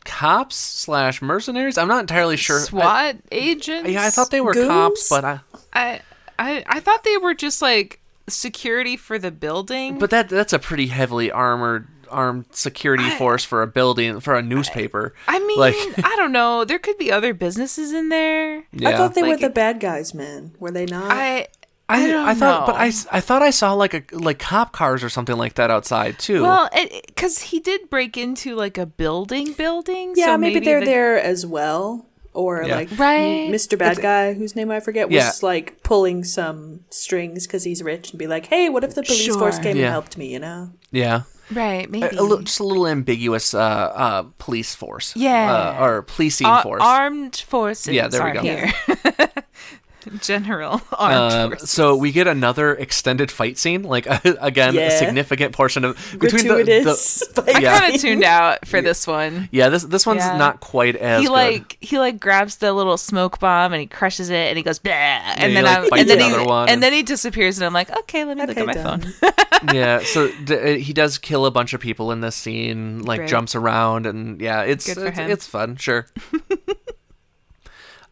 cops 0.05 0.55
slash 0.55 1.21
mercenaries. 1.21 1.77
I'm 1.77 1.87
not 1.87 2.01
entirely 2.01 2.37
sure. 2.37 2.57
I- 2.59 2.63
SWAT 2.63 3.15
agents. 3.31 3.89
yeah, 3.89 4.05
I 4.05 4.09
thought 4.09 4.31
they 4.31 4.41
were 4.41 4.53
Goons? 4.53 4.67
cops, 4.67 5.09
but 5.09 5.25
I 5.25 5.39
I, 5.73 6.01
I 6.39 6.63
I 6.67 6.79
thought 6.79 7.03
they 7.03 7.17
were 7.17 7.33
just 7.33 7.61
like 7.61 7.99
security 8.29 8.95
for 8.95 9.17
the 9.19 9.31
building. 9.31 9.97
but 9.99 10.11
that 10.11 10.29
that's 10.29 10.53
a 10.53 10.59
pretty 10.59 10.87
heavily 10.87 11.31
armored 11.31 11.87
armed 12.11 12.45
security 12.51 13.09
force 13.11 13.43
for 13.43 13.61
a 13.61 13.67
building 13.67 14.19
for 14.19 14.35
a 14.35 14.41
newspaper. 14.41 15.13
I 15.27 15.39
mean, 15.39 15.59
like 15.59 15.75
I 16.03 16.15
don't 16.15 16.31
know. 16.31 16.65
There 16.65 16.79
could 16.79 16.97
be 16.97 17.11
other 17.11 17.33
businesses 17.33 17.91
in 17.93 18.09
there. 18.09 18.63
yeah. 18.73 18.89
I 18.89 18.97
thought 18.97 19.15
they 19.15 19.23
were 19.23 19.37
the 19.37 19.49
bad 19.49 19.79
guys, 19.79 20.13
man. 20.13 20.53
Were 20.59 20.71
they 20.71 20.85
not? 20.85 21.11
I 21.11 21.47
I, 21.89 22.07
don't 22.07 22.25
I 22.25 22.33
thought, 22.35 22.67
but 22.67 22.75
I, 22.77 22.85
I 23.11 23.19
thought 23.19 23.41
I 23.41 23.49
saw 23.49 23.73
like 23.73 23.93
a 23.93 24.03
like 24.15 24.39
cop 24.39 24.71
cars 24.71 25.03
or 25.03 25.09
something 25.09 25.35
like 25.37 25.55
that 25.55 25.69
outside 25.69 26.17
too. 26.19 26.41
Well, 26.43 26.69
because 27.05 27.39
he 27.39 27.59
did 27.59 27.89
break 27.89 28.15
into 28.15 28.55
like 28.55 28.77
a 28.77 28.85
building, 28.85 29.51
building. 29.53 30.13
yeah, 30.15 30.27
so 30.27 30.37
maybe, 30.37 30.61
they're 30.61 30.79
the- 30.79 30.85
there 30.85 31.19
as 31.21 31.45
well. 31.45 32.05
Or 32.33 32.63
Yeah. 32.63 32.75
like 32.77 32.97
Right. 32.97 33.49
Mr. 33.51 33.77
Bad 33.77 34.01
Guy, 34.01 34.33
whose 34.35 34.55
name 34.55 34.71
I 34.71 34.79
forget, 34.79 35.09
was 35.09 35.15
Yeah. 35.17 35.31
like 35.41 35.83
pulling 35.83 36.23
some 36.23 36.85
strings 36.89 37.45
because 37.45 37.65
he's 37.65 37.83
rich 37.83 38.11
and 38.11 38.19
be 38.19 38.25
like, 38.25 38.45
"Hey, 38.45 38.69
what 38.69 38.85
if 38.85 38.95
the 38.95 39.03
police 39.03 39.35
force 39.35 39.59
came 39.59 39.75
Yeah. 39.75 39.87
and 39.87 39.91
helped 39.91 40.17
me?" 40.17 40.31
You 40.31 40.39
know? 40.39 40.69
yeah. 40.91 41.23
Right, 41.51 41.89
maybe 41.89 42.15
a, 42.15 42.19
a 42.19 42.23
little, 42.23 42.39
just 42.43 42.59
a 42.59 42.63
little 42.63 42.87
ambiguous 42.87 43.53
uh, 43.53 43.59
uh, 43.59 44.23
police 44.37 44.73
force. 44.75 45.13
Yeah. 45.15 45.75
uh, 45.79 45.83
or 45.83 46.01
policing 46.03 46.47
Ar- 46.47 46.63
force. 46.63 46.81
armed 46.83 47.35
forces. 47.35 47.93
Yeah, 47.93 48.07
there 48.07 48.23
we 48.25 48.31
go. 48.33 48.41
Here. 48.41 48.71
General 50.21 50.81
armed 50.91 51.33
Um, 51.33 51.49
forces. 51.51 51.69
so 51.69 51.95
we 51.95 52.11
get 52.11 52.27
another 52.27 52.73
extended 52.75 53.31
fight 53.31 53.57
scene, 53.57 53.83
like 53.83 54.05
again, 54.25 54.77
a 54.77 54.91
significant 54.91 55.53
portion 55.53 55.83
of 55.85 55.95
between 56.19 56.47
the, 56.47 56.53
the 56.55 56.63
Gratuitous. 56.63 57.23
fight 57.33 57.55
I 57.55 57.59
yeah. 57.59 57.79
kind 57.79 57.95
of 57.95 58.01
tuned 58.01 58.23
out 58.23 58.67
for 58.67 58.81
this 58.81 59.05
one. 59.07 59.49
yeah. 59.51 59.69
This 59.69 59.83
this 59.83 60.05
one's 60.05 60.19
Yeah. 60.19 60.37
not 60.37 60.59
quite 60.59 60.95
as 60.95 61.21
he 61.21 61.27
good. 61.27 61.33
like 61.33 61.77
he 61.81 61.99
like 61.99 62.19
grabs 62.19 62.57
the 62.57 62.73
little 62.73 62.97
smoke 62.97 63.39
bomb 63.39 63.73
and 63.73 63.79
he 63.81 63.87
crushes 63.87 64.29
it 64.29 64.47
and 64.47 64.57
he 64.57 64.63
goes 64.63 64.79
Bleh, 64.79 64.91
and 64.91 65.43
he, 65.49 65.53
then 65.53 65.63
like, 65.63 65.77
I'm 65.77 65.89
bites 65.89 66.01
and 66.01 66.09
then 66.09 66.31
the 66.31 66.39
he 66.39 66.45
one 66.45 66.61
and 66.63 66.69
and- 66.71 66.83
then 66.83 66.93
he 66.93 67.03
disappears 67.03 67.57
and 67.57 67.65
I'm 67.65 67.73
like 67.73 67.89
okay 67.99 68.23
let 68.25 68.37
me 68.37 68.45
look 68.45 68.51
Okay, 68.57 68.61
at 68.61 68.67
my 68.67 68.73
done. 68.73 69.01
phone. 69.01 69.75
yeah. 69.75 69.99
So 69.99 70.31
d- 70.45 70.79
he 70.79 70.93
does 70.93 71.17
kill 71.17 71.45
a 71.45 71.51
bunch 71.51 71.73
of 71.73 71.79
people 71.81 72.11
in 72.11 72.21
this 72.21 72.35
scene, 72.35 73.03
like 73.03 73.19
Great. 73.21 73.29
jumps 73.29 73.55
around, 73.55 74.05
and 74.05 74.41
yeah, 74.41 74.63
it's 74.63 74.85
Good 74.87 74.97
for 74.97 75.07
it's, 75.07 75.17
him. 75.17 75.29
it's 75.31 75.47
fun, 75.47 75.75
sure. 75.77 76.07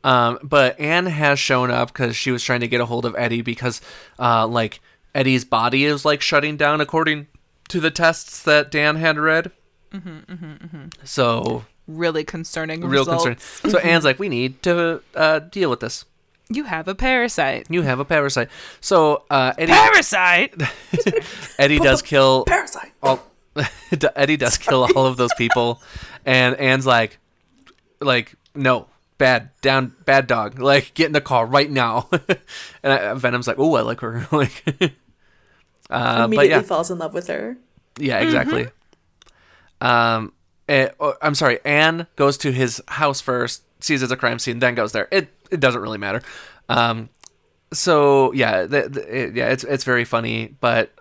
Um, 0.04 0.40
but 0.44 0.80
Anne 0.80 1.06
has 1.08 1.40
shown 1.40 1.72
up 1.72 1.90
because 1.90 2.16
she 2.16 2.32
was 2.32 2.44
trying 2.44 2.60
to 2.62 2.68
get 2.68 2.82
a 2.82 2.86
hold 2.86 3.06
of 3.06 3.16
Eddie 3.18 3.42
because, 3.42 3.82
uh, 4.20 4.48
like 4.48 4.80
Eddie's 5.16 5.46
body 5.46 5.86
is 5.86 6.06
like 6.06 6.22
shutting 6.22 6.56
down 6.58 6.82
according 6.82 7.28
to 7.70 7.80
the 7.80 7.92
tests 7.92 8.42
that 8.44 8.72
Dan 8.72 8.96
had 8.96 9.18
read. 9.18 9.52
Mm-hmm, 9.92 10.86
So 11.04 11.66
really 11.88 12.24
concerning. 12.24 12.82
real 12.82 13.06
results. 13.06 13.24
concern. 13.26 13.72
So 13.72 13.78
Anne's 13.88 14.06
like, 14.06 14.20
we 14.20 14.30
need 14.30 14.62
to 14.64 15.02
uh, 15.16 15.40
deal 15.40 15.70
with 15.70 15.80
this. 15.80 16.06
You 16.52 16.64
have 16.64 16.88
a 16.88 16.96
parasite. 16.96 17.68
You 17.70 17.84
have 17.84 18.00
a 18.00 18.06
parasite. 18.06 18.50
So 18.82 19.24
uh, 19.30 19.54
Eddie 19.58 19.72
Parasite. 19.72 20.56
Eddie 21.60 21.78
does 21.80 22.02
kill 22.02 22.44
Parasite. 22.48 22.92
all 23.04 23.24
Eddie 24.16 24.38
does 24.38 24.58
kill 24.58 24.88
all 24.96 25.06
of 25.06 25.18
those 25.18 25.34
people, 25.38 25.82
and 26.26 26.56
Anne's 26.56 26.86
like, 26.86 27.20
like 28.00 28.34
no, 28.56 28.88
bad 29.20 29.52
down, 29.62 29.94
bad 30.06 30.26
dog, 30.26 30.58
like 30.58 30.96
get 30.96 31.06
in 31.06 31.12
the 31.12 31.22
car 31.22 31.46
right 31.46 31.70
now. 31.70 32.10
and 32.84 32.92
I, 32.92 33.14
Venom's 33.14 33.48
like, 33.48 33.60
oh, 33.60 33.76
I 33.76 33.82
like 33.82 34.00
her, 34.00 34.28
like, 34.32 34.64
uh, 35.92 36.18
but 36.18 36.26
Immediately 36.26 36.50
yeah, 36.50 36.62
falls 36.64 36.90
in 36.90 36.98
love 36.98 37.14
with 37.14 37.28
her. 37.28 37.58
yeah, 38.00 38.20
exactly. 38.22 38.70
Um, 39.82 40.34
eh, 40.68 40.90
oh, 41.00 41.14
I'm 41.22 41.36
sorry. 41.36 41.60
Anne 41.64 42.08
goes 42.16 42.38
to 42.40 42.52
his 42.52 42.82
house 42.88 43.22
first, 43.22 43.64
sees 43.80 44.02
it's 44.02 44.12
a 44.12 44.18
crime 44.18 44.40
scene, 44.40 44.58
then 44.58 44.74
goes 44.74 44.94
there. 44.94 45.08
It 45.12 45.30
it 45.52 45.60
doesn't 45.60 45.82
really 45.82 46.00
matter. 46.00 46.24
Um, 46.68 47.10
so 47.72 48.34
yeah, 48.34 48.64
the, 48.64 48.90
the, 48.90 49.18
it, 49.18 49.36
yeah, 49.36 49.50
it's 49.50 49.64
it's 49.64 49.84
very 49.84 50.06
funny, 50.06 50.56
but 50.60 50.92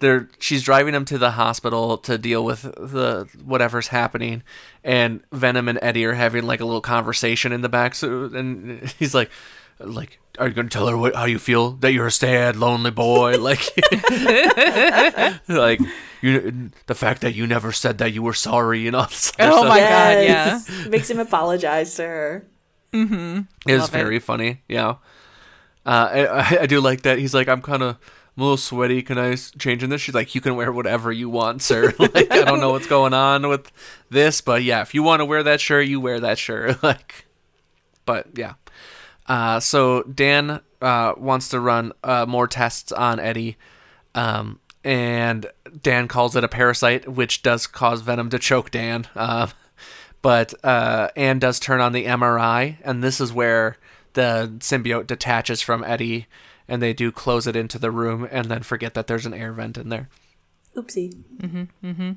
they're 0.00 0.28
she's 0.38 0.62
driving 0.62 0.94
him 0.94 1.04
to 1.06 1.18
the 1.18 1.32
hospital 1.32 1.98
to 1.98 2.18
deal 2.18 2.44
with 2.44 2.62
the 2.62 3.28
whatever's 3.44 3.88
happening, 3.88 4.42
and 4.84 5.20
Venom 5.32 5.68
and 5.68 5.78
Eddie 5.82 6.04
are 6.04 6.14
having 6.14 6.44
like 6.44 6.60
a 6.60 6.64
little 6.64 6.80
conversation 6.80 7.52
in 7.52 7.60
the 7.62 7.68
back. 7.68 7.94
So 7.94 8.24
and 8.24 8.88
he's 8.98 9.14
like, 9.14 9.30
like, 9.80 10.18
are 10.38 10.48
you 10.48 10.54
gonna 10.54 10.68
tell 10.68 10.86
her 10.88 10.96
what, 10.96 11.14
how 11.14 11.24
you 11.24 11.38
feel 11.38 11.72
that 11.72 11.92
you're 11.92 12.06
a 12.06 12.12
sad, 12.12 12.56
lonely 12.56 12.90
boy? 12.90 13.38
Like, 13.42 13.60
like 15.48 15.80
you, 16.20 16.70
the 16.86 16.94
fact 16.94 17.20
that 17.22 17.34
you 17.34 17.46
never 17.46 17.72
said 17.72 17.98
that 17.98 18.12
you 18.12 18.22
were 18.22 18.34
sorry 18.34 18.86
and 18.86 18.96
all 18.96 19.06
this. 19.06 19.32
Oh 19.38 19.50
stuff. 19.58 19.68
my 19.68 19.78
God, 19.80 20.26
God, 20.26 20.90
Makes 20.90 21.10
him 21.10 21.18
apologize 21.20 21.94
to 21.96 22.02
her. 22.02 22.46
It 22.92 23.06
was 23.66 23.80
Love 23.80 23.88
it. 23.88 23.92
very 23.92 24.18
funny. 24.18 24.62
Yeah. 24.68 24.96
Uh, 25.86 26.08
I, 26.12 26.26
I- 26.26 26.58
I 26.62 26.66
do 26.66 26.80
like 26.80 27.02
that. 27.02 27.18
He's 27.18 27.34
like, 27.34 27.48
I'm 27.48 27.62
kind 27.62 27.82
of 27.82 27.96
I'm 28.38 28.42
a 28.42 28.44
little 28.44 28.56
sweaty. 28.56 29.02
Can 29.02 29.18
I 29.18 29.34
change 29.34 29.82
in 29.82 29.90
this? 29.90 30.00
She's 30.00 30.14
like, 30.14 30.32
you 30.32 30.40
can 30.40 30.54
wear 30.54 30.70
whatever 30.70 31.10
you 31.10 31.28
want, 31.28 31.60
sir. 31.60 31.92
like, 31.98 32.30
I 32.30 32.44
don't 32.44 32.60
know 32.60 32.70
what's 32.70 32.86
going 32.86 33.12
on 33.12 33.48
with 33.48 33.72
this, 34.10 34.40
but 34.40 34.62
yeah, 34.62 34.80
if 34.80 34.94
you 34.94 35.02
want 35.02 35.18
to 35.18 35.24
wear 35.24 35.42
that 35.42 35.60
shirt, 35.60 35.88
you 35.88 35.98
wear 36.00 36.20
that 36.20 36.38
shirt. 36.38 36.80
like, 36.84 37.26
but 38.06 38.28
yeah. 38.36 38.54
Uh, 39.26 39.58
so 39.58 40.04
Dan 40.04 40.60
uh, 40.80 41.14
wants 41.16 41.48
to 41.48 41.58
run 41.58 41.92
uh, 42.04 42.26
more 42.28 42.46
tests 42.46 42.92
on 42.92 43.18
Eddie, 43.18 43.56
um, 44.14 44.60
and 44.84 45.50
Dan 45.82 46.06
calls 46.06 46.36
it 46.36 46.44
a 46.44 46.48
parasite, 46.48 47.08
which 47.08 47.42
does 47.42 47.66
cause 47.66 48.02
Venom 48.02 48.30
to 48.30 48.38
choke 48.38 48.70
Dan. 48.70 49.08
Uh, 49.16 49.48
but 50.20 50.52
uh, 50.64 51.08
Anne 51.16 51.38
does 51.38 51.58
turn 51.60 51.80
on 51.80 51.92
the 51.92 52.04
MRI, 52.04 52.76
and 52.82 53.02
this 53.02 53.20
is 53.20 53.32
where 53.32 53.78
the 54.14 54.52
symbiote 54.58 55.06
detaches 55.06 55.60
from 55.60 55.84
Eddie, 55.84 56.26
and 56.68 56.82
they 56.82 56.92
do 56.92 57.10
close 57.10 57.46
it 57.46 57.56
into 57.56 57.78
the 57.78 57.90
room, 57.90 58.28
and 58.30 58.46
then 58.46 58.62
forget 58.62 58.94
that 58.94 59.06
there's 59.06 59.26
an 59.26 59.34
air 59.34 59.52
vent 59.52 59.78
in 59.78 59.88
there. 59.88 60.08
Oopsie. 60.76 61.12
mhm 61.42 62.16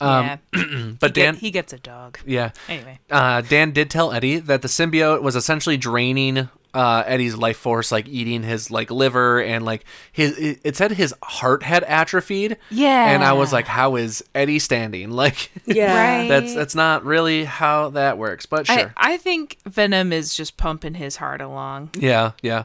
yeah. 0.00 0.36
But 0.98 1.14
Get- 1.14 1.14
Dan, 1.14 1.36
he 1.36 1.50
gets 1.50 1.72
a 1.72 1.78
dog. 1.78 2.18
yeah, 2.26 2.50
Anyway. 2.68 2.98
uh, 3.10 3.42
Dan 3.42 3.70
did 3.72 3.90
tell 3.90 4.10
Eddie 4.12 4.38
that 4.38 4.62
the 4.62 4.68
symbiote 4.68 5.22
was 5.22 5.36
essentially 5.36 5.76
draining 5.76 6.48
uh, 6.72 7.02
Eddie's 7.06 7.36
life 7.36 7.56
force, 7.58 7.90
like 7.92 8.08
eating 8.08 8.42
his 8.44 8.70
like 8.70 8.90
liver 8.90 9.40
and 9.42 9.64
like 9.64 9.84
his. 10.12 10.36
It, 10.38 10.60
it 10.64 10.76
said 10.76 10.92
his 10.92 11.12
heart 11.22 11.62
had 11.64 11.82
atrophied. 11.84 12.56
Yeah. 12.70 13.10
and 13.10 13.22
I 13.24 13.32
was 13.32 13.52
like, 13.52 13.66
"How 13.66 13.96
is 13.96 14.22
Eddie 14.36 14.60
standing?" 14.60 15.10
Like, 15.20 15.50
Yeah. 15.66 16.18
Right. 16.20 16.28
that's 16.28 16.54
that's 16.54 16.74
not 16.76 17.04
really 17.04 17.44
how 17.44 17.90
that 17.90 18.18
works. 18.18 18.46
But 18.46 18.66
sure, 18.68 18.92
I, 18.96 19.14
I 19.14 19.16
think 19.18 19.58
Venom 19.66 20.12
is 20.12 20.32
just 20.32 20.56
pumping 20.56 20.94
his 20.94 21.16
heart 21.16 21.40
along. 21.40 21.90
Yeah, 21.94 22.32
yeah. 22.40 22.64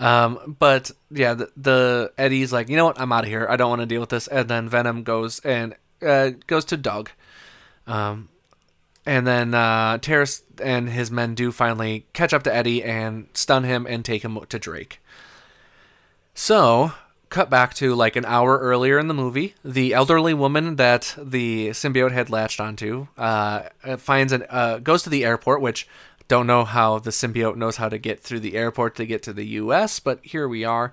Um, 0.00 0.56
but 0.58 0.90
yeah, 1.10 1.34
the, 1.34 1.50
the 1.56 2.12
Eddie's 2.16 2.52
like, 2.52 2.68
you 2.68 2.76
know 2.76 2.86
what? 2.86 3.00
I'm 3.00 3.12
out 3.12 3.24
of 3.24 3.30
here. 3.30 3.46
I 3.48 3.56
don't 3.56 3.68
want 3.68 3.82
to 3.82 3.86
deal 3.86 4.00
with 4.00 4.08
this. 4.08 4.26
And 4.26 4.48
then 4.48 4.68
Venom 4.68 5.02
goes 5.02 5.40
and 5.40 5.76
uh, 6.04 6.30
goes 6.46 6.64
to 6.66 6.76
Doug. 6.76 7.10
Um, 7.86 8.30
and 9.06 9.26
then 9.26 9.54
uh, 9.54 9.98
Treece 9.98 10.42
and 10.62 10.88
his 10.88 11.10
men 11.10 11.34
do 11.34 11.52
finally 11.52 12.06
catch 12.12 12.32
up 12.32 12.42
to 12.44 12.54
Eddie 12.54 12.82
and 12.82 13.28
stun 13.34 13.64
him 13.64 13.86
and 13.86 14.04
take 14.04 14.24
him 14.24 14.38
to 14.48 14.58
Drake. 14.58 15.00
So 16.34 16.92
cut 17.28 17.48
back 17.48 17.74
to 17.74 17.94
like 17.94 18.16
an 18.16 18.24
hour 18.24 18.58
earlier 18.58 18.98
in 18.98 19.08
the 19.08 19.14
movie. 19.14 19.54
The 19.64 19.94
elderly 19.94 20.34
woman 20.34 20.76
that 20.76 21.14
the 21.16 21.68
symbiote 21.68 22.12
had 22.12 22.28
latched 22.28 22.60
onto 22.60 23.06
uh, 23.16 23.68
finds 23.98 24.32
an 24.32 24.44
uh, 24.50 24.78
goes 24.78 25.02
to 25.04 25.10
the 25.10 25.24
airport, 25.24 25.60
which 25.60 25.88
don't 26.30 26.46
know 26.46 26.64
how 26.64 27.00
the 27.00 27.10
symbiote 27.10 27.56
knows 27.56 27.76
how 27.76 27.88
to 27.88 27.98
get 27.98 28.20
through 28.20 28.38
the 28.38 28.54
airport 28.54 28.94
to 28.94 29.04
get 29.04 29.20
to 29.24 29.32
the 29.32 29.44
U.S., 29.44 29.98
but 29.98 30.20
here 30.22 30.46
we 30.46 30.64
are. 30.64 30.92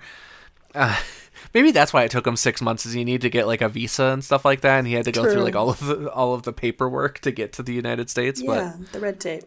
Uh, 0.74 1.00
maybe 1.54 1.70
that's 1.70 1.94
why 1.94 2.02
it 2.02 2.10
took 2.10 2.26
him 2.26 2.36
six 2.36 2.60
months. 2.60 2.88
Is 2.88 2.94
he 2.94 3.04
need 3.04 3.22
to 3.22 3.30
get 3.30 3.46
like 3.46 3.62
a 3.62 3.70
visa 3.70 4.06
and 4.06 4.24
stuff 4.24 4.44
like 4.44 4.62
that, 4.62 4.80
and 4.80 4.88
he 4.88 4.96
had 4.96 5.06
to 5.06 5.12
go 5.12 5.22
True. 5.22 5.34
through 5.34 5.44
like 5.44 5.56
all 5.56 5.70
of 5.70 5.86
the 5.86 6.12
all 6.12 6.34
of 6.34 6.42
the 6.42 6.52
paperwork 6.52 7.20
to 7.20 7.30
get 7.30 7.54
to 7.54 7.64
the 7.64 7.74
United 7.74 8.10
States. 8.10 8.42
Yeah, 8.44 8.74
the 8.92 9.00
red 9.00 9.20
tape. 9.20 9.44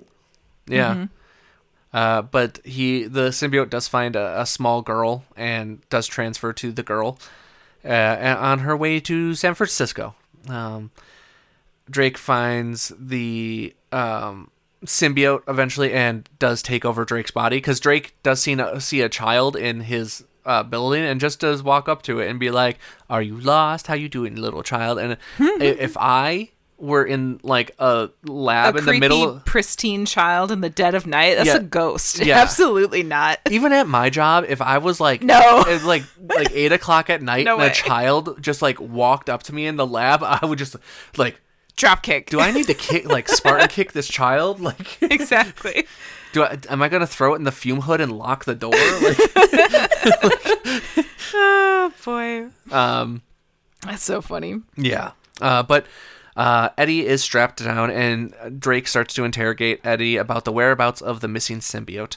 But 0.66 0.74
yeah, 0.74 1.07
uh, 1.93 2.22
but 2.22 2.61
he 2.64 3.05
the 3.05 3.30
symbiote 3.30 3.70
does 3.70 3.88
find 3.88 4.14
a, 4.14 4.43
a 4.43 4.47
small 4.47 4.82
girl 4.82 5.24
and 5.36 5.80
does 5.91 6.07
transfer 6.07 6.53
to 6.53 6.70
the 6.70 6.84
girl 6.84 7.18
uh, 7.84 8.36
on 8.38 8.61
her 8.61 8.76
way 8.76 9.01
to 9.01 9.34
San 9.34 9.55
Francisco. 9.55 10.14
Um, 10.49 10.93
Drake 11.91 12.16
finds 12.16 12.93
the 12.97 13.74
um, 13.91 14.53
symbiote 14.84 15.42
eventually 15.48 15.92
and 15.92 16.28
does 16.38 16.62
take 16.62 16.84
over 16.84 17.04
Drake's 17.04 17.30
body 17.30 17.56
because 17.58 17.80
Drake 17.80 18.14
does 18.22 18.40
see 18.40 18.54
a, 18.54 18.80
see 18.80 19.00
a 19.02 19.08
child 19.08 19.56
in 19.56 19.80
his 19.80 20.24
uh, 20.46 20.62
building 20.62 21.02
and 21.04 21.20
just 21.20 21.40
does 21.40 21.62
walk 21.62 21.88
up 21.88 22.02
to 22.02 22.18
it 22.20 22.28
and 22.28 22.40
be 22.40 22.50
like, 22.50 22.78
"Are 23.10 23.20
you 23.22 23.38
lost? 23.38 23.86
How 23.88 23.94
you 23.94 24.08
doing, 24.08 24.36
little 24.36 24.62
child?" 24.62 24.98
And 24.98 25.18
if 25.38 25.96
I 25.98 26.50
were 26.78 27.04
in 27.04 27.38
like 27.42 27.72
a 27.78 28.08
lab 28.24 28.74
a 28.74 28.78
in 28.78 28.86
the 28.86 28.98
middle, 28.98 29.40
pristine 29.44 30.06
child 30.06 30.50
in 30.50 30.62
the 30.62 30.70
dead 30.70 30.94
of 30.94 31.06
night. 31.06 31.34
That's 31.34 31.48
Yeah. 31.48 31.56
a 31.56 31.60
ghost. 31.62 32.20
Yeah. 32.24 32.38
Absolutely 32.40 33.02
not. 33.02 33.38
even 33.50 33.70
at 33.72 33.86
my 33.86 34.08
job, 34.08 34.46
if 34.48 34.62
I 34.62 34.78
was 34.78 34.98
like 34.98 35.22
No. 35.22 35.62
at 35.68 35.82
like 35.84 36.04
like 36.18 36.50
eight 36.52 36.72
o'clock 36.72 37.10
at 37.10 37.20
night 37.20 37.44
No 37.44 37.58
and 37.60 37.70
a 37.70 37.74
child 37.74 38.38
just 38.42 38.62
like 38.62 38.80
walked 38.80 39.28
up 39.28 39.42
to 39.44 39.54
me 39.54 39.66
in 39.66 39.76
the 39.76 39.86
lab, 39.86 40.22
I 40.22 40.40
would 40.46 40.58
just 40.58 40.74
like, 41.18 41.38
Drop 41.80 42.02
kick. 42.02 42.28
do 42.28 42.40
I 42.40 42.50
need 42.50 42.66
to 42.66 42.74
kick 42.74 43.06
like 43.06 43.26
Spartan 43.38 43.68
kick 43.68 43.92
this 43.92 44.06
child? 44.06 44.60
Like, 44.60 45.00
exactly. 45.02 45.86
do 46.32 46.42
I 46.42 46.58
am 46.68 46.82
I 46.82 46.88
gonna 46.90 47.06
throw 47.06 47.32
it 47.32 47.36
in 47.38 47.44
the 47.44 47.52
fume 47.52 47.80
hood 47.80 48.00
and 48.02 48.12
lock 48.12 48.44
the 48.44 48.54
door? 48.54 48.72
Like, 50.22 51.06
Oh 51.32 51.92
boy, 52.04 52.48
um, 52.74 53.22
that's 53.82 54.02
so 54.02 54.20
funny. 54.20 54.56
yeah. 54.76 55.12
Uh, 55.40 55.62
but 55.62 55.86
uh, 56.36 56.68
Eddie 56.76 57.06
is 57.06 57.22
strapped 57.22 57.64
down, 57.64 57.90
and 57.90 58.34
Drake 58.60 58.86
starts 58.86 59.14
to 59.14 59.24
interrogate 59.24 59.80
Eddie 59.84 60.16
about 60.16 60.44
the 60.44 60.52
whereabouts 60.52 61.00
of 61.00 61.20
the 61.20 61.28
missing 61.28 61.60
symbiote. 61.60 62.16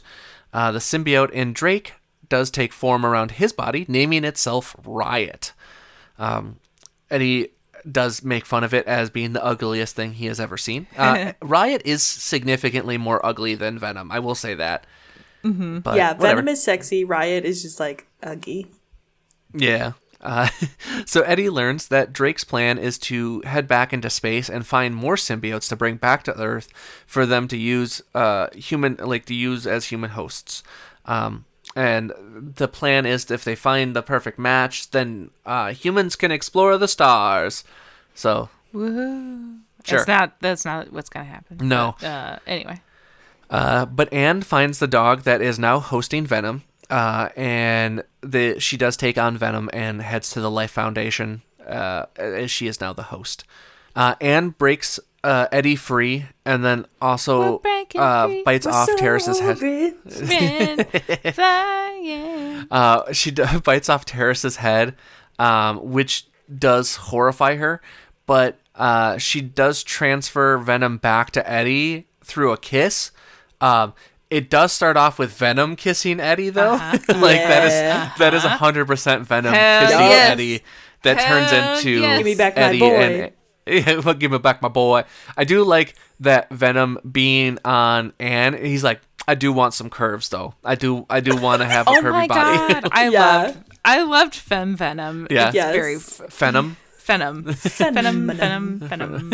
Uh, 0.51 0.71
the 0.71 0.79
symbiote 0.79 1.31
in 1.31 1.53
Drake 1.53 1.93
does 2.27 2.51
take 2.51 2.73
form 2.73 3.05
around 3.05 3.31
his 3.31 3.53
body, 3.53 3.85
naming 3.87 4.23
itself 4.25 4.75
Riot. 4.83 5.53
Um, 6.19 6.57
Eddie 7.09 7.49
does 7.89 8.23
make 8.23 8.45
fun 8.45 8.63
of 8.63 8.73
it 8.73 8.85
as 8.87 9.09
being 9.09 9.33
the 9.33 9.43
ugliest 9.43 9.95
thing 9.95 10.13
he 10.13 10.27
has 10.27 10.39
ever 10.39 10.57
seen. 10.57 10.87
Uh, 10.97 11.33
Riot 11.41 11.81
is 11.85 12.03
significantly 12.03 12.97
more 12.97 13.23
ugly 13.25 13.55
than 13.55 13.79
Venom. 13.79 14.11
I 14.11 14.19
will 14.19 14.35
say 14.35 14.53
that. 14.55 14.85
Mm-hmm. 15.43 15.79
But 15.79 15.97
yeah, 15.97 16.13
whatever. 16.13 16.37
Venom 16.37 16.47
is 16.49 16.63
sexy. 16.63 17.03
Riot 17.03 17.45
is 17.45 17.61
just 17.61 17.79
like 17.79 18.07
ugly. 18.21 18.67
Yeah. 19.53 19.93
Uh, 20.21 20.47
so 21.05 21.21
Eddie 21.21 21.49
learns 21.49 21.89
that 21.89 22.13
Drake's 22.13 22.43
plan 22.43 22.77
is 22.77 22.97
to 22.99 23.41
head 23.41 23.67
back 23.67 23.93
into 23.93 24.09
space 24.09 24.49
and 24.49 24.65
find 24.65 24.95
more 24.95 25.15
symbiotes 25.15 25.67
to 25.69 25.75
bring 25.75 25.97
back 25.97 26.23
to 26.23 26.41
Earth 26.41 26.69
for 27.05 27.25
them 27.25 27.47
to 27.49 27.57
use 27.57 28.01
uh, 28.15 28.47
human 28.55 28.95
like 28.95 29.25
to 29.25 29.33
use 29.33 29.67
as 29.67 29.85
human 29.85 30.11
hosts. 30.11 30.63
Um, 31.05 31.45
and 31.75 32.11
the 32.55 32.67
plan 32.67 33.05
is 33.05 33.29
if 33.29 33.43
they 33.43 33.55
find 33.55 33.95
the 33.95 34.01
perfect 34.03 34.39
match, 34.39 34.91
then 34.91 35.31
uh, 35.45 35.73
humans 35.73 36.15
can 36.15 36.31
explore 36.31 36.77
the 36.77 36.87
stars. 36.87 37.63
So 38.13 38.49
Woohoo! 38.73 39.59
Sure. 39.83 39.97
That's 39.99 40.07
not. 40.07 40.39
That's 40.39 40.65
not 40.65 40.93
what's 40.93 41.09
gonna 41.09 41.25
happen. 41.25 41.67
No. 41.67 41.95
But, 41.99 42.07
uh, 42.07 42.39
anyway. 42.47 42.81
Uh, 43.49 43.85
but 43.85 44.11
Anne 44.11 44.41
finds 44.41 44.79
the 44.79 44.87
dog 44.87 45.23
that 45.23 45.41
is 45.41 45.59
now 45.59 45.79
hosting 45.79 46.25
Venom, 46.25 46.63
uh, 46.89 47.29
and 47.35 48.03
the 48.21 48.59
she 48.59 48.77
does 48.77 48.97
take 48.97 49.17
on 49.17 49.37
Venom 49.37 49.69
and 49.73 50.01
heads 50.01 50.31
to 50.31 50.41
the 50.41 50.49
Life 50.49 50.71
Foundation, 50.71 51.43
uh, 51.67 52.05
as 52.15 52.49
she 52.49 52.67
is 52.67 52.81
now 52.81 52.93
the 52.93 53.03
host. 53.03 53.43
Uh, 53.95 54.15
Anne 54.21 54.49
breaks 54.49 54.99
uh, 55.23 55.47
Eddie 55.51 55.75
free, 55.75 56.25
and 56.45 56.63
then 56.65 56.85
also 57.01 57.53
We're 57.53 57.57
breaking 57.59 58.01
uh, 58.01 58.25
free. 58.27 58.43
bites 58.43 58.65
off 58.67 58.89
Treece's 58.97 59.39
head. 59.39 59.95
Uh, 62.71 63.11
she 63.13 63.31
d- 63.31 63.43
bites 63.63 63.89
off 63.89 64.05
Treece's 64.05 64.57
head, 64.57 64.95
um, 65.39 65.91
which 65.91 66.27
does 66.57 66.95
horrify 66.95 67.55
her, 67.55 67.81
but 68.25 68.59
uh, 68.75 69.17
she 69.17 69.41
does 69.41 69.83
transfer 69.83 70.57
Venom 70.57 70.97
back 70.97 71.31
to 71.31 71.49
Eddie 71.49 72.07
through 72.23 72.51
a 72.51 72.57
kiss. 72.57 73.11
Um, 73.61 73.93
it 74.29 74.49
does 74.49 74.71
start 74.71 74.97
off 74.97 75.19
with 75.19 75.31
Venom 75.37 75.75
kissing 75.75 76.19
Eddie, 76.19 76.49
though. 76.49 76.71
like 76.73 77.01
that 77.07 77.69
Yeah. 77.69 78.11
is 78.13 78.17
that 78.19 78.33
is 78.33 78.43
hundred 78.43 78.85
percent 78.87 79.27
Venom 79.27 79.53
Hell 79.53 79.81
kissing 79.85 79.99
yes. 79.99 80.31
Eddie. 80.31 80.61
That 81.03 81.19
turns 81.19 81.51
into 81.81 81.99
yes. 82.01 82.17
Give 82.17 82.25
me 82.25 82.35
back 82.35 82.55
my 82.55 82.61
Eddie 82.63 82.79
boy. 82.79 82.85
and 82.95 83.15
yeah, 83.15 83.21
well, 83.21 83.31
give 84.19 84.31
me 84.31 84.37
back 84.37 84.61
my 84.61 84.67
boy. 84.69 85.03
I 85.37 85.43
do 85.43 85.63
like 85.63 85.95
that 86.19 86.49
Venom 86.51 86.97
being 87.09 87.57
on 87.65 88.13
Anne. 88.19 88.53
He's 88.63 88.83
like, 88.83 89.01
I 89.27 89.35
do 89.35 89.53
want 89.53 89.73
some 89.73 89.89
curves 89.89 90.29
though. 90.29 90.53
I 90.63 90.75
do, 90.75 91.05
I 91.09 91.19
do 91.21 91.35
want 91.35 91.61
to 91.61 91.65
have 91.67 91.87
a 91.87 91.91
Oh 91.91 92.01
curvy 92.01 92.11
my 92.11 92.27
body. 92.27 92.73
god! 92.73 92.89
I 92.91 93.07
Yeah. 93.09 93.19
loved. 93.43 93.57
I 93.85 94.01
loved 94.03 94.35
Fem 94.35 94.75
Venom. 94.75 95.27
Yeah. 95.29 95.47
It's 95.47 95.55
Yes. 95.55 95.73
very 95.73 95.97
Venom. 96.29 96.77
Venom. 96.99 97.43
Venom. 97.43 98.27
Venom. 98.27 98.79
Venom. 98.79 99.33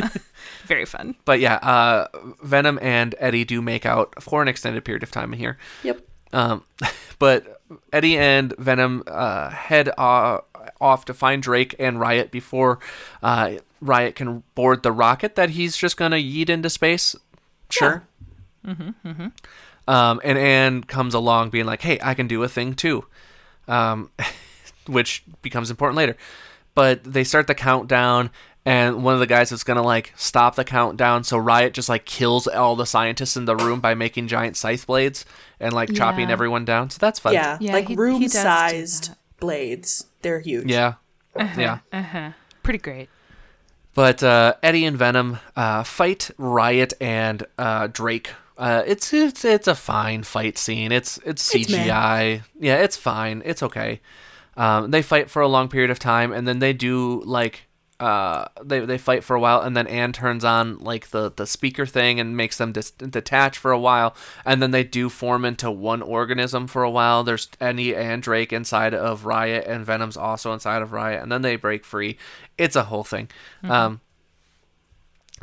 very 0.65 0.86
fun. 0.86 1.15
But 1.25 1.39
yeah, 1.39 1.55
uh, 1.55 2.07
Venom 2.43 2.80
and 2.82 3.13
Eddie 3.19 3.45
do 3.45 3.61
make 3.61 3.86
out 3.86 4.21
for 4.23 4.41
an 4.41 4.47
extended 4.47 4.84
period 4.86 5.03
of 5.03 5.11
time 5.11 5.34
in 5.34 5.39
here. 5.39 5.57
Yep. 5.84 6.01
Um, 6.34 6.63
but 7.19 7.61
Eddie 7.93 8.17
and 8.17 8.55
Venom 8.57 9.03
uh, 9.07 9.49
head 9.51 9.89
uh, 9.97 10.39
off 10.82 11.05
to 11.05 11.13
find 11.13 11.41
Drake 11.43 11.76
and 11.80 11.99
Riot 11.99 12.32
before 12.32 12.80
uh, 13.24 13.53
Riot 13.82 14.15
can 14.15 14.43
board 14.55 14.84
the 14.84 14.91
rocket 14.91 15.36
that 15.36 15.51
he's 15.51 15.76
just 15.78 15.97
gonna 15.97 16.17
yeet 16.17 16.49
into 16.49 16.70
space. 16.70 17.15
Sure. 17.70 18.03
Mm-hmm, 18.65 19.28
Um, 19.88 20.22
and 20.24 20.38
Anne 20.38 20.84
comes 20.84 21.13
along 21.13 21.49
being 21.49 21.65
like, 21.65 21.82
"Hey, 21.82 21.97
I 22.03 22.13
can 22.13 22.28
do 22.28 22.43
a 22.43 22.47
thing 22.49 22.74
too," 22.76 23.05
um, 23.67 24.11
which 24.88 25.24
becomes 25.41 25.70
important 25.70 25.97
later. 25.97 26.17
But 26.76 27.03
they 27.03 27.24
start 27.24 27.47
the 27.47 27.55
countdown, 27.55 28.30
and 28.65 29.03
one 29.03 29.13
of 29.15 29.20
the 29.20 29.28
guys 29.28 29.51
is 29.51 29.63
gonna 29.63 29.82
like 29.82 30.13
stop 30.15 30.55
the 30.55 30.63
countdown, 30.63 31.24
so 31.24 31.38
Riot 31.38 31.74
just 31.74 31.89
like 31.89 32.05
kills 32.05 32.47
all 32.47 32.76
the 32.76 32.86
scientists 32.86 33.36
in 33.38 33.45
the 33.45 33.55
room 33.55 33.80
by 33.80 33.95
making 33.95 34.28
giant 34.28 34.57
scythe 34.57 34.86
blades 34.86 35.26
and 35.59 35.74
like 35.74 35.93
chopping 35.93 36.28
Yeah. 36.28 36.34
everyone 36.34 36.65
down. 36.65 36.89
So 36.89 36.97
that's 36.99 37.20
fun. 37.20 37.34
Yeah, 37.34 37.57
Yeah, 37.59 37.74
like 37.74 37.88
he- 37.88 37.93
he 37.93 37.99
room 37.99 38.22
does 38.22 38.32
do 38.34 38.38
sized 38.39 39.11
blades. 39.39 40.05
They're 40.22 40.39
huge. 40.39 40.70
Yeah. 40.70 40.95
Yeah. 41.57 41.80
Uh 41.91 42.01
huh. 42.01 42.32
Pretty 42.63 42.80
great. 42.80 43.09
But 43.93 44.22
uh, 44.24 44.55
Eddie 44.63 44.86
and 44.86 44.97
Venom 44.97 45.39
uh, 45.55 45.84
fight 45.84 46.30
Riot 46.38 46.93
and 47.01 47.45
uh, 47.57 47.88
Drake. 47.88 48.32
Uh, 48.57 48.84
it's 48.86 49.13
it's 49.13 49.45
it's 49.45 49.67
a 49.67 49.76
fine 49.76 50.24
fight 50.24 50.57
scene. 50.57 50.91
It's 50.91 51.17
it's 51.26 51.53
It's. 51.55 51.67
CGI. 51.72 52.43
yeah, 52.59 52.76
it's 52.78 52.97
fine. 52.97 53.41
It's 53.45 53.63
okay. 53.63 54.01
Um, 54.57 54.91
they 54.91 55.01
fight 55.01 55.30
for 55.30 55.41
a 55.41 55.47
long 55.47 55.70
period 55.70 55.89
of 55.91 55.99
time, 55.99 56.34
and 56.34 56.45
then 56.47 56.59
they 56.59 56.74
do 56.74 57.22
like 57.26 57.67
uh, 58.00 58.47
they 58.64 58.80
they 58.80 58.97
fight 58.97 59.24
for 59.24 59.36
a 59.36 59.39
while, 59.39 59.62
and 59.62 59.76
then 59.76 59.88
Anne 59.88 60.14
turns 60.14 60.45
on 60.45 60.80
like 60.80 61.10
the 61.10 61.32
the 61.36 61.45
speaker 61.45 61.86
thing 61.86 62.20
and 62.20 62.38
makes 62.38 62.58
them 62.58 62.72
dis- 62.72 62.91
detach 62.91 63.58
for 63.58 63.72
a 63.72 63.80
while, 63.80 64.16
and 64.45 64.62
then 64.62 64.72
they 64.72 64.84
do 64.84 65.10
form 65.10 65.43
into 65.43 65.70
one 65.70 66.02
organism 66.02 66.68
for 66.68 66.84
a 66.84 66.89
while. 66.89 67.24
There's 67.24 67.50
Eddie 67.60 67.95
and 67.95 68.24
Drake 68.24 68.54
inside 68.54 68.93
of 68.93 69.26
Riot, 69.26 69.66
and 69.68 69.86
Venom's 69.86 70.16
also 70.16 70.54
inside 70.54 70.82
of 70.82 70.93
Riot, 70.93 71.22
and 71.22 71.32
then 71.32 71.41
they 71.41 71.58
break 71.58 71.84
free. 71.84 72.18
It's 72.58 72.76
a 72.76 72.86
whole 72.86 73.04
thing. 73.04 73.30
Um, 73.64 74.00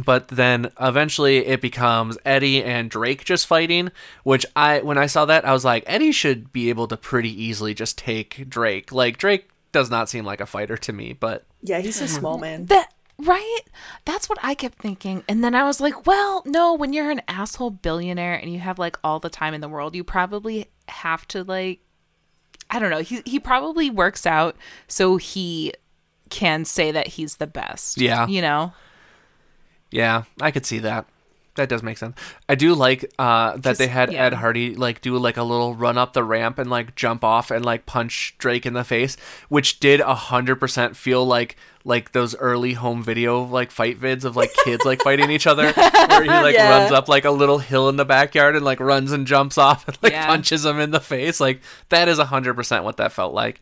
but 0.05 0.29
then 0.29 0.71
eventually 0.81 1.39
it 1.47 1.61
becomes 1.61 2.19
Eddie 2.25 2.63
and 2.63 2.91
Drake 2.91 3.25
just 3.25 3.47
fighting, 3.47 3.91
which 4.25 4.47
I 4.55 4.81
when 4.81 4.99
I 4.99 5.07
saw 5.07 5.25
that 5.27 5.45
I 5.45 5.53
was 5.53 5.65
like 5.65 5.85
Eddie 5.87 6.13
should 6.13 6.53
be 6.53 6.69
able 6.69 6.89
to 6.89 6.97
pretty 6.97 7.31
easily 7.31 7.75
just 7.75 7.99
take 7.99 8.49
Drake. 8.49 8.93
Like 8.93 9.19
Drake 9.19 9.49
does 9.77 9.91
not 9.91 10.09
seem 10.09 10.25
like 10.25 10.41
a 10.41 10.47
fighter 10.47 10.79
to 10.79 10.93
me, 10.93 11.13
but 11.13 11.45
Yeah, 11.63 11.81
he's 11.81 12.01
a 12.01 12.09
small 12.09 12.39
man. 12.39 12.65
That 12.67 12.95
right? 13.19 13.61
That's 14.07 14.27
what 14.27 14.39
I 14.43 14.55
kept 14.55 14.79
thinking. 14.79 15.23
And 15.29 15.45
then 15.45 15.55
I 15.55 15.65
was 15.65 15.83
like, 15.83 16.07
well, 16.07 16.43
no, 16.47 16.73
when 16.73 16.95
you're 16.95 17.11
an 17.11 17.21
asshole 17.29 17.71
billionaire 17.71 18.35
and 18.35 18.51
you 18.51 18.59
have 18.59 18.79
like 18.79 18.99
all 19.05 19.21
the 19.21 19.29
time 19.29 19.53
in 19.53 19.61
the 19.61 19.69
world, 19.69 19.95
you 19.95 20.03
probably 20.03 20.71
have 20.89 21.29
to 21.29 21.45
like 21.45 21.81
I 22.71 22.79
don't 22.79 22.91
know. 22.91 23.01
He 23.01 23.21
he 23.27 23.39
probably 23.39 23.91
works 23.91 24.25
out 24.25 24.57
so 24.89 25.19
he 25.19 25.75
can 26.31 26.65
say 26.65 26.91
that 26.91 27.07
he's 27.09 27.37
the 27.37 27.47
best. 27.47 28.01
Yeah. 28.01 28.27
You 28.27 28.41
know? 28.41 28.73
yeah, 29.91 30.23
I 30.41 30.53
could 30.53 30.65
see 30.65 30.79
that. 30.79 31.07
That 31.57 31.69
does 31.69 31.83
make 31.83 31.99
sense. 31.99 32.17
I 32.49 32.55
do 32.55 32.75
like 32.75 33.11
uh, 33.19 33.57
that 33.59 33.79
they 33.79 33.87
had 33.89 34.13
yeah. 34.13 34.25
Ed 34.27 34.33
Hardy 34.35 34.75
like 34.75 35.01
do 35.01 35.17
like 35.19 35.37
a 35.37 35.43
little 35.43 35.75
run 35.75 35.99
up 35.99 36.13
the 36.13 36.25
ramp 36.25 36.59
and 36.59 36.71
like 36.71 36.95
jump 36.95 37.25
off 37.25 37.51
and 37.51 37.65
like 37.65 37.87
punch 37.87 38.35
Drake 38.39 38.65
in 38.67 38.73
the 38.75 38.85
face, 38.85 39.17
which 39.49 39.81
did 39.81 40.01
a 40.01 40.15
hundred 40.15 40.57
percent 40.57 40.97
feel 40.97 41.25
like 41.27 41.57
like 41.85 42.11
those 42.13 42.35
early 42.37 42.73
home 42.73 43.03
video 43.03 43.43
like 43.45 43.71
fight 43.71 44.01
vids 44.01 44.25
of 44.25 44.35
like 44.37 44.53
kids 44.65 44.85
like 44.85 45.01
fighting 45.03 45.31
each 45.31 45.47
other, 45.47 45.73
where 45.73 46.23
he 46.23 46.29
like 46.29 46.55
Yeah. 46.57 46.79
runs 46.81 46.93
up 46.93 47.09
like 47.09 47.25
a 47.25 47.31
little 47.31 47.59
hill 47.59 47.89
in 47.89 47.97
the 47.97 48.05
backyard 48.05 48.57
and 48.57 48.65
like 48.65 48.81
runs 48.81 49.13
and 49.13 49.27
jumps 49.27 49.57
off 49.59 49.87
and 49.87 49.97
like 50.03 50.13
Yeah. 50.13 50.27
punches 50.27 50.65
him 50.65 50.81
in 50.81 50.91
the 50.91 51.01
face. 51.01 51.39
Like 51.41 51.61
that 51.91 52.09
is 52.09 52.19
a 52.19 52.25
hundred 52.27 52.55
percent 52.55 52.85
what 52.85 52.97
that 52.97 53.13
felt 53.13 53.35
like. 53.35 53.61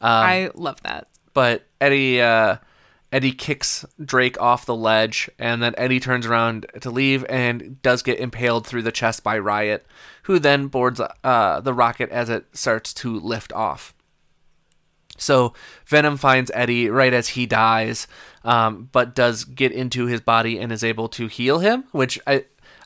Um, 0.00 0.10
I 0.10 0.50
love 0.54 0.80
that. 0.82 1.08
but 1.34 1.64
Eddie 1.80 2.20
uh, 2.22 2.56
Eddie 3.12 3.32
kicks 3.32 3.84
Drake 4.04 4.40
off 4.40 4.66
the 4.66 4.74
ledge, 4.74 5.30
and 5.38 5.62
then 5.62 5.74
Eddie 5.78 6.00
turns 6.00 6.26
around 6.26 6.66
to 6.80 6.90
leave 6.90 7.24
and 7.28 7.80
does 7.82 8.02
get 8.02 8.18
impaled 8.18 8.66
through 8.66 8.82
the 8.82 8.92
chest 8.92 9.22
by 9.22 9.38
Riot, 9.38 9.86
who 10.24 10.38
then 10.38 10.66
boards 10.66 11.00
uh, 11.00 11.60
the 11.60 11.72
rocket 11.74 12.10
as 12.10 12.28
it 12.28 12.46
starts 12.52 12.92
to 12.94 13.18
lift 13.18 13.52
off. 13.52 13.94
So 15.18 15.54
Venom 15.86 16.16
finds 16.16 16.50
Eddie 16.52 16.90
right 16.90 17.14
as 17.14 17.28
he 17.28 17.46
dies, 17.46 18.06
um, 18.44 18.90
but 18.92 19.14
does 19.14 19.44
get 19.44 19.72
into 19.72 20.06
his 20.06 20.20
body 20.20 20.58
and 20.58 20.70
is 20.70 20.84
able 20.84 21.08
to 21.10 21.26
heal 21.26 21.60
him, 21.60 21.84
which 21.92 22.18
I. 22.26 22.44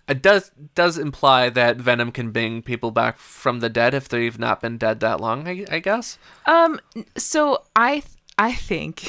Does 0.08 0.50
does 0.74 0.98
imply 0.98 1.50
that 1.50 1.76
Venom 1.76 2.10
can 2.10 2.32
bring 2.32 2.62
people 2.62 2.90
back 2.90 3.16
from 3.16 3.60
the 3.60 3.68
dead 3.68 3.94
if 3.94 4.08
they've 4.08 4.36
not 4.40 4.60
been 4.60 4.76
dead 4.76 4.98
that 5.00 5.20
long. 5.20 5.46
I, 5.46 5.64
I 5.70 5.78
guess. 5.78 6.18
Um, 6.46 6.80
so 7.16 7.62
I 7.76 8.02
I 8.36 8.52
think 8.52 9.08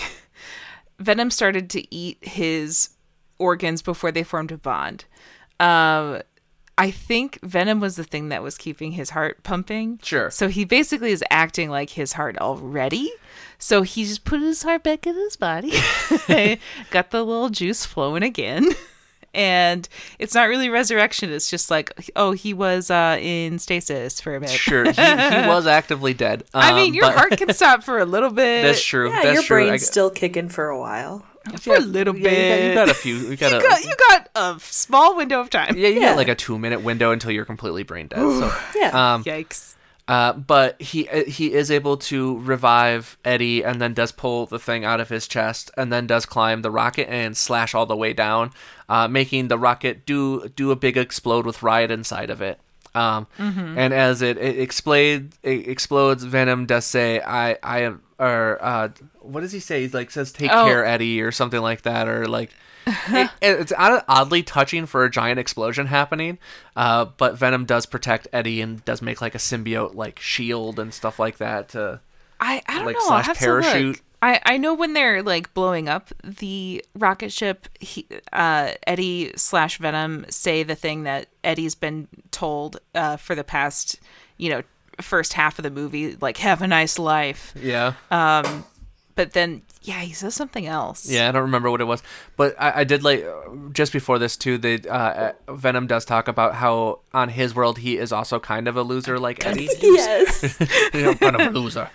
Venom 1.02 1.32
started 1.32 1.70
to 1.72 1.94
eat 1.94 2.18
his 2.22 2.90
organs 3.40 3.82
before 3.82 4.12
they 4.12 4.24
formed 4.24 4.52
a 4.52 4.58
bond. 4.58 5.06
Um, 5.60 6.22
I 6.78 6.90
think 6.90 7.40
Venom 7.44 7.80
was 7.80 7.96
the 7.96 8.04
thing 8.04 8.30
that 8.30 8.42
was 8.42 8.58
keeping 8.58 8.94
his 8.94 9.12
heart 9.12 9.44
pumping. 9.44 10.00
Sure. 10.02 10.32
So 10.32 10.48
he 10.48 10.66
basically 10.66 11.12
is 11.12 11.24
acting 11.30 11.70
like 11.70 11.92
his 11.92 12.14
heart 12.14 12.38
already. 12.40 13.12
So 13.60 13.84
he 13.84 14.06
just 14.06 14.26
put 14.26 14.42
his 14.42 14.64
heart 14.64 14.84
back 14.84 15.06
in 15.06 15.14
his 15.14 15.38
body, 15.38 15.70
got 16.90 17.12
the 17.12 17.24
little 17.24 17.50
juice 17.50 17.86
flowing 17.86 18.24
again. 18.24 18.70
And 19.34 19.88
it's 20.20 20.36
not 20.36 20.50
really 20.50 20.68
resurrection. 20.70 21.32
It's 21.32 21.50
just 21.50 21.72
like, 21.72 21.94
oh, 22.16 22.34
he 22.34 22.54
was 22.54 22.92
uh, 22.92 23.18
in 23.22 23.60
stasis 23.60 24.20
for 24.20 24.36
a 24.36 24.40
bit. 24.42 24.50
Sure, 24.50 24.84
he, 24.84 24.92
he 24.92 24.98
was 25.48 25.66
actively 25.68 26.14
dead. 26.14 26.44
I 26.54 26.74
mean, 26.74 26.90
um, 26.90 26.94
your 26.96 27.06
but- 27.06 27.16
heart 27.16 27.38
can 27.38 27.54
stop 27.54 27.84
for 27.84 28.00
a 28.00 28.06
little 28.06 28.30
bit. 28.32 28.64
That's 28.64 28.84
true. 28.84 29.10
Yeah, 29.10 29.22
that's 29.24 29.34
your 29.36 29.44
true. 29.44 29.58
brain's 29.58 29.84
I- 29.84 29.86
still 29.86 30.10
kicking 30.10 30.50
for 30.50 30.68
a 30.68 30.78
while. 30.80 31.26
for 31.60 31.76
a 31.76 31.80
little 31.80 32.16
yeah, 32.18 32.30
you 32.30 32.34
got- 32.36 32.56
bit. 32.58 32.68
You 32.70 32.74
got, 32.76 32.90
a 32.90 32.94
few. 32.94 33.16
You 33.16 33.38
got 33.38 33.52
You 33.52 33.58
a. 33.58 33.62
got, 33.62 33.84
you 33.86 33.96
got 34.10 34.30
a 34.36 34.60
small 34.60 35.16
window 35.16 35.40
of 35.40 35.50
time. 35.50 35.78
yeah, 35.78 35.88
you 35.88 36.02
Yeah. 36.02 36.10
got 36.10 36.18
like 36.18 36.28
a 36.28 36.36
two 36.36 36.60
minute 36.60 36.82
window 36.82 37.12
until 37.12 37.32
you're 37.32 37.46
completely 37.46 37.84
brain 37.84 38.08
dead. 38.08 38.20
So, 38.20 38.54
Yeah. 38.76 39.14
um, 39.14 39.24
Yikes. 39.24 39.76
uh, 40.08 40.34
but 40.34 40.80
he 40.82 41.08
uh, 41.10 41.24
he 41.24 41.54
is 41.54 41.72
able 41.72 41.96
to 41.98 42.38
revive 42.40 43.18
Eddie 43.26 43.64
and 43.64 43.82
then 43.82 43.94
does 43.94 44.12
pull 44.12 44.46
the 44.46 44.60
thing 44.60 44.84
out 44.86 45.00
of 45.00 45.10
his 45.10 45.28
chest 45.28 45.72
and 45.78 45.92
then 45.92 46.06
does 46.06 46.26
climb 46.26 46.62
the 46.64 46.72
rocket 46.72 47.10
and 47.10 47.36
slash 47.38 47.74
all 47.74 47.86
the 47.86 47.96
way 47.96 48.14
down, 48.14 48.52
uh, 48.94 49.08
making 49.08 49.48
the 49.48 49.58
rocket 49.58 50.06
do 50.06 50.50
do 50.56 50.72
a 50.72 50.76
big 50.76 50.98
explode 50.98 51.46
with 51.46 51.64
Riot 51.64 51.92
inside 51.92 52.30
of 52.30 52.42
it. 52.42 52.60
Um, 52.94 53.26
And 53.38 53.94
as 53.94 54.22
it, 54.22 54.38
it 54.38 54.60
explode, 54.60 55.32
it 55.44 55.68
explodes, 55.68 56.24
Venom 56.26 56.66
does 56.66 56.86
say, 56.86 57.22
"I 57.22 57.58
I 57.64 57.78
am," 57.88 58.02
or 58.20 58.58
uh, 58.62 58.90
what 59.22 59.42
does 59.42 59.54
he 59.54 59.62
say? 59.62 59.82
He's 59.84 59.94
like 59.94 60.12
says, 60.12 60.32
"Take 60.34 60.52
Oh. 60.52 60.66
care, 60.66 60.84
Eddie," 60.86 61.22
or 61.22 61.32
something 61.32 61.62
like 61.62 61.84
that, 61.84 62.08
or 62.10 62.28
like. 62.28 62.50
it, 62.88 63.30
it's 63.42 63.72
oddly 63.78 64.42
touching 64.44 64.88
for 64.88 65.06
a 65.06 65.10
giant 65.10 65.40
explosion 65.40 65.86
happening, 65.86 66.38
uh, 66.76 67.06
but 67.06 67.38
Venom 67.38 67.64
does 67.66 67.86
protect 67.86 68.28
Eddie 68.34 68.60
and 68.60 68.84
does 68.86 69.02
make 69.04 69.22
like 69.22 69.36
a 69.36 69.38
symbiote 69.38 69.94
like 69.96 70.20
shield 70.20 70.80
and 70.80 70.92
stuff 70.94 71.18
like 71.20 71.38
that. 71.38 71.70
To, 71.70 72.02
I, 72.42 72.62
I 72.68 72.76
don't 72.78 72.86
like, 72.88 72.96
know. 72.96 73.08
Slash 73.08 73.26
have 73.28 73.38
to 73.40 73.54
look. 73.54 73.64
parachute. 73.64 74.02
I, 74.22 74.40
I 74.46 74.58
know 74.58 74.74
when 74.74 74.94
they're 74.94 75.24
like 75.24 75.54
blowing 75.54 75.90
up 75.90 76.10
the 76.24 76.86
rocket 76.96 77.32
ship, 77.32 77.68
he, 77.80 78.06
uh, 78.32 78.72
Eddie 78.86 79.32
slash 79.36 79.78
Venom 79.80 80.26
say 80.30 80.64
the 80.64 80.76
thing 80.76 81.04
that 81.04 81.28
Eddie's 81.44 81.74
been 81.76 82.08
told 82.30 82.78
uh, 82.94 83.18
for 83.18 83.34
the 83.36 83.44
past, 83.44 84.00
you 84.38 84.50
know, 84.50 84.62
first 85.02 85.34
half 85.34 85.58
of 85.58 85.64
the 85.64 85.72
movie, 85.72 86.16
like 86.22 86.38
"Have 86.38 86.62
a 86.62 86.68
nice 86.68 87.00
life." 87.00 87.54
yeah, 87.60 87.94
Um, 88.12 88.64
But 89.16 89.34
then, 89.34 89.64
yeah, 89.82 90.00
he 90.02 90.14
says 90.14 90.36
something 90.36 90.66
else. 90.68 91.10
yeah, 91.10 91.28
I 91.28 91.32
don't 91.32 91.42
remember 91.42 91.70
what 91.72 91.82
it 91.82 91.86
was, 91.86 92.02
but 92.38 92.56
I, 92.60 92.82
I 92.82 92.84
did 92.84 93.04
like 93.04 93.24
uh, 93.24 93.50
just 93.74 93.92
before 93.92 94.20
this 94.20 94.38
too. 94.38 94.58
They 94.58 94.80
uh, 94.88 95.34
Venom 95.50 95.88
does 95.88 96.06
talk 96.06 96.28
about 96.28 96.56
how 96.56 97.00
on 97.14 97.30
his 97.30 97.54
world 97.56 97.80
he 97.80 97.98
is 97.98 98.12
also 98.12 98.40
kind 98.40 98.68
of 98.68 98.78
a 98.78 98.84
loser 98.84 99.18
like 99.20 99.44
Eddie. 99.46 99.68
Yes. 99.82 100.60
you 100.94 101.02
know, 101.02 101.16
kind 101.16 101.36
of 101.36 101.42
a 101.48 101.50
loser. 101.60 101.90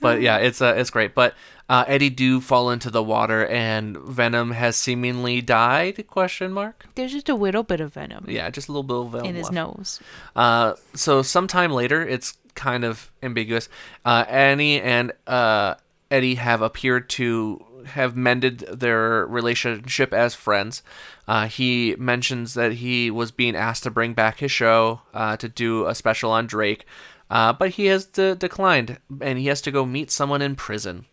But 0.00 0.20
yeah, 0.22 0.38
it's 0.38 0.60
uh, 0.62 0.74
it's 0.76 0.90
great. 0.90 1.14
But 1.14 1.34
uh, 1.68 1.84
Eddie 1.86 2.10
do 2.10 2.40
fall 2.40 2.70
into 2.70 2.90
the 2.90 3.02
water, 3.02 3.46
and 3.46 3.96
Venom 3.98 4.52
has 4.52 4.76
seemingly 4.76 5.40
died? 5.42 6.06
Question 6.06 6.52
mark. 6.52 6.86
There's 6.94 7.12
just 7.12 7.28
a 7.28 7.34
little 7.34 7.62
bit 7.62 7.80
of 7.80 7.92
venom 7.94 8.24
Yeah, 8.28 8.48
just 8.50 8.68
a 8.68 8.72
little 8.72 8.82
bit 8.82 8.96
of 8.96 9.12
venom 9.12 9.26
in 9.26 9.34
his 9.34 9.44
left. 9.50 9.54
nose. 9.54 10.00
Uh, 10.34 10.74
so 10.94 11.22
sometime 11.22 11.70
later, 11.72 12.00
it's 12.06 12.38
kind 12.54 12.84
of 12.84 13.12
ambiguous. 13.22 13.68
Uh, 14.04 14.24
Annie 14.28 14.80
and 14.80 15.12
uh, 15.26 15.74
Eddie 16.10 16.36
have 16.36 16.62
appeared 16.62 17.08
to 17.10 17.64
have 17.86 18.16
mended 18.16 18.58
their 18.60 19.26
relationship 19.26 20.12
as 20.12 20.34
friends. 20.34 20.82
Uh, 21.26 21.46
he 21.48 21.94
mentions 21.98 22.54
that 22.54 22.72
he 22.74 23.10
was 23.10 23.30
being 23.30 23.54
asked 23.56 23.82
to 23.84 23.90
bring 23.90 24.14
back 24.14 24.38
his 24.40 24.50
show 24.50 25.00
uh, 25.14 25.36
to 25.36 25.48
do 25.48 25.86
a 25.86 25.94
special 25.94 26.30
on 26.30 26.46
Drake, 26.46 26.84
uh, 27.30 27.52
but 27.52 27.70
he 27.70 27.86
has 27.86 28.04
de- 28.06 28.34
declined, 28.34 28.98
and 29.20 29.38
he 29.38 29.46
has 29.46 29.60
to 29.62 29.70
go 29.70 29.84
meet 29.84 30.10
someone 30.10 30.42
in 30.42 30.56
prison. 30.56 31.06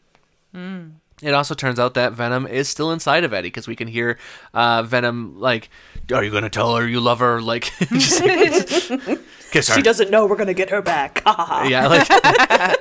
It 1.22 1.34
also 1.34 1.54
turns 1.54 1.80
out 1.80 1.94
that 1.94 2.14
Venom 2.14 2.46
is 2.46 2.68
still 2.68 2.92
inside 2.92 3.24
of 3.24 3.34
Eddie 3.34 3.48
because 3.48 3.68
we 3.68 3.76
can 3.76 3.88
hear 3.88 4.18
uh, 4.54 4.84
Venom 4.84 5.40
like, 5.40 5.70
"Are 6.14 6.24
you 6.24 6.32
gonna 6.32 6.50
tell 6.50 6.76
her 6.76 6.88
you 6.88 7.00
love 7.00 7.20
her?" 7.20 7.42
Like, 7.42 7.72
just 7.80 8.22
kiss 9.52 9.70
her. 9.70 9.76
she 9.76 9.82
doesn't 9.82 10.12
know 10.12 10.26
we're 10.26 10.36
gonna 10.36 10.54
get 10.54 10.70
her 10.70 10.82
back. 10.82 11.22
Yeah, 11.66 11.88
like, 11.88 12.10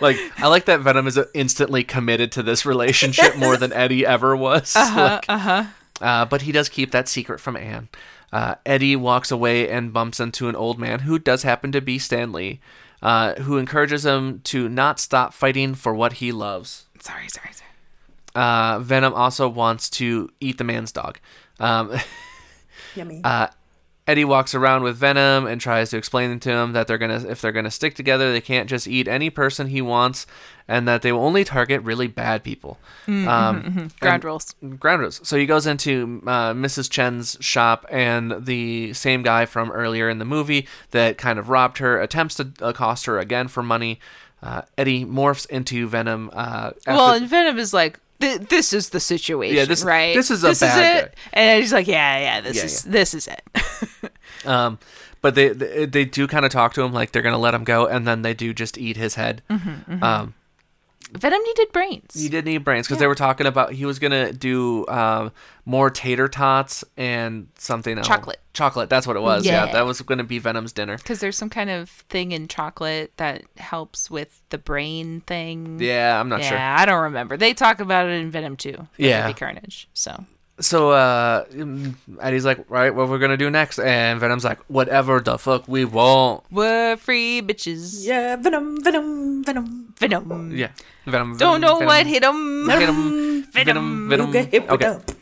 like 0.02 0.16
I 0.38 0.48
like 0.48 0.64
that 0.66 0.80
Venom 0.80 1.06
is 1.06 1.18
instantly 1.32 1.84
committed 1.84 2.32
to 2.32 2.42
this 2.42 2.66
relationship 2.66 3.36
more 3.36 3.56
than 3.56 3.72
Eddie 3.72 4.04
ever 4.04 4.36
was. 4.36 4.74
Uh-huh, 4.74 5.20
uh-huh. 5.28 6.26
but 6.28 6.42
he 6.42 6.52
does 6.52 6.68
keep 6.68 6.90
that 6.90 7.08
secret 7.08 7.40
from 7.40 7.56
Anne. 7.56 7.88
Uh, 8.32 8.56
Eddie 8.66 8.96
walks 8.96 9.30
away 9.30 9.68
and 9.68 9.92
bumps 9.92 10.18
into 10.18 10.48
an 10.48 10.56
old 10.56 10.76
man 10.78 11.00
who 11.00 11.20
does 11.20 11.44
happen 11.44 11.70
to 11.70 11.80
be 11.80 12.00
Stanley, 12.00 12.60
uh, 13.04 13.34
who 13.42 13.58
encourages 13.58 14.04
him 14.04 14.40
to 14.44 14.68
not 14.68 14.98
stop 14.98 15.32
fighting 15.32 15.74
for 15.74 15.94
what 15.94 16.14
he 16.14 16.32
loves. 16.32 16.86
Sorry, 17.00 17.28
sorry, 17.28 17.50
sorry. 17.52 17.70
Uh, 18.34 18.80
Venom 18.80 19.14
also 19.14 19.48
wants 19.48 19.88
to 19.90 20.28
eat 20.40 20.58
the 20.58 20.64
man's 20.64 20.90
dog. 20.90 21.20
Um, 21.60 21.92
Yummy. 22.96 23.20
uh, 23.22 23.48
Eddie 24.06 24.24
walks 24.24 24.54
around 24.54 24.82
with 24.82 24.96
Venom 24.96 25.46
and 25.46 25.58
tries 25.60 25.88
to 25.90 25.96
explain 25.96 26.38
to 26.38 26.50
him 26.50 26.72
that 26.72 26.86
they're 26.86 26.98
gonna, 26.98 27.24
if 27.26 27.40
they're 27.40 27.52
gonna 27.52 27.70
stick 27.70 27.94
together, 27.94 28.32
they 28.32 28.40
can't 28.40 28.68
just 28.68 28.86
eat 28.86 29.08
any 29.08 29.30
person 29.30 29.68
he 29.68 29.80
wants, 29.80 30.26
and 30.68 30.86
that 30.86 31.00
they 31.00 31.10
will 31.10 31.24
only 31.24 31.42
target 31.42 31.80
really 31.82 32.06
bad 32.06 32.44
people. 32.44 32.78
Um, 33.08 33.90
Ground 34.00 34.24
rules. 34.24 34.54
ground 34.78 35.00
rules. 35.00 35.20
So 35.26 35.38
he 35.38 35.46
goes 35.46 35.66
into 35.66 36.22
uh, 36.26 36.52
Mrs. 36.52 36.90
Chen's 36.90 37.38
shop, 37.40 37.86
and 37.90 38.44
the 38.44 38.92
same 38.92 39.22
guy 39.22 39.46
from 39.46 39.70
earlier 39.70 40.10
in 40.10 40.18
the 40.18 40.24
movie 40.26 40.68
that 40.90 41.16
kind 41.16 41.38
of 41.38 41.48
robbed 41.48 41.78
her 41.78 41.98
attempts 41.98 42.34
to 42.34 42.50
accost 42.60 43.06
her 43.06 43.18
again 43.18 43.48
for 43.48 43.62
money. 43.62 44.00
Uh, 44.42 44.60
Eddie 44.76 45.06
morphs 45.06 45.48
into 45.48 45.88
Venom. 45.88 46.28
Uh, 46.34 46.72
after- 46.86 46.92
Well, 46.92 47.14
and 47.14 47.26
Venom 47.26 47.56
is 47.58 47.72
like, 47.72 47.98
"Th- 48.20 48.40
"This 48.48 48.72
is 48.72 48.90
the 48.90 49.00
situation, 49.00 49.56
Yeah, 49.56 49.64
this- 49.64 49.82
right? 49.84 50.14
this 50.14 50.30
is 50.30 50.44
a 50.44 50.54
bad 50.66 51.04
it." 51.04 51.14
And 51.32 51.60
he's 51.62 51.72
like, 51.72 51.86
"Yeah, 51.86 52.18
yeah, 52.18 52.40
this 52.40 52.56
Yeah, 52.56 52.64
is 52.64 52.82
this 52.82 53.14
is 53.14 53.28
it." 53.28 53.42
Um, 54.44 54.78
but 55.22 55.34
they 55.34 55.48
they, 55.48 55.86
they 55.86 56.04
do 56.04 56.26
kind 56.26 56.44
of 56.44 56.52
talk 56.52 56.74
to 56.74 56.82
him 56.82 56.92
like 56.92 57.12
they're 57.12 57.22
gonna 57.22 57.38
let 57.38 57.54
him 57.54 57.64
go, 57.64 57.86
and 57.86 58.06
then 58.06 58.22
they 58.22 58.34
do 58.34 58.52
just 58.52 58.76
eat 58.76 58.96
his 58.98 59.14
head. 59.14 59.40
Um, 60.02 60.34
Venom 61.16 61.40
needed 61.42 61.72
brains. 61.72 62.14
he 62.14 62.28
did 62.28 62.44
need 62.44 62.58
brains 62.64 62.86
because 62.86 62.98
they 62.98 63.06
were 63.06 63.14
talking 63.14 63.46
about 63.46 63.72
he 63.72 63.84
was 63.86 63.98
gonna 63.98 64.32
do 64.32 64.86
um, 64.88 65.32
more 65.64 65.88
tater 65.90 66.28
tots 66.28 66.84
and 66.96 67.48
something 67.56 67.96
else. 67.98 68.06
Chocolate. 68.06 68.40
Chocolate. 68.52 68.88
That's 68.90 69.06
what 69.06 69.16
it 69.16 69.20
was. 69.22 69.44
Yeah, 69.46 69.66
Yeah. 69.66 69.72
that 69.72 69.86
was 69.86 70.00
gonna 70.02 70.24
be 70.24 70.38
Venom's 70.38 70.72
dinner. 70.72 70.96
because 70.96 71.20
there's 71.20 71.36
some 71.36 71.50
kind 71.50 71.70
of 71.70 71.88
thing 71.88 72.32
in 72.32 72.48
chocolate 72.48 73.12
that 73.16 73.42
helps 73.56 74.10
with 74.10 74.42
the 74.50 74.58
brain 74.58 75.20
thing. 75.22 75.78
Yeah, 75.80 76.18
I'm 76.20 76.28
not 76.28 76.40
yeah, 76.40 76.48
sure. 76.48 76.58
I 76.58 76.84
don't 76.86 77.02
remember. 77.04 77.36
They 77.36 77.54
talk 77.54 77.80
about 77.80 78.06
it 78.06 78.12
in 78.12 78.30
Venom 78.30 78.56
too. 78.56 78.88
Yeah. 78.96 79.32
Carnage. 79.32 79.88
So 79.94 80.24
So 80.60 80.90
uh, 80.92 81.46
mm, 81.46 81.94
Eddie's 82.20 82.44
like, 82.44 82.64
right, 82.70 82.94
what 82.94 83.08
we're 83.08 83.18
gonna 83.18 83.36
do 83.36 83.50
next? 83.50 83.78
And 83.80 84.20
Venom's 84.20 84.44
like, 84.44 84.58
whatever 84.68 85.18
the 85.20 85.36
fuck 85.38 85.66
we 85.66 85.84
want. 85.84 86.44
we're 86.50 86.96
free 86.96 87.42
bitches. 87.42 88.06
yeah, 88.06 88.36
venom, 88.36 88.82
venom, 88.82 89.42
venom. 89.42 89.94
Venom. 89.98 90.56
Yeah, 90.56 90.68
Venom. 91.06 91.36
Don't 91.38 91.60
know 91.60 91.74
Venom, 91.78 91.86
what 91.86 92.06
hit 92.06 92.22
him. 92.22 92.68
Hit 92.68 92.82
him. 92.88 93.42
Venom. 93.52 94.08
Venom. 94.08 94.26
You 94.28 94.32
get 94.32 94.50
hit 94.52 94.62
with 94.70 94.82
Okay. 94.82 94.98
a- 94.98 95.14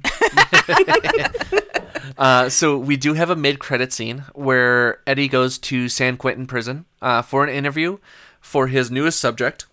Uh, 2.18 2.48
so 2.48 2.76
we 2.76 2.96
do 2.96 3.14
have 3.14 3.30
a 3.30 3.36
mid-credit 3.36 3.92
scene 3.92 4.24
where 4.34 4.98
Eddie 5.06 5.28
goes 5.28 5.56
to 5.56 5.88
San 5.88 6.16
Quentin 6.16 6.48
prison 6.48 6.84
uh, 7.00 7.22
for 7.22 7.44
an 7.44 7.48
interview 7.50 7.98
for 8.40 8.66
his 8.66 8.90
newest 8.90 9.20
subject, 9.20 9.66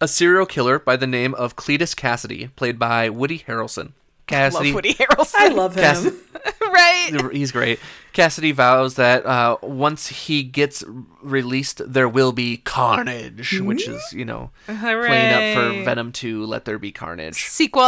a 0.00 0.06
serial 0.06 0.46
killer 0.46 0.78
by 0.78 0.94
the 0.96 1.08
name 1.08 1.34
of 1.34 1.56
Cletus 1.56 1.96
Kasady, 1.96 2.54
played 2.54 2.78
by 2.78 3.08
Woody 3.08 3.40
Harrelson. 3.40 3.94
Kasady, 4.28 4.52
Love 4.66 4.74
Woody 4.74 4.94
Harrelson. 4.94 5.34
I 5.36 5.48
love 5.48 5.74
him. 5.74 5.82
Cass- 5.82 6.12
right. 6.60 7.30
he's 7.32 7.50
great. 7.52 7.80
Kasady 8.14 8.52
vows 8.54 8.94
that 8.94 9.24
uh, 9.26 9.56
once 9.62 10.08
he 10.08 10.42
gets 10.42 10.84
released, 11.22 11.80
there 11.86 12.08
will 12.08 12.32
be 12.32 12.58
carnage, 12.58 13.60
which 13.60 13.88
is 13.88 14.02
you 14.12 14.24
know 14.24 14.50
playing 14.66 15.56
up 15.56 15.56
for 15.76 15.84
Venom 15.84 16.12
to 16.12 16.44
Let 16.44 16.64
There 16.64 16.78
Be 16.78 16.92
Carnage. 16.92 17.42
sequel. 17.44 17.82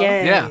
Yay. 0.00 0.26
Yeah. 0.26 0.50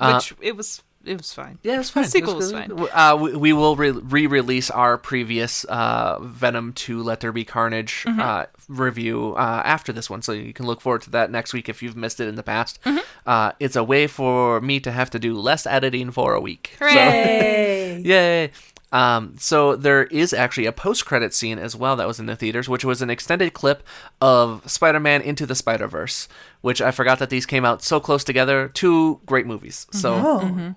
Uh, 0.00 0.14
Which 0.20 0.34
it 0.40 0.56
was. 0.56 0.82
It 1.06 1.16
was 1.18 1.32
fine. 1.32 1.58
Yeah, 1.62 1.80
it's 1.80 1.90
fine. 1.90 2.04
The 2.04 2.10
sequel 2.10 2.32
It 2.34 2.36
was 2.36 2.52
good. 2.52 2.68
fine. 2.78 2.88
Uh, 2.92 3.16
we, 3.16 3.36
we 3.36 3.52
will 3.52 3.76
re- 3.76 3.90
re-release 3.90 4.70
our 4.70 4.96
previous 4.98 5.64
uh, 5.64 6.18
Venom 6.20 6.72
to 6.74 7.02
Let 7.02 7.20
There 7.20 7.32
Be 7.32 7.44
Carnage 7.44 8.04
Mm-hmm. 8.06 8.20
uh, 8.20 8.44
review 8.68 9.34
uh, 9.36 9.62
after 9.64 9.92
this 9.92 10.08
one, 10.08 10.22
so 10.22 10.32
you 10.32 10.52
can 10.54 10.64
look 10.66 10.80
forward 10.80 11.02
to 11.02 11.10
that 11.10 11.30
next 11.30 11.52
week 11.52 11.68
if 11.68 11.82
you've 11.82 11.96
missed 11.96 12.18
it 12.20 12.28
in 12.28 12.34
the 12.34 12.42
past. 12.42 12.80
Mm-hmm. 12.84 12.98
Uh, 13.26 13.52
it's 13.60 13.76
a 13.76 13.84
way 13.84 14.06
for 14.06 14.60
me 14.60 14.80
to 14.80 14.90
have 14.90 15.10
to 15.10 15.18
do 15.18 15.34
less 15.38 15.66
editing 15.66 16.10
for 16.10 16.32
a 16.34 16.40
week. 16.40 16.74
So- 16.78 16.86
Yay. 18.04 18.50
Um, 18.92 19.34
so 19.38 19.74
there 19.74 20.04
is 20.04 20.32
actually 20.32 20.66
a 20.66 20.72
post-credit 20.72 21.34
scene 21.34 21.58
as 21.58 21.74
well 21.74 21.96
that 21.96 22.06
was 22.06 22.20
in 22.20 22.26
the 22.26 22.36
theaters, 22.36 22.68
which 22.68 22.84
was 22.84 23.02
an 23.02 23.10
extended 23.10 23.52
clip 23.52 23.82
of 24.20 24.62
Spider-Man 24.70 25.20
Into 25.20 25.46
the 25.46 25.56
Spider-Verse, 25.56 26.28
which 26.60 26.80
I 26.80 26.92
forgot 26.92 27.18
that 27.18 27.28
these 27.28 27.44
came 27.44 27.64
out 27.64 27.82
so 27.82 27.98
close 27.98 28.22
together. 28.22 28.68
Two 28.68 29.20
great 29.26 29.46
movies. 29.46 29.88
So 29.90 30.74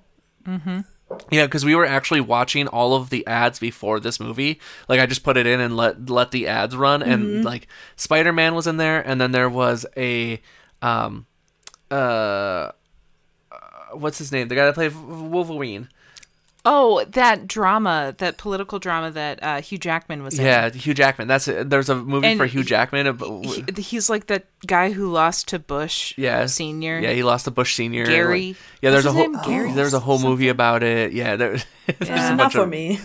Oh. 0.48 0.84
yeah, 1.32 1.46
because 1.46 1.64
we 1.66 1.76
were 1.76 1.86
actually 1.86 2.22
watching 2.22 2.68
all 2.68 2.94
of 2.96 3.10
the 3.10 3.26
ads 3.28 3.60
before 3.60 4.00
this 4.00 4.20
movie. 4.20 4.60
Like 4.88 5.00
I 5.00 5.06
just 5.06 5.24
put 5.24 5.38
it 5.38 5.46
in 5.46 5.60
and 5.60 5.76
let 5.76 6.10
let 6.10 6.32
the 6.32 6.48
ads 6.48 6.76
run, 6.76 7.02
and 7.04 7.46
like 7.46 7.68
Spider 7.96 8.34
Man 8.34 8.56
was 8.56 8.68
in 8.68 8.78
there, 8.78 9.02
and 9.06 9.20
then 9.20 9.32
there 9.32 9.50
was 9.50 9.86
a 9.96 10.42
um 10.82 11.26
uh, 11.92 11.94
uh 11.94 12.72
what's 13.94 14.18
his 14.18 14.32
name? 14.32 14.48
The 14.48 14.56
guy 14.56 14.66
that 14.66 14.76
played 14.76 14.96
Wolverine. 14.96 15.90
Oh, 16.70 17.06
that 17.12 17.48
drama, 17.48 18.14
that 18.18 18.38
political 18.38 18.78
drama 18.78 19.10
that 19.12 19.42
uh, 19.42 19.62
Hugh 19.62 19.78
Jackman 19.78 20.22
was 20.22 20.38
in. 20.38 20.46
Yeah, 20.46 20.70
Hugh 20.70 20.94
Jackman. 20.94 21.30
That's 21.30 21.48
it. 21.48 21.70
There's 21.70 21.88
a 21.88 21.96
movie 21.96 22.28
And 22.28 22.38
for 22.38 22.46
Hugh 22.46 22.66
Jackman. 22.66 23.08
ab- 23.08 23.22
He, 23.46 23.64
he's 23.82 24.10
like 24.10 24.28
the 24.28 24.44
guy 24.66 24.92
who 24.92 25.10
lost 25.10 25.48
to 25.50 25.60
Bush 25.60 26.14
yeah, 26.18 26.46
Senior. 26.48 27.00
Yeah, 27.00 27.12
he 27.14 27.24
lost 27.24 27.46
to 27.46 27.52
Bush 27.52 27.76
Senior. 27.76 28.06
Gary. 28.06 28.48
Like- 28.50 28.58
yeah, 28.82 28.90
there's 28.92 29.06
What's 29.06 29.16
a 29.16 29.20
his 29.20 29.26
whole 29.38 29.42
name? 29.48 29.50
Gary 29.60 29.72
there's 29.72 29.94
a 29.94 30.00
whole 30.02 30.20
movie 30.20 30.50
about 30.50 30.84
it. 30.84 31.14
Yeah, 31.14 31.38
there, 31.38 31.58
there's 32.00 32.10
a 32.30 32.36
not 32.36 32.52
for 32.52 32.64
of 32.64 32.70
me. 32.70 33.00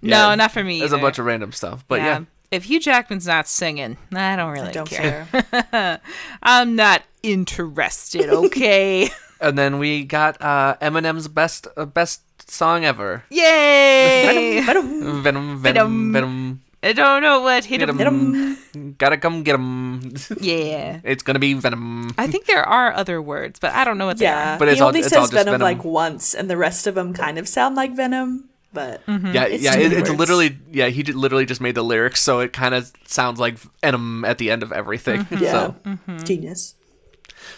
No, 0.00 0.34
not 0.36 0.52
for 0.52 0.62
me. 0.62 0.78
There's 0.78 0.92
a 0.92 0.98
bunch 0.98 1.18
of 1.18 1.26
random 1.26 1.50
stuff, 1.50 1.84
but 1.88 2.00
yeah. 2.00 2.22
If 2.52 2.64
Hugh 2.64 2.80
Jackman's 2.80 3.26
not 3.26 3.48
singing, 3.48 3.96
I 4.14 4.36
don't 4.36 4.52
really 4.52 4.68
I 4.68 4.72
don't 4.72 4.88
care. 4.88 5.26
care. 5.72 6.00
I'm 6.42 6.76
not 6.76 7.02
interested, 7.22 8.28
okay? 8.30 9.08
And 9.42 9.58
then 9.58 9.80
we 9.80 10.04
got 10.04 10.40
uh, 10.40 10.76
Eminem's 10.80 11.26
best 11.26 11.66
uh, 11.76 11.84
best 11.84 12.22
song 12.50 12.84
ever. 12.84 13.24
Yay! 13.30 14.60
Venom, 14.64 15.22
Venom, 15.22 15.58
Venom. 15.58 16.12
Venom. 16.12 16.60
I 16.84 16.92
don't 16.92 17.22
know 17.22 17.42
what 17.42 17.64
hit 17.64 17.78
Get 17.78 17.88
him. 17.88 17.98
him. 17.98 18.94
Gotta 18.98 19.16
come 19.16 19.44
get 19.44 19.54
him. 19.54 20.14
Yeah. 20.40 20.98
it's 21.04 21.22
gonna 21.22 21.38
be 21.38 21.54
Venom. 21.54 22.10
I 22.18 22.26
think 22.26 22.46
there 22.46 22.66
are 22.66 22.92
other 22.92 23.22
words, 23.22 23.60
but 23.60 23.70
I 23.72 23.84
don't 23.84 23.98
know 23.98 24.06
what 24.06 24.18
they 24.18 24.26
are. 24.26 24.58
But 24.58 24.66
it's 24.68 24.78
he 24.78 24.82
all- 24.82 24.88
only 24.88 25.00
it's 25.00 25.08
says 25.10 25.18
all 25.18 25.24
just 25.24 25.32
Venom, 25.32 25.52
Venom. 25.60 25.64
like 25.64 25.84
once, 25.84 26.34
and 26.34 26.50
the 26.50 26.56
rest 26.56 26.86
of 26.88 26.94
them 26.96 27.14
kind 27.14 27.38
of 27.38 27.46
sound 27.46 27.76
like 27.76 27.94
Venom. 27.94 28.48
But 28.72 29.02
Yeah, 29.06 29.44
It's 29.44 29.62
yeah. 29.62 29.76
It, 29.76 29.92
it's 29.92 30.10
literally 30.10 30.58
yeah. 30.72 30.88
He 30.88 31.02
did, 31.04 31.14
literally 31.14 31.46
just 31.46 31.60
made 31.60 31.76
the 31.76 31.84
lyrics, 31.84 32.20
so 32.20 32.40
it 32.40 32.52
kind 32.52 32.74
of 32.74 32.90
sounds 33.06 33.38
like 33.38 33.58
Venom 33.84 34.24
at 34.24 34.38
the 34.38 34.50
end 34.50 34.62
of 34.64 34.72
everything. 34.72 35.26
yeah, 35.30 35.52
So, 35.52 35.74
Mm-hmm. 35.86 36.18
genius. 36.24 36.74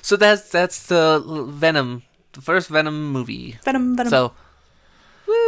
so 0.03 0.17
that's 0.17 0.51
that's 0.51 0.87
the 0.89 1.23
Venom, 1.49 2.03
the 2.33 2.43
first 2.43 2.69
Venom 2.69 3.13
movie. 3.13 3.57
Venom, 3.65 3.97
Venom. 3.97 4.11
So, 4.11 4.33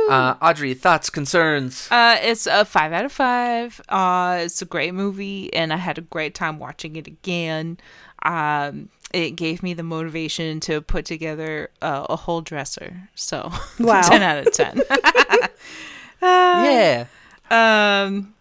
uh, 0.09 0.34
Audrey, 0.42 0.74
thoughts, 0.74 1.11
concerns? 1.11 1.88
Uh, 1.90 2.16
it's 2.20 2.46
a 2.46 2.64
five 2.64 2.92
out 2.92 3.04
of 3.04 3.12
five. 3.12 3.80
Uh, 3.88 4.38
it's 4.42 4.61
a 4.62 4.64
great 4.66 4.94
movie, 4.94 5.52
and 5.54 5.72
I 5.72 5.76
had 5.76 5.98
a 5.98 6.02
great 6.02 6.34
time 6.34 6.59
watching 6.59 6.96
it 6.96 7.07
again. 7.07 7.78
Um, 8.22 8.88
it 9.14 9.32
gave 9.32 9.62
me 9.62 9.72
the 9.74 9.82
motivation 9.82 10.61
to 10.61 10.80
put 10.80 11.04
together 11.04 11.70
uh, 11.80 12.07
a 12.11 12.16
whole 12.16 12.40
dresser. 12.40 13.09
So, 13.14 13.50
Wow. 13.78 14.02
ten 14.02 14.22
out 14.22 14.46
of 14.46 14.52
ten. 14.52 14.82
yeah. 16.22 17.07
um, 17.50 18.34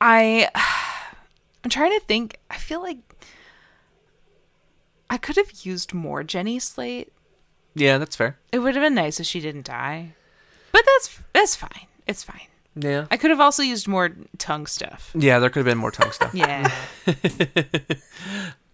I, 0.00 0.48
I'm 1.64 1.70
trying 1.70 1.92
to 1.98 2.00
think. 2.06 2.38
I 2.50 2.56
feel 2.56 2.82
like 2.82 2.98
I 5.08 5.16
could 5.16 5.36
have 5.36 5.50
used 5.64 5.94
more 5.94 6.22
Jenny 6.22 6.58
Slate. 6.58 7.12
Yeah, 7.74 7.98
that's 7.98 8.16
fair. 8.16 8.38
It 8.52 8.58
would 8.60 8.74
have 8.74 8.82
been 8.82 8.94
nice 8.94 9.20
if 9.20 9.26
she 9.26 9.40
didn't 9.40 9.66
die, 9.66 10.14
but 10.76 10.84
that's 10.84 11.18
that's 11.32 11.56
fine. 11.56 11.86
It's 12.06 12.22
fine. 12.22 12.48
Yeah. 12.74 13.06
I 13.10 13.16
could 13.16 13.30
have 13.30 13.40
also 13.40 13.62
used 13.62 13.88
more 13.88 14.10
tongue 14.36 14.66
stuff. 14.66 15.10
Yeah, 15.14 15.38
there 15.38 15.48
could 15.48 15.60
have 15.60 15.72
been 15.72 15.78
more 15.78 15.90
tongue 15.90 16.12
stuff. 16.12 16.34
Yeah. 16.34 16.70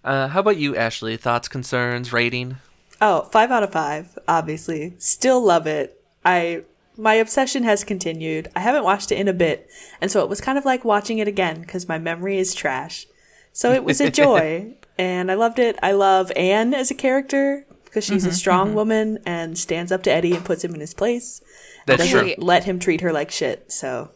Uh, 0.04 0.26
how 0.26 0.40
about 0.40 0.56
you, 0.56 0.74
Ashley? 0.74 1.16
Thoughts, 1.16 1.46
concerns, 1.46 2.12
rating? 2.12 2.56
Oh, 3.00 3.28
five 3.30 3.52
out 3.52 3.62
of 3.62 3.70
five, 3.70 4.18
obviously. 4.26 4.94
Still 4.98 5.40
love 5.40 5.68
it. 5.68 6.02
I 6.24 6.64
my 6.96 7.14
obsession 7.14 7.62
has 7.62 7.84
continued. 7.84 8.48
I 8.56 8.60
haven't 8.60 8.82
watched 8.82 9.12
it 9.12 9.18
in 9.20 9.28
a 9.28 9.32
bit, 9.32 9.70
and 10.00 10.10
so 10.10 10.24
it 10.24 10.28
was 10.28 10.40
kind 10.40 10.58
of 10.58 10.64
like 10.64 10.84
watching 10.84 11.18
it 11.18 11.28
again 11.28 11.60
because 11.60 11.86
my 11.86 11.98
memory 11.98 12.38
is 12.38 12.52
trash. 12.52 13.06
So 13.52 13.70
it 13.70 13.84
was 13.84 14.00
a 14.00 14.10
joy, 14.24 14.74
and 14.98 15.30
I 15.30 15.34
loved 15.34 15.60
it. 15.60 15.78
I 15.84 15.92
love 15.92 16.32
Anne 16.34 16.74
as 16.74 16.90
a 16.90 16.96
character 16.96 17.64
because 17.84 18.04
she's 18.04 18.24
a 18.24 18.32
strong 18.32 18.74
woman 18.74 19.18
and 19.26 19.58
stands 19.58 19.92
up 19.92 20.02
to 20.04 20.10
Eddie 20.10 20.34
and 20.34 20.42
puts 20.44 20.64
him 20.64 20.74
in 20.74 20.80
his 20.80 20.94
place. 20.94 21.42
That's 21.86 22.02
Doesn't 22.02 22.18
true. 22.20 22.34
let 22.38 22.64
him 22.64 22.78
treat 22.78 23.00
her 23.00 23.12
like 23.12 23.30
shit. 23.30 23.70
So 23.72 24.10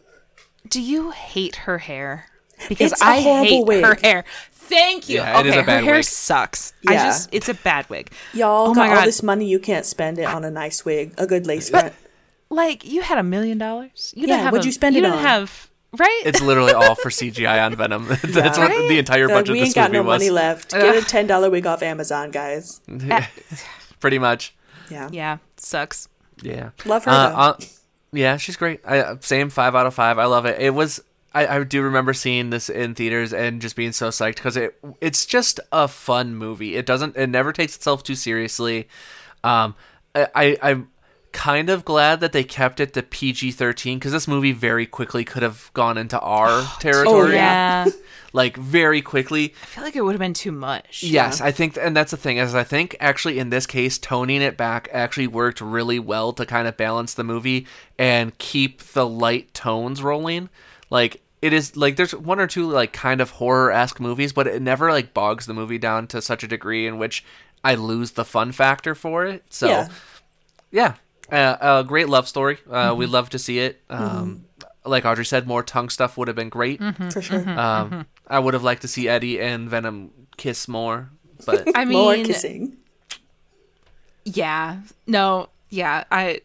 Do 0.67 0.81
you 0.81 1.11
hate 1.11 1.55
her 1.57 1.77
hair? 1.79 2.25
Because 2.69 2.91
It's 2.93 3.01
a 3.01 3.05
I 3.05 3.19
hate 3.21 3.65
wig. 3.65 3.83
her 3.83 3.95
hair. 3.95 4.23
Thank 4.51 5.07
you. 5.07 5.17
Yeah, 5.17 5.39
okay, 5.39 5.49
is 5.49 5.55
a 5.55 5.63
bad 5.63 5.79
her 5.79 5.85
hair 5.85 5.95
wig. 5.95 6.03
sucks. 6.05 6.73
I 6.87 6.93
Yeah. 6.93 7.05
just 7.05 7.29
it's 7.31 7.47
a 7.49 7.53
bad 7.53 7.89
wig. 7.89 8.11
y'all 8.33 8.69
Oh 8.69 8.73
got 8.73 8.79
my 8.81 8.89
all 8.89 8.95
God. 8.95 9.05
this 9.07 9.21
money, 9.23 9.45
you 9.47 9.59
can't 9.59 9.85
spend 9.85 10.17
it 10.19 10.23
on 10.25 10.43
a 10.43 10.51
nice 10.51 10.83
wig, 10.83 11.13
a 11.17 11.25
good 11.27 11.45
lace 11.47 11.69
front. 11.69 11.93
Like 12.49 12.85
you 12.85 13.01
had 13.01 13.17
a 13.17 13.23
million 13.23 13.57
dollars. 13.57 14.13
You 14.15 14.21
Yeah, 14.23 14.27
didn't 14.27 14.43
have 14.43 14.51
what'd 14.53 14.65
a- 14.65 14.67
you 14.67 14.71
spend 14.71 14.95
you 14.95 15.01
it 15.01 15.05
didn't 15.05 15.17
on? 15.19 15.23
have 15.25 15.69
right. 15.97 16.21
It's 16.25 16.41
literally 16.41 16.73
all 16.73 16.95
for 16.95 17.09
CGI 17.19 17.63
on 17.65 17.75
Venom. 17.75 18.07
That's 18.23 18.57
what 18.57 18.69
Right? 18.71 18.87
the 18.89 18.97
entire 18.99 19.27
budget 19.29 19.53
we 19.53 19.59
of 19.59 19.65
ain't 19.65 19.67
this 19.67 19.73
got 19.73 19.91
movie 19.91 20.03
no 20.03 20.07
was. 20.09 20.19
money 20.21 20.29
left. 20.31 20.71
Get 20.71 20.95
a 20.95 21.01
ten 21.05 21.27
dollar 21.27 21.49
wig 21.49 21.65
off 21.67 21.81
Amazon, 21.83 22.31
guys. 22.31 22.81
Pretty 23.99 24.19
much. 24.19 24.53
Yeah, 24.89 25.09
yeah, 25.11 25.37
sucks. 25.57 26.07
Yeah. 26.41 26.71
love 26.85 27.05
her. 27.05 27.11
Uh, 27.11 27.29
uh, 27.35 27.57
yeah, 28.11 28.37
she's 28.37 28.55
great. 28.55 28.81
I, 28.85 29.17
same 29.19 29.49
five 29.49 29.75
out 29.75 29.85
of 29.85 29.93
five. 29.93 30.17
I 30.19 30.25
love 30.25 30.45
it. 30.45 30.59
It 30.59 30.73
was. 30.73 31.03
I, 31.33 31.57
I 31.57 31.63
do 31.63 31.83
remember 31.83 32.13
seeing 32.13 32.49
this 32.49 32.69
in 32.69 32.95
theaters 32.95 33.33
and 33.33 33.61
just 33.61 33.75
being 33.75 33.91
so 33.91 34.09
psyched 34.09 34.35
because 34.35 34.57
it 34.57 34.79
it's 35.01 35.25
just 35.25 35.59
a 35.71 35.87
fun 35.87 36.35
movie. 36.35 36.75
It 36.75 36.85
doesn't. 36.85 37.15
It 37.17 37.27
never 37.27 37.53
takes 37.53 37.75
itself 37.75 38.01
too 38.03 38.15
seriously. 38.15 38.87
Um, 39.43 39.75
I, 40.15 40.27
I 40.33 40.57
I'm 40.63 40.89
kind 41.33 41.69
of 41.69 41.85
glad 41.85 42.21
that 42.21 42.31
they 42.31 42.43
kept 42.43 42.79
it 42.79 42.93
to 42.93 43.03
PG 43.03 43.51
thirteen 43.51 43.99
because 43.99 44.13
this 44.13 44.27
movie 44.27 44.53
very 44.53 44.85
quickly 44.85 45.23
could 45.23 45.43
have 45.43 45.69
gone 45.73 45.97
into 45.97 46.19
R 46.19 46.63
territory. 46.79 47.33
Oh, 47.33 47.35
yeah. 47.35 47.85
Yeah. 48.27 48.31
Like 48.33 48.57
very 48.57 49.01
quickly. 49.01 49.53
I 49.61 49.65
feel 49.65 49.83
like 49.83 49.95
it 49.95 50.01
would 50.01 50.11
have 50.13 50.19
been 50.19 50.33
too 50.33 50.51
much. 50.51 51.03
Yes, 51.03 51.41
I 51.41 51.51
think, 51.51 51.77
and 51.79 51.95
that's 51.95 52.11
the 52.11 52.17
thing 52.17 52.37
is, 52.37 52.53
I 52.53 52.63
think 52.63 52.95
actually 52.99 53.39
in 53.39 53.49
this 53.49 53.65
case, 53.65 53.97
toning 53.97 54.41
it 54.41 54.57
back 54.57 54.89
actually 54.91 55.27
worked 55.27 55.61
really 55.61 55.99
well 55.99 56.33
to 56.33 56.45
kind 56.45 56.67
of 56.67 56.77
balance 56.77 57.13
the 57.13 57.23
movie 57.23 57.65
and 57.97 58.37
keep 58.37 58.81
the 58.83 59.07
light 59.07 59.53
tones 59.53 60.01
rolling. 60.03 60.49
Like 60.89 61.21
it 61.41 61.53
is 61.53 61.77
like 61.77 61.95
there's 61.95 62.13
one 62.15 62.39
or 62.39 62.47
two 62.47 62.69
like 62.69 62.93
kind 62.93 63.21
of 63.21 63.31
horror 63.31 63.71
esque 63.71 63.99
movies, 63.99 64.33
but 64.33 64.47
it 64.47 64.61
never 64.61 64.91
like 64.91 65.13
bogs 65.13 65.45
the 65.45 65.53
movie 65.53 65.77
down 65.77 66.07
to 66.07 66.21
such 66.21 66.43
a 66.43 66.47
degree 66.47 66.87
in 66.87 66.97
which 66.97 67.23
I 67.63 67.75
lose 67.75 68.11
the 68.11 68.25
fun 68.25 68.51
factor 68.51 68.93
for 68.95 69.25
it. 69.25 69.43
So 69.49 69.67
Yeah. 69.67 69.87
yeah, 70.71 70.95
uh, 71.31 71.81
a 71.81 71.83
great 71.87 72.09
love 72.09 72.27
story. 72.27 72.57
Uh, 72.69 72.89
Mm-hmm. 72.89 72.99
We 72.99 73.05
love 73.05 73.29
to 73.31 73.39
see 73.39 73.59
it. 73.59 73.81
Um, 73.89 74.45
Like 74.85 75.03
Audrey 75.05 75.25
said, 75.25 75.45
more 75.47 75.63
tongue 75.63 75.89
stuff 75.89 76.17
would 76.17 76.27
have 76.29 76.35
been 76.37 76.49
great. 76.49 76.79
for 77.11 77.21
sure. 77.21 77.47
Um, 77.59 78.05
I 78.27 78.39
would 78.39 78.53
have 78.53 78.63
liked 78.63 78.81
to 78.83 78.87
see 78.87 79.07
Eddie 79.07 79.39
and 79.39 79.69
Venom 79.69 80.11
kiss 80.37 80.67
more, 80.67 81.09
but 81.45 81.67
I 81.75 81.85
More 81.85 82.15
kissing. 82.15 82.77
yeah, 84.25 84.81
no, 85.05 85.49
yeah. 85.69 86.03
I, 86.11 86.41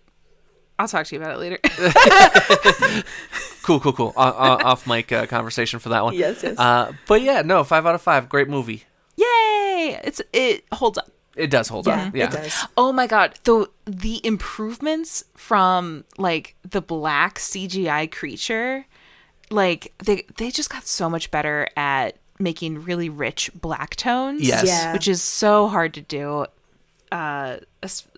I'll 0.78 0.88
talk 0.88 1.06
to 1.06 1.14
you 1.16 1.20
about 1.22 1.34
it 1.34 1.38
later. 1.38 1.58
cool, 3.62 3.80
cool, 3.80 3.92
cool. 3.92 4.12
Uh, 4.16 4.20
uh, 4.20 4.58
off 4.64 4.86
mic 4.86 5.12
uh, 5.12 5.26
conversation 5.26 5.78
for 5.78 5.88
that 5.90 6.04
one. 6.04 6.14
Yes, 6.14 6.42
yes. 6.42 6.58
Uh, 6.58 6.92
but 7.06 7.22
yeah, 7.22 7.42
no, 7.42 7.64
five 7.64 7.86
out 7.86 7.94
of 7.94 8.02
five. 8.02 8.28
Great 8.28 8.48
movie. 8.48 8.84
Yay! 9.16 10.00
It's 10.04 10.22
it 10.32 10.64
holds 10.72 10.98
up. 10.98 11.10
It 11.36 11.50
does 11.50 11.68
hold 11.68 11.86
Yeah, 11.86 12.06
up. 12.08 12.16
Yeah. 12.16 12.24
it 12.26 12.32
does. 12.32 12.64
Oh 12.76 12.92
my 12.92 13.06
god, 13.06 13.34
the 13.44 13.68
the 13.86 14.20
improvements 14.24 15.24
from 15.36 16.04
like 16.18 16.56
the 16.68 16.82
black 16.82 17.38
CGI 17.38 18.10
creature, 18.10 18.86
like 19.52 19.92
they 20.04 20.24
they 20.36 20.50
just 20.50 20.70
got 20.70 20.86
so 20.86 21.08
much 21.08 21.30
better 21.30 21.68
at 21.76 22.16
making 22.38 22.82
really 22.82 23.08
rich 23.08 23.50
black 23.54 23.94
tones. 23.96 24.42
Yes. 24.42 24.66
Yeah. 24.66 24.92
Which 24.92 25.06
is 25.08 25.22
so 25.22 25.68
hard 25.68 25.94
to 25.94 26.00
do 26.00 26.46
uh 27.10 27.58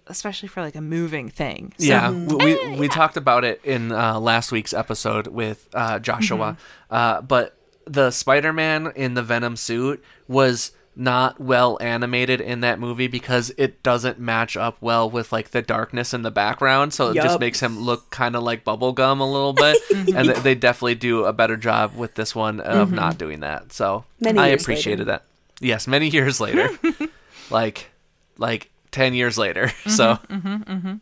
especially 0.06 0.48
for 0.48 0.60
like 0.62 0.74
a 0.74 0.80
moving 0.80 1.28
thing. 1.28 1.72
So, 1.78 1.86
yeah, 1.86 2.10
we 2.10 2.36
we, 2.36 2.76
we 2.80 2.88
talked 2.88 3.16
about 3.16 3.44
it 3.44 3.60
in 3.64 3.92
uh, 3.92 4.20
last 4.20 4.52
week's 4.52 4.72
episode 4.72 5.28
with 5.28 5.68
uh, 5.72 5.98
Joshua, 5.98 6.56
uh, 6.90 7.22
but 7.22 7.56
the 7.86 8.10
Spider-Man 8.10 8.92
in 8.96 9.14
the 9.14 9.22
Venom 9.22 9.56
suit 9.56 10.02
was 10.28 10.72
not 10.96 11.40
well 11.40 11.78
animated 11.80 12.40
in 12.40 12.60
that 12.60 12.78
movie 12.78 13.06
because 13.06 13.52
it 13.56 13.82
doesn't 13.82 14.18
match 14.18 14.56
up 14.56 14.76
well 14.80 15.08
with 15.10 15.32
like 15.32 15.50
the 15.50 15.62
darkness 15.62 16.14
in 16.14 16.22
the 16.22 16.30
background. 16.30 16.94
So 16.94 17.10
it 17.10 17.14
just 17.14 17.40
makes 17.40 17.60
him 17.60 17.78
look 17.80 18.10
kind 18.10 18.36
of 18.36 18.42
like 18.42 18.64
bubblegum 18.64 19.20
a 19.20 19.24
little 19.24 19.52
bit. 19.52 19.76
Mhm. 19.94 20.16
And 20.16 20.28
they, 20.28 20.40
they 20.40 20.54
definitely 20.54 20.96
do 20.96 21.24
a 21.24 21.32
better 21.32 21.56
job 21.56 21.94
with 21.94 22.14
this 22.14 22.34
one 22.34 22.58
of 22.60 22.88
mm-hmm. 22.88 22.96
not 22.96 23.16
doing 23.16 23.40
that. 23.40 23.72
So 23.72 24.04
Many 24.18 24.38
i 24.38 24.46
appreciated 24.48 25.06
that. 25.06 25.24
Yes 25.60 25.86
many 25.86 26.08
years 26.08 26.40
later. 26.40 26.68
Like 27.50 27.90
like 28.38 28.70
10 28.90 29.14
years 29.14 29.36
later. 29.36 29.66
Mm-hmm, 29.84 29.90
so 29.90 30.18
mm-hmm, 30.30 30.94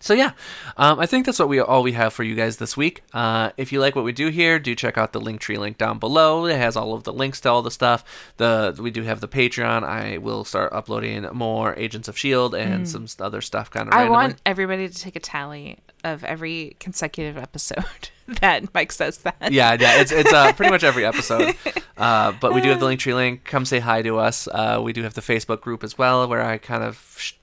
so 0.00 0.14
yeah, 0.14 0.32
um, 0.76 0.98
I 0.98 1.06
think 1.06 1.26
that's 1.26 1.38
what 1.38 1.48
we 1.48 1.60
all 1.60 1.82
we 1.82 1.92
have 1.92 2.12
for 2.12 2.22
you 2.24 2.34
guys 2.34 2.56
this 2.56 2.76
week. 2.76 3.02
Uh, 3.12 3.50
if 3.56 3.70
you 3.72 3.80
like 3.80 3.94
what 3.94 4.04
we 4.04 4.12
do 4.12 4.28
here, 4.28 4.58
do 4.58 4.74
check 4.74 4.96
out 4.98 5.12
the 5.12 5.20
Linktree 5.20 5.58
link 5.58 5.78
down 5.78 5.98
below. 5.98 6.46
It 6.46 6.56
has 6.56 6.76
all 6.76 6.94
of 6.94 7.04
the 7.04 7.12
links 7.12 7.40
to 7.42 7.50
all 7.50 7.62
the 7.62 7.70
stuff. 7.70 8.04
The 8.38 8.76
we 8.80 8.90
do 8.90 9.02
have 9.02 9.20
the 9.20 9.28
Patreon. 9.28 9.84
I 9.84 10.18
will 10.18 10.44
start 10.44 10.72
uploading 10.72 11.26
more 11.32 11.74
Agents 11.76 12.08
of 12.08 12.16
Shield 12.18 12.54
and 12.54 12.88
some 12.88 13.06
other 13.20 13.40
stuff 13.40 13.70
kind 13.70 13.88
of. 13.88 13.94
I 13.94 13.98
randomly. 13.98 14.16
want 14.16 14.42
everybody 14.46 14.88
to 14.88 14.94
take 14.94 15.16
a 15.16 15.20
tally 15.20 15.78
of 16.02 16.24
every 16.24 16.76
consecutive 16.80 17.36
episode 17.36 17.84
that 18.40 18.72
Mike 18.72 18.92
says 18.92 19.18
that. 19.18 19.52
yeah, 19.52 19.76
yeah, 19.78 20.00
it's 20.00 20.12
it's 20.12 20.32
uh, 20.32 20.52
pretty 20.54 20.70
much 20.70 20.82
every 20.84 21.04
episode. 21.04 21.54
Uh, 22.00 22.32
but 22.40 22.54
we 22.54 22.62
do 22.62 22.70
have 22.70 22.80
the 22.80 22.86
Linktree 22.90 23.14
link. 23.14 23.44
Come 23.44 23.66
say 23.66 23.78
hi 23.78 24.00
to 24.00 24.16
us. 24.16 24.48
Uh, 24.48 24.80
we 24.82 24.94
do 24.94 25.02
have 25.02 25.12
the 25.12 25.20
Facebook 25.20 25.60
group 25.60 25.84
as 25.84 25.98
well, 25.98 26.26
where 26.26 26.40
I 26.42 26.56
kind 26.56 26.82
of 26.82 27.14
sh- 27.18 27.34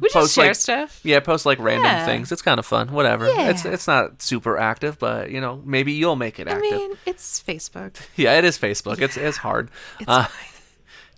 We 0.00 0.08
just 0.08 0.14
post, 0.14 0.34
share 0.34 0.46
like- 0.46 0.54
stuff. 0.56 1.00
Yeah, 1.04 1.20
post 1.20 1.46
like 1.46 1.58
random 1.60 1.84
Yeah. 1.84 2.04
things. 2.06 2.32
It's 2.32 2.42
kind 2.42 2.58
of 2.58 2.66
fun. 2.66 2.90
Whatever. 2.92 3.26
It's 3.26 3.36
Yeah. 3.36 3.50
it's 3.50 3.64
it's 3.64 3.86
not 3.86 4.20
super 4.20 4.58
active, 4.58 4.98
but 4.98 5.30
you 5.30 5.40
know 5.40 5.62
maybe 5.64 5.92
you'll 5.92 6.16
make 6.16 6.40
it 6.40 6.48
active. 6.48 6.72
I 6.72 6.76
mean, 6.76 6.92
it's 7.06 7.40
Facebook. 7.42 7.94
yeah, 8.16 8.36
it 8.38 8.44
is 8.44 8.58
Facebook. 8.58 9.00
It's 9.00 9.16
it's 9.16 9.36
hard. 9.38 9.70
It's 10.00 10.08
Uh, 10.08 10.26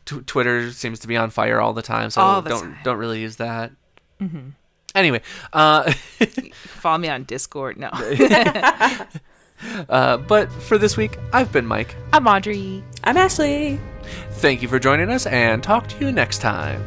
Tw- 0.04 0.26
Twitter 0.26 0.70
seems 0.72 1.00
to 1.00 1.08
be 1.08 1.16
on 1.16 1.30
fire 1.30 1.60
all 1.60 1.72
the 1.74 1.82
time, 1.82 2.10
so 2.10 2.20
All 2.20 2.40
the 2.42 2.48
don't 2.50 2.60
time. 2.60 2.72
Mm-hmm. 2.74 2.82
don't 2.82 2.96
really 2.98 3.20
use 3.20 3.36
that. 3.36 3.72
Anyway, 4.94 5.20
uh, 5.52 5.92
Follow 6.80 6.98
me 6.98 7.08
on 7.08 7.24
Discord. 7.24 7.76
No. 7.78 7.90
uh, 9.88 10.16
but 10.16 10.50
for 10.52 10.78
this 10.78 10.96
week, 10.96 11.18
I've 11.32 11.52
been 11.52 11.66
Mike. 11.66 11.94
I'm 12.12 12.26
Audrey. 12.26 12.82
I'm 13.04 13.16
Ashley. 13.16 13.78
Thank 14.32 14.62
you 14.62 14.68
for 14.68 14.78
joining 14.78 15.10
us, 15.10 15.26
and 15.26 15.62
talk 15.62 15.88
to 15.88 16.04
you 16.04 16.10
next 16.12 16.38
time. 16.38 16.82